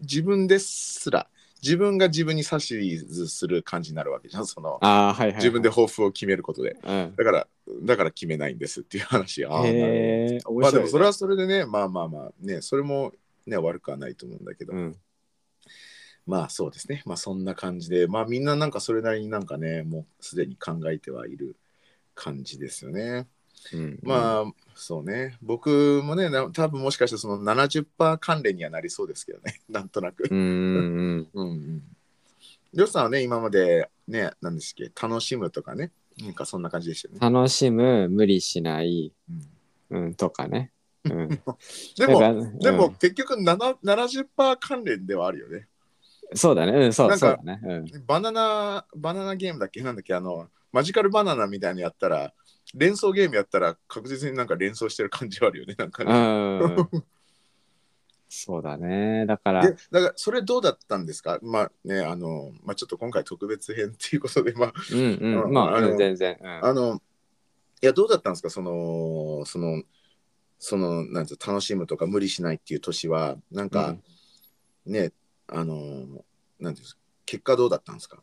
[0.00, 1.28] 自分ですら、
[1.62, 4.46] 自分が自分に指図する感じになるわけじゃん。
[4.46, 5.34] その、はいはい。
[5.36, 5.70] 自分で。
[5.70, 6.76] 抱負を決めることで。
[6.82, 7.14] うん。
[7.16, 7.46] だから、
[7.82, 9.44] だから決めないんですっていう話。
[9.46, 9.86] ああ、なるほど。
[9.86, 10.80] へえ、面まあで。
[10.80, 13.12] もそれはそれでね、まあまあまあね、それも
[13.46, 14.96] ね、悪くはないと思うんだけど、うん。
[16.26, 21.56] まあそうですね、まあそんな感じで、まあみんななんかそれなりになんかね、もうすでに考えてはいる
[22.14, 23.26] 感じですよね。
[23.72, 30.24] うん、まあそうね、僕もね、な多分もしかしてその70%関連にはなりそうですけどね、 なんとなく。
[30.30, 31.48] うんうんうん。
[31.50, 31.82] うん。
[32.74, 37.20] りょうさんはね、今までね、何ですっけ、楽しむとかね、なんかそんな感じでしたよね。
[37.20, 39.12] 楽しむ、無理しない、
[39.90, 40.04] うん。
[40.04, 40.72] うん、とかね。
[41.04, 41.28] うん、
[41.98, 42.94] でも、だからでも、うん。
[42.94, 45.68] 結局7 70%関連ではあるよね。
[46.34, 47.60] そうだね、うん、そうなんかそうだね。
[47.62, 48.06] うん。
[48.06, 49.82] バナナ、バナナゲームだっけ？
[49.82, 50.14] なんだっけ？
[50.14, 52.32] あの、マジカルバナナみたいにやったら、
[52.74, 55.74] 連想ゲームやったら確実になんか連想してる感じはあるよね。
[55.76, 56.12] なんかね。
[56.12, 57.04] うん。
[58.28, 59.26] そうだね。
[59.26, 61.38] だからで、、だからそれどうだったんですか？
[61.42, 66.38] まあね、あの、まあちょっと今回特別編っていうことで、まあ、うんうん、うんまあ、あ全然。
[66.40, 67.02] うんあの、
[67.82, 68.48] いや、どうだったんですか？
[68.48, 69.82] その、その、
[70.58, 73.96] その、なんて楽しむとか無理しないっていう年は、なんか、
[74.86, 75.12] ね、
[75.48, 76.22] あの、なんてい
[76.64, 77.00] うんですか？
[77.26, 78.22] 結果どうだったんですか？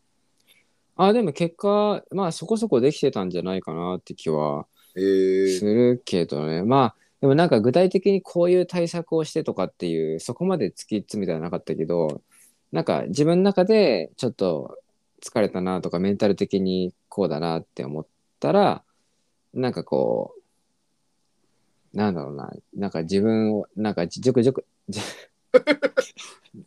[1.01, 4.65] あ、でも結果、まあそこそこできてたんじゃないかなって気は
[4.95, 6.63] えーするけどね。
[6.63, 12.21] まあ、でもなんか具体的にこういう対策をしてとかっていう、そこまで突き詰めてはなかったけど、
[12.73, 14.77] なんか自分の中でちょっと
[15.21, 18.05] 疲れたなとかメンタル的にこうだなって思っ
[18.41, 18.83] たら、
[19.53, 20.35] なんかこ
[21.93, 24.53] う、なんだろうな、なんか自分を、なんか熟女、
[24.89, 24.99] じ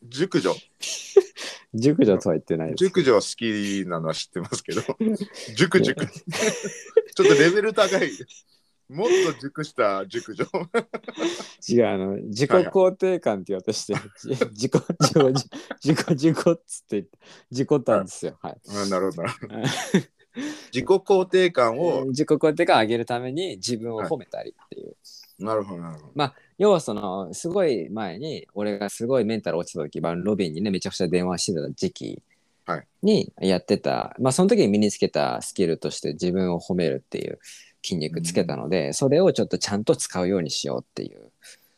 [0.09, 0.55] 熟女。
[1.75, 2.85] 熟女とは言ってないです。
[2.85, 4.83] 熟女は好きなのは知ってますけど、
[5.57, 6.07] 熟熟。
[7.15, 8.11] ちょっとレベル高い。
[8.89, 10.45] もっと熟した熟女。
[11.69, 15.51] 違う、あの、自己肯定感って言おうとして、じ自己、自己、
[15.83, 17.07] 自己、自己っつって、
[17.51, 18.39] 自己ったんですよ。
[18.43, 18.61] はい。
[18.69, 19.55] あなるほどなるほど。
[20.73, 24.97] 自己肯定感を、自己肯定感を上げるために自分を褒めたりっていう。
[25.39, 26.33] なるほどなるほど。
[26.63, 32.23] 要はその、すごい前に、俺がすごいメンタル落ちた時、まあロビンにね、めちゃくちゃ電話してた時期
[32.67, 37.41] はいにやってた、まあその時に身につけたスキルとして自分を褒めるっていう
[37.83, 41.33] 筋肉つけたので、それをちょっとちゃんと使うようにしようっていう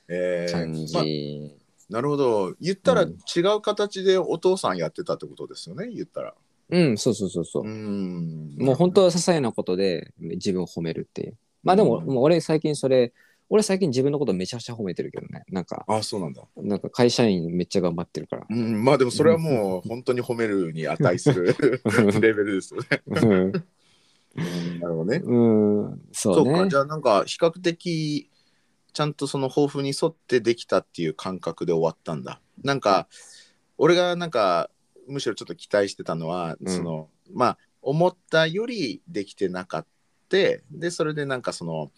[0.08, 0.94] え感ーじ。
[0.94, 2.52] まあなるほど。
[2.60, 6.34] 言ったらうん違う形でお父さんやってたってことですよね、言ったら。
[6.68, 7.66] うん、そうそうそうそうう。
[7.66, 8.54] ん。
[8.58, 11.38] もう本当些細なことで自分を褒めるっていう。
[11.62, 13.14] まあでも、うんもう俺最近それ、
[13.50, 15.44] 俺最近自分のことめちゃくちゃ褒めてるけどね。
[15.48, 16.42] なんか、あそうなんだ。
[16.56, 18.46] なんか会社員めっちゃ頑張ってるから。
[18.48, 21.54] うん、まあでもそれはもう本当に褒めるに値する
[22.20, 23.02] レベルですよね。
[23.06, 23.52] うん
[24.36, 25.22] うんなるほどね。
[25.24, 25.40] う
[25.94, 26.76] ん、そそううか、ねじ。
[26.76, 28.30] ゃあなんか比較的
[28.92, 32.40] ちゃんとその抱負に沿ってできたっていう感覚で終わったんだ。
[32.62, 33.08] なんか
[33.78, 34.70] 俺がなんか
[35.06, 39.88] むしろちょっと期待してたのは、うんそのまあ思ったよりできてなかった
[40.36, 41.92] でそれでなんかその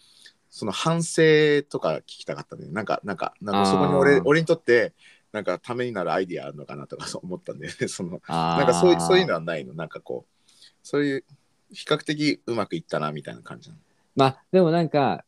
[0.57, 1.21] その反省
[1.69, 2.65] とか聞きたかったね。
[2.71, 4.91] なんかなんかなんかそこに俺俺にとって
[5.31, 10.51] なんかためになるアイディアあるのかなとかそう思ったんで そのななんかそういそういうのはないのなんかこう
[10.81, 11.23] そういう
[11.71, 13.81] 比較的うまくいったなみたいな感じなの。
[14.15, 15.25] まあでもなんか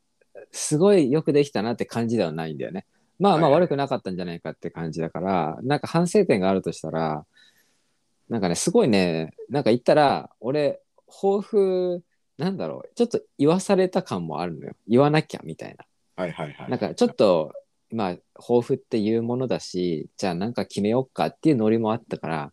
[0.50, 2.84] すごいよくできたなって感じではないんだよね。
[3.20, 7.24] まあまあはいはい悪くなかったんじゃないかって感じだから、なんか反省点があるとしたら
[8.28, 12.02] なんかねすごいねなんか言ったら俺抱負
[12.40, 15.84] なんだろうちょっと言わされた感もあるのよ言わなきゃみたいな。
[16.16, 16.70] はいはいはい。
[16.70, 17.52] なんかちょっと
[17.90, 22.52] まあ抱負っていうものだしじゃあなんか決めようかっていうノリもあったから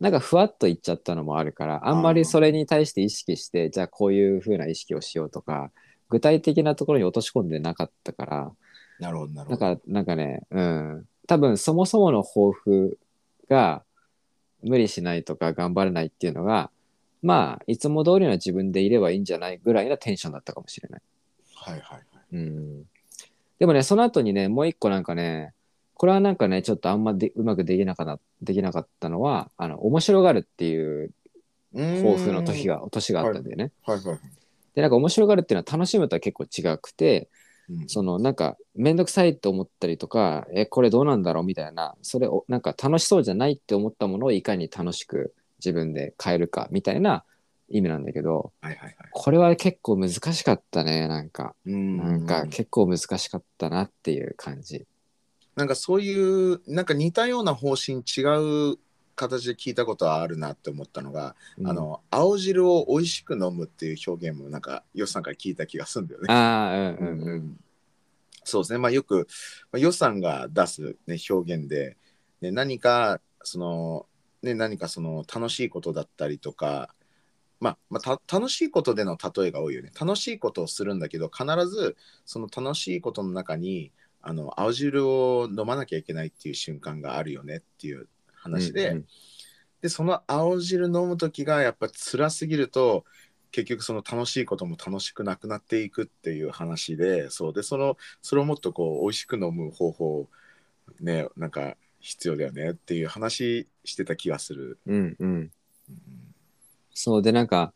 [0.00, 5.70] なんかふわっと言っちゃったのもあるからあんまりそれに対して意識してじゃあこういう風な意識をしようとか
[6.08, 8.50] 具体的なところに落とし込んでなかったから
[8.98, 9.66] なるほどなるほど。
[9.66, 12.98] なんかなんかねうん多分そもそもの抱負
[13.48, 13.84] が
[14.62, 16.70] 無理しないとか頑張れないっていうのが
[17.22, 21.02] まあいつも通りの自分でいればいいんじゃないぐらいなテンションだったかもしれない。
[21.54, 22.02] はいはいはい。
[22.32, 22.84] うん
[23.58, 25.52] でもね、その後にね、もう一個なんかね、
[25.94, 31.12] これはなんかね、ちょっとあんまでうまくできなかったできなかったのは、あの、面白がるっていう
[31.74, 32.78] 抱負の時が。
[32.78, 33.70] が、年があったんだよね。
[33.84, 34.18] はいはいはい。
[34.74, 37.28] で、なんか面白がるっていうのは楽しむとは結構違くて、
[37.68, 45.34] うんそのなんかめんどくさいと思ったりとか、え、これどうなんだろうみたいな、それをなんか楽しそうじゃないって思ったものをいかに楽しく
[45.64, 47.24] 自分で変えるかみたいな
[47.68, 48.96] 意味なんだけど、はいはいはい。
[49.12, 51.54] これは結構難しかったね、なんか。
[51.64, 54.86] うんなんか結構難しかったなっていう感じ。
[55.56, 58.78] なんかそういうなんか似たような方針違う
[59.14, 66.32] 形で聞いたことはあるなって思ったのが、うんあの青汁を美味しく飲むっていう表現もなんかよっさんから聞いた気がするんだよね。
[66.32, 67.36] ああ、うんうんうん。
[67.38, 67.60] ん
[68.44, 69.28] そうですね、まあ、よく、
[69.70, 71.96] まあ、予算が出す、ね、表現で、
[72.40, 74.06] ね、何かその、
[74.42, 76.94] ね、何かその楽しいことだったりとか、
[77.60, 79.90] まあまあ、た楽しいことでの例えが多いよね。
[79.98, 83.92] 楽しいことをするんだけど必ずその楽しいことの中に
[84.22, 89.06] あの青汁を飲まなきゃいけないっていう瞬間があるよねっていう話で,、うんうん
[89.80, 93.06] でその青汁飲む時がやっぱ辛すぎると
[93.50, 97.52] 結局その楽しいことも楽しくなくなっていくっていう話でそう。
[97.52, 100.28] でそのそれをもっとこう美味しく飲む方法
[101.00, 104.78] ねなんか必要だよねっていう話してた気がする。
[104.86, 105.30] うんうん。
[105.30, 105.50] うん
[106.92, 107.72] そうで、なんか、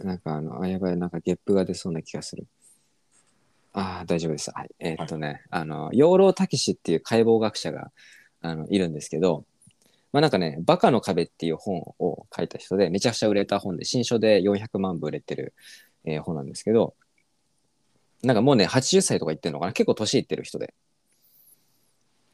[0.00, 2.46] なんかあの、あ、やばい、なんかゲップが出そうな気がする。
[3.72, 4.50] ああ、大丈夫です。
[4.52, 4.70] はい。
[4.80, 7.92] えーっとね、あの、養老たけしっていう解剖学者が
[8.40, 9.44] あのいるんですけど、
[10.12, 15.54] まあなんかね、バカの壁っていう本を書いた人で、めちゃくちゃ売れた本で、新書で400万部売れてる、
[16.04, 16.94] えー本なんですけど、
[18.22, 19.72] なんかもうね、80歳とか言ってるのかな？
[19.72, 20.74] 結構年いってる人で。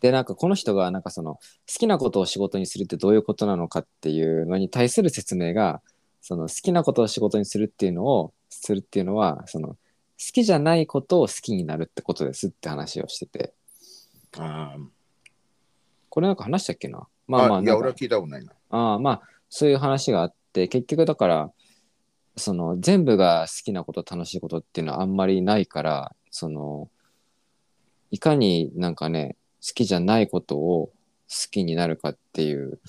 [0.02, 5.80] で、なんかこの人が、なんかその、好きなことを仕事にするってどういうことなのかっていうのに対する説明が、
[6.20, 9.76] その好きなことを仕事にするっていうのを、するっていうのは、その、好
[10.18, 13.54] きじゃないことを好きになるってことですって話をしてて、
[14.36, 14.86] あー。
[16.08, 17.06] これなんか話したっけな？
[17.26, 18.52] まあまあ、いや、俺は聞いたことないな。
[18.68, 21.50] ああまあそういう話があって結局だから
[22.36, 26.90] その全部が好きなこと楽しいことっていうのはあんまりないからその
[28.10, 29.36] いかになんかね
[29.66, 30.90] 好きじゃないことを
[31.32, 32.80] 好きになるかっていう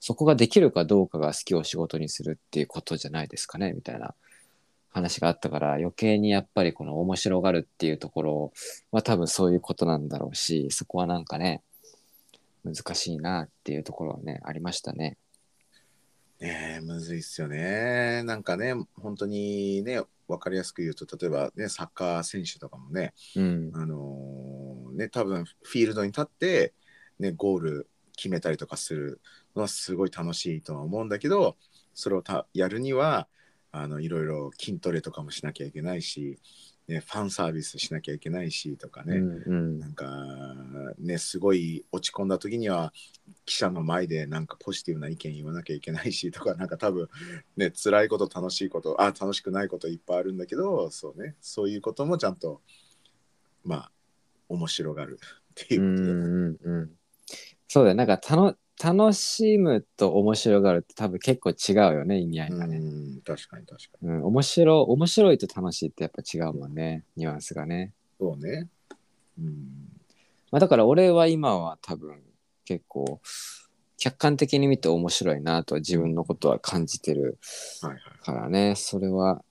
[0.00, 4.14] そこができるかどうかが好きを仕事にするっていうことじゃないですかねみたいな
[4.90, 8.52] 話があったから余計にやっぱりこの面白がるっていうところ
[8.92, 11.62] は多分そういうことなんだろうしそこはなんかね
[12.64, 15.16] 難しいなっていうところはねありましたね。
[16.40, 18.22] ねえ、むずいっすよね。
[18.22, 26.74] なんかね、本当にね、わかりやすく言うと、例えばね、サッカー選手とかもね、うんあのーね、多分フィールドに立って、
[27.20, 29.20] ね、ゴール決めたりとかする
[29.54, 31.56] のはすごい楽しいとは思うんだけど、
[31.94, 33.28] それをたやるには、
[33.70, 36.38] あのいろいろ筋トレとかもしなきゃいけないし、
[36.88, 39.78] ね、ファンサービスしなきゃいけないしとかね、うんうん。
[39.78, 40.06] なんか
[40.98, 42.92] ねすごい落ち込んだ時には
[43.44, 47.08] 記者の前でなんかポジティブな意見言わなきゃいけないし とかなんか多分
[47.56, 51.36] ね辛いこと楽しいことあ楽しくないこといっぱいあるんだけどそうね。
[51.42, 52.62] そういうこともちゃんと
[53.64, 53.92] まあ
[54.48, 55.18] 面白がる
[55.50, 56.90] っていううことで、んうんうん
[57.70, 62.78] そうだよなんかたの楽しむと面白がるって多分結構違うよね、意味合いがね。
[62.78, 62.80] う
[63.18, 64.08] ん、確かに確かに。
[64.08, 67.92] うん、面白面白いと楽しいってやっぱ違うもんね、ニュアンスがね。
[68.20, 68.68] そうね。
[69.38, 69.90] うん。
[70.52, 72.22] まあ、だから俺は今は多分
[72.64, 73.20] 結構
[73.98, 77.38] 客観的に見て面白いなとは自分のことは感じてる
[77.82, 78.00] はいはい。
[78.24, 79.44] からね、それは、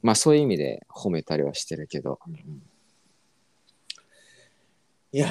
[0.00, 2.62] まあそういう意味で褒めたりはしてるけど、うんうん
[5.10, 5.30] いやー、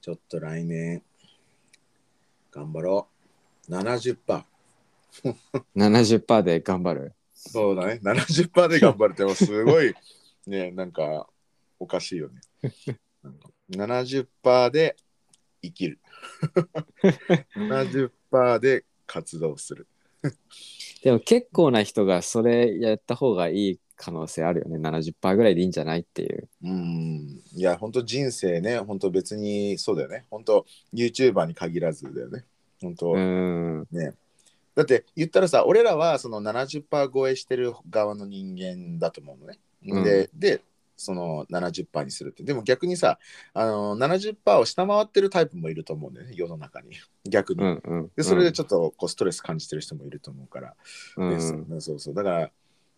[0.00, 1.02] ちょっと来年、
[2.50, 3.08] 頑張ろ
[3.68, 3.72] う。
[3.72, 4.44] 70%。
[5.76, 7.12] 70%で頑張る？
[7.34, 8.00] そうだね。
[8.02, 9.94] 70%で頑張るって、すごい、
[10.46, 11.28] ね、なんか、
[11.78, 12.40] おかしいよね。
[13.22, 14.96] なんか70%で
[15.62, 16.00] 生きる。
[17.56, 19.86] 70%で活動する。
[21.02, 24.78] でも結構な人がそれやった方がいい可能性あるよね。
[24.78, 26.48] 70%ぐらいでいいんじゃないっていう。
[26.64, 27.42] うん。
[27.54, 30.26] いや、本当人生ね、本当別にそうだよね。
[30.30, 32.44] 本当 YouTuber に限らずだよね。
[32.80, 33.86] 本当、うん。
[33.92, 34.14] ね。
[34.74, 39.58] だって言ったらさ、俺らはその70%超えしてる側の人間だと思うのね。
[39.86, 40.62] うんで、で、
[40.96, 42.42] その70%にするって。
[42.42, 43.18] でも逆にさ、
[43.52, 46.90] あの70%を下回ってるタイプもいると思うんだよね、世の中に。
[47.28, 47.62] 逆に。
[47.62, 48.10] うんうん。
[48.16, 50.74] で、それでちょっとこうストレス感じてる人もいると思うから。
[51.16, 51.36] うん
[51.76, 52.14] うそうそう。
[52.14, 52.50] だから、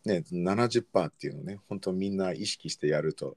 [0.07, 3.37] ね、70%っていうのをね、本当みんな意識してやると、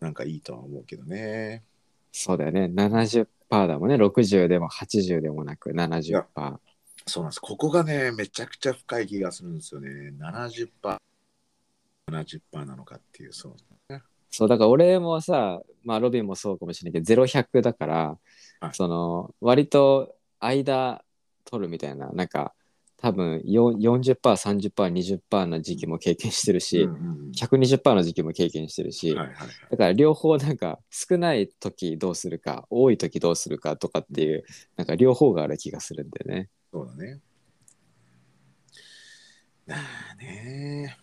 [0.00, 1.64] なんかいいとは思うけどね。
[2.12, 2.64] そうだよね。
[2.74, 3.96] 70%だもんね。
[3.96, 6.24] 60でも80でもなく70%。
[7.06, 7.40] そうなんです。
[7.40, 10.12] ここがね、めちゃくちゃ深い気がするんですよね。
[10.18, 10.98] 70%。
[12.08, 13.56] 70%なのかっていう、そう。
[14.30, 18.18] そう、だから俺もさ、まあロビンもそうかもしれないけど、0100だから、
[18.60, 21.04] はいその、割と間
[21.44, 22.54] 取るみたいな、なんか、
[22.98, 29.48] 多分よ40%、30%、20%の時期も経験してるし、うんうん120%の時期も経験してるし、はいはいはい。
[29.70, 34.44] だから両方なんか少ない時どうするか多い時どうするかとかっていう
[34.76, 36.48] なんか両方がある気がするんだよね。
[36.72, 37.20] そうだね。
[39.66, 39.76] な
[40.12, 40.96] あね。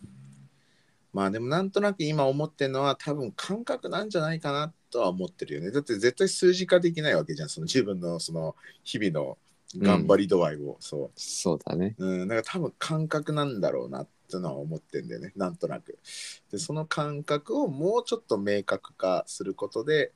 [1.11, 5.69] まあでもなんとなく今思ってるのは多分感覚なんじゃないかなとは思ってるよね。
[5.69, 7.49] だって絶対数字化できないわけじゃん。
[7.49, 9.37] その自分のその日々の
[9.77, 10.77] 頑張り度合いを。
[10.79, 11.11] そう。
[11.15, 11.95] そうだね。
[11.97, 15.97] うん、だから多分感覚なんだろうなってのは思ってんだよね、なんとなく。
[16.51, 20.11] で、その感覚をもうちょっと明確化することで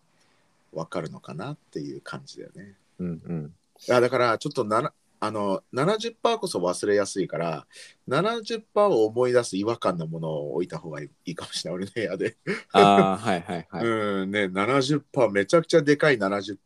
[0.74, 2.76] 分かるのかなっていう感じだよね。
[3.00, 3.54] うんうん。
[3.88, 7.68] いや、だからちょっとななあの70%こそ忘れやすいから、
[8.08, 12.38] 70%を思い出す違和感なものを置いた方がいいかもしれない、俺の部屋で。
[12.72, 13.86] ああ、はいはいはい。
[13.86, 16.58] うんね、70%めちゃくちゃでかい70%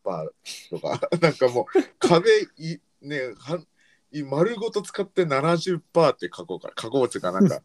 [0.69, 3.63] とか なんかもう壁いねは
[4.11, 7.61] い丸ごと使って70%って書こうから書こうっていうかなんか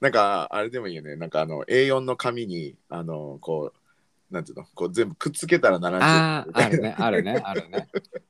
[0.00, 3.83] なんかあれでもいいよねなんかあの A4 の紙にあのこう
[4.34, 7.88] なんていうのこう全部くっつけたら70ああ、るね、あるね、あるね。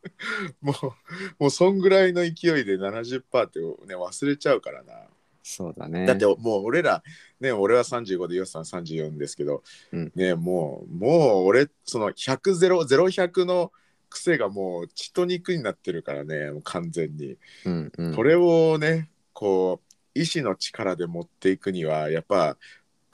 [0.61, 4.95] もうもうそんぐらいの勢いで70%ってね忘れちゃうからな。
[5.43, 6.07] そうだね。
[6.07, 7.03] だってもう俺ら、
[7.41, 9.63] ね、俺は35でヨスさん34ですけど、
[9.93, 13.71] うんね、もう、もう俺、その100、0、0100の
[14.09, 17.37] 癖がもう血と肉になってるからね、もう完全に。
[17.67, 22.57] うんうん、これをね、こう、意志の力で持っていくには、やっぱ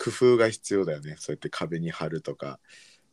[0.03, 1.17] 工夫が必要だよね。
[1.19, 2.59] そうやって壁に貼るとか、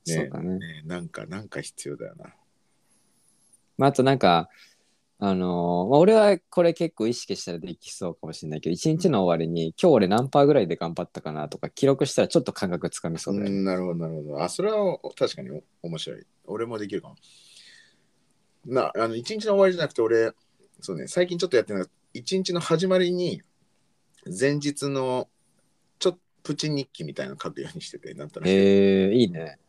[0.05, 0.57] ねそうだね。
[0.57, 2.33] ねなんか、なんか必要だよな。
[3.77, 4.49] まあ、あとなんか、
[5.19, 13.51] あのーまあ、俺はこれ結構意識したらできそうかもしれないけど、一日の終わりに、今日俺何パーぐらいで頑張ったかなとか、記録したらちょっと感覚つかみそうだよね。
[13.51, 14.43] ん、なるほど、なるほど。
[14.43, 16.25] あ、それは確かにお面白い。
[16.45, 17.15] 俺もできるかも。
[18.65, 20.31] な、あの、一日の終わりじゃなくて、俺、
[20.79, 23.41] そうね、最近ちょっとやってるのが、一日の始まりに、
[24.39, 25.27] 前日の、
[26.47, 28.49] プチ日記みたいなの書くようにしてて、なんとなく。
[28.49, 29.59] えー、いいね。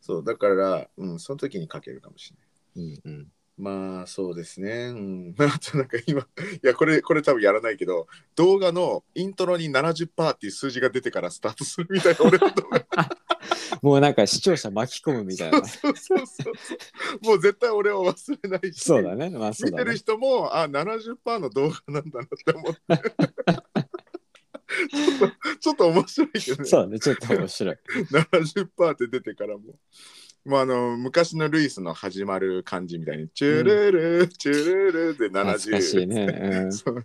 [0.00, 2.32] そう、だから、うん、その時に書けるかもし
[2.76, 2.96] れない。
[3.04, 3.26] うんうん。
[3.56, 4.70] まあそうですね。
[4.70, 5.34] うん。
[5.42, 6.24] あとなんか今、い
[6.62, 8.06] や、これ、これ多分やらないけど、
[8.36, 12.86] 動画のイントロに70%っていう数字が出てからスタートするみたいな、俺の動画。
[13.82, 15.64] もうなんか視聴者巻き込むみたいな。
[15.64, 17.26] そうそうそう。
[17.26, 18.84] もう絶対俺は忘れないし。
[18.84, 19.30] そうだね。
[19.30, 19.98] まあそう見てるだね。
[19.98, 23.67] 人も、あ、70%の動画なんだなって思って。
[24.68, 26.64] ちょっと、ちょっと面白いけどね。
[26.68, 26.98] そうだね。
[26.98, 27.76] ちょっと面白い。
[28.10, 29.62] 70%って出てからも。
[30.44, 35.58] まあ、あの昔のルイスの始まる感じみたいに、チュルル、チュルルで70。
[35.58, 36.68] 懐かしいね。
[36.72, 37.04] そう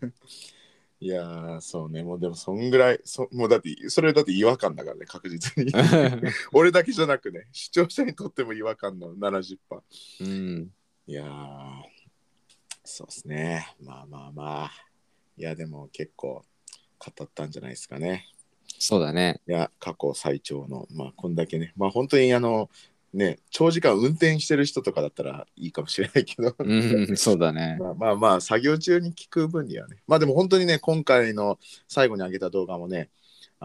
[0.99, 5.69] いやー、そうね、もうでもそんぐらい、そもうだって、それだって違和感だからね、確実に。
[5.69, 6.22] うん。
[6.53, 9.57] 俺だけじゃなくね、視聴者にとっても違和感の70%。
[10.22, 10.72] うん。
[11.06, 11.81] いやー、
[12.85, 13.76] そうですね。
[13.81, 14.72] まあまあまあ。
[15.35, 16.45] いや、でも結構
[17.03, 18.27] 語ったんじゃないですかね。
[18.80, 19.41] そうだね。
[19.47, 22.69] いや、過去最長の、まあ、こんだけね、まあ本当にあの、
[23.13, 27.77] ね、長時間運転してる人とかだったらいいかもしれないけど、うん、そうだね。
[27.80, 29.97] まあまあまあ、作業中に聞く分にはね。
[30.07, 33.09] まあでも本当にね、今回の最後に上げた動画もね、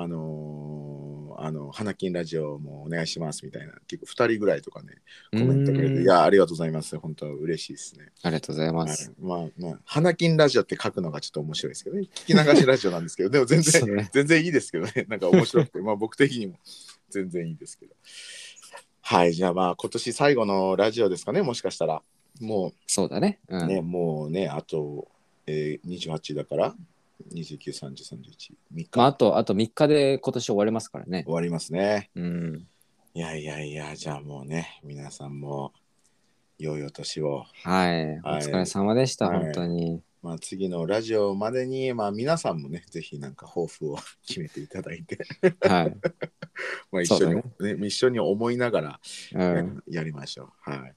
[0.01, 1.09] あのー
[1.41, 4.89] あの、花金ラジオもお願いしますみたいな、結構2人ぐらいとかね、
[5.31, 6.99] コメントくれて、うんいや、ありがとうございます。
[6.99, 8.11] 本当嬉しいですね。
[8.23, 9.13] ありがとうございまはいす。
[9.21, 12.09] まあまあ、花金ラジオって書くのがちょっと面白いですけどね。
[12.13, 15.07] 聞き流しラジオなんですけど、でも全然全然いいですけどね。
[15.09, 16.59] なんか面白くて、まあ僕的にも
[17.09, 17.95] 全然いいですけど。
[19.01, 22.03] はい、じゃあまあ今年最後のラジオですかね、もしかしたら。
[22.41, 23.39] もそうだね。
[23.49, 23.57] う。
[23.57, 25.07] うんね、もうね、あと、
[25.47, 26.75] えー、28だから、
[27.33, 28.17] 29、30、31、3
[28.75, 31.25] 日、まあ、あと、あと3日で今年終わりますからね。
[31.25, 32.11] 終わりますね。
[32.15, 32.67] うん。
[33.15, 35.73] いやいやいや、じゃあもうね、皆さんも
[36.59, 37.45] 良いお年を。
[37.65, 38.19] はい。
[38.19, 40.03] お疲れ様でした、はい本当に。
[40.23, 45.19] まあ、次のラジオまでに、まあ、皆さんもね、ぜひなんか抱負を 決めていただいて、
[45.61, 45.97] はい。
[46.91, 49.01] まあ一緒に、そうだね一緒に思いながら
[49.35, 49.83] うや,、ん。
[49.89, 50.71] やりましょう。
[50.71, 50.95] はい。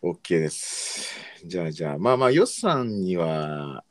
[0.00, 1.12] OK です。
[1.44, 3.84] じゃあじゃあ、まあまあ、ヨスさんには、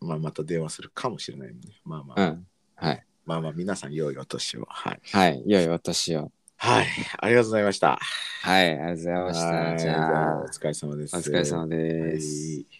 [0.00, 2.46] まあ、また電話するかもしれないんで、まあまあ、うん。
[2.74, 3.04] はい。
[3.24, 4.66] まあまあ、皆さん良いお年を。
[4.68, 5.00] はい。
[5.12, 5.42] はい。
[5.46, 6.30] 良いお年を。
[6.56, 6.86] はい。
[7.18, 7.98] ありがとうございました。
[8.42, 8.70] はい。
[8.70, 9.46] ありがとうございました。
[9.46, 11.16] はいじゃあお、疲れ様です。
[11.16, 12.56] お疲れ様です。
[12.56, 12.75] はい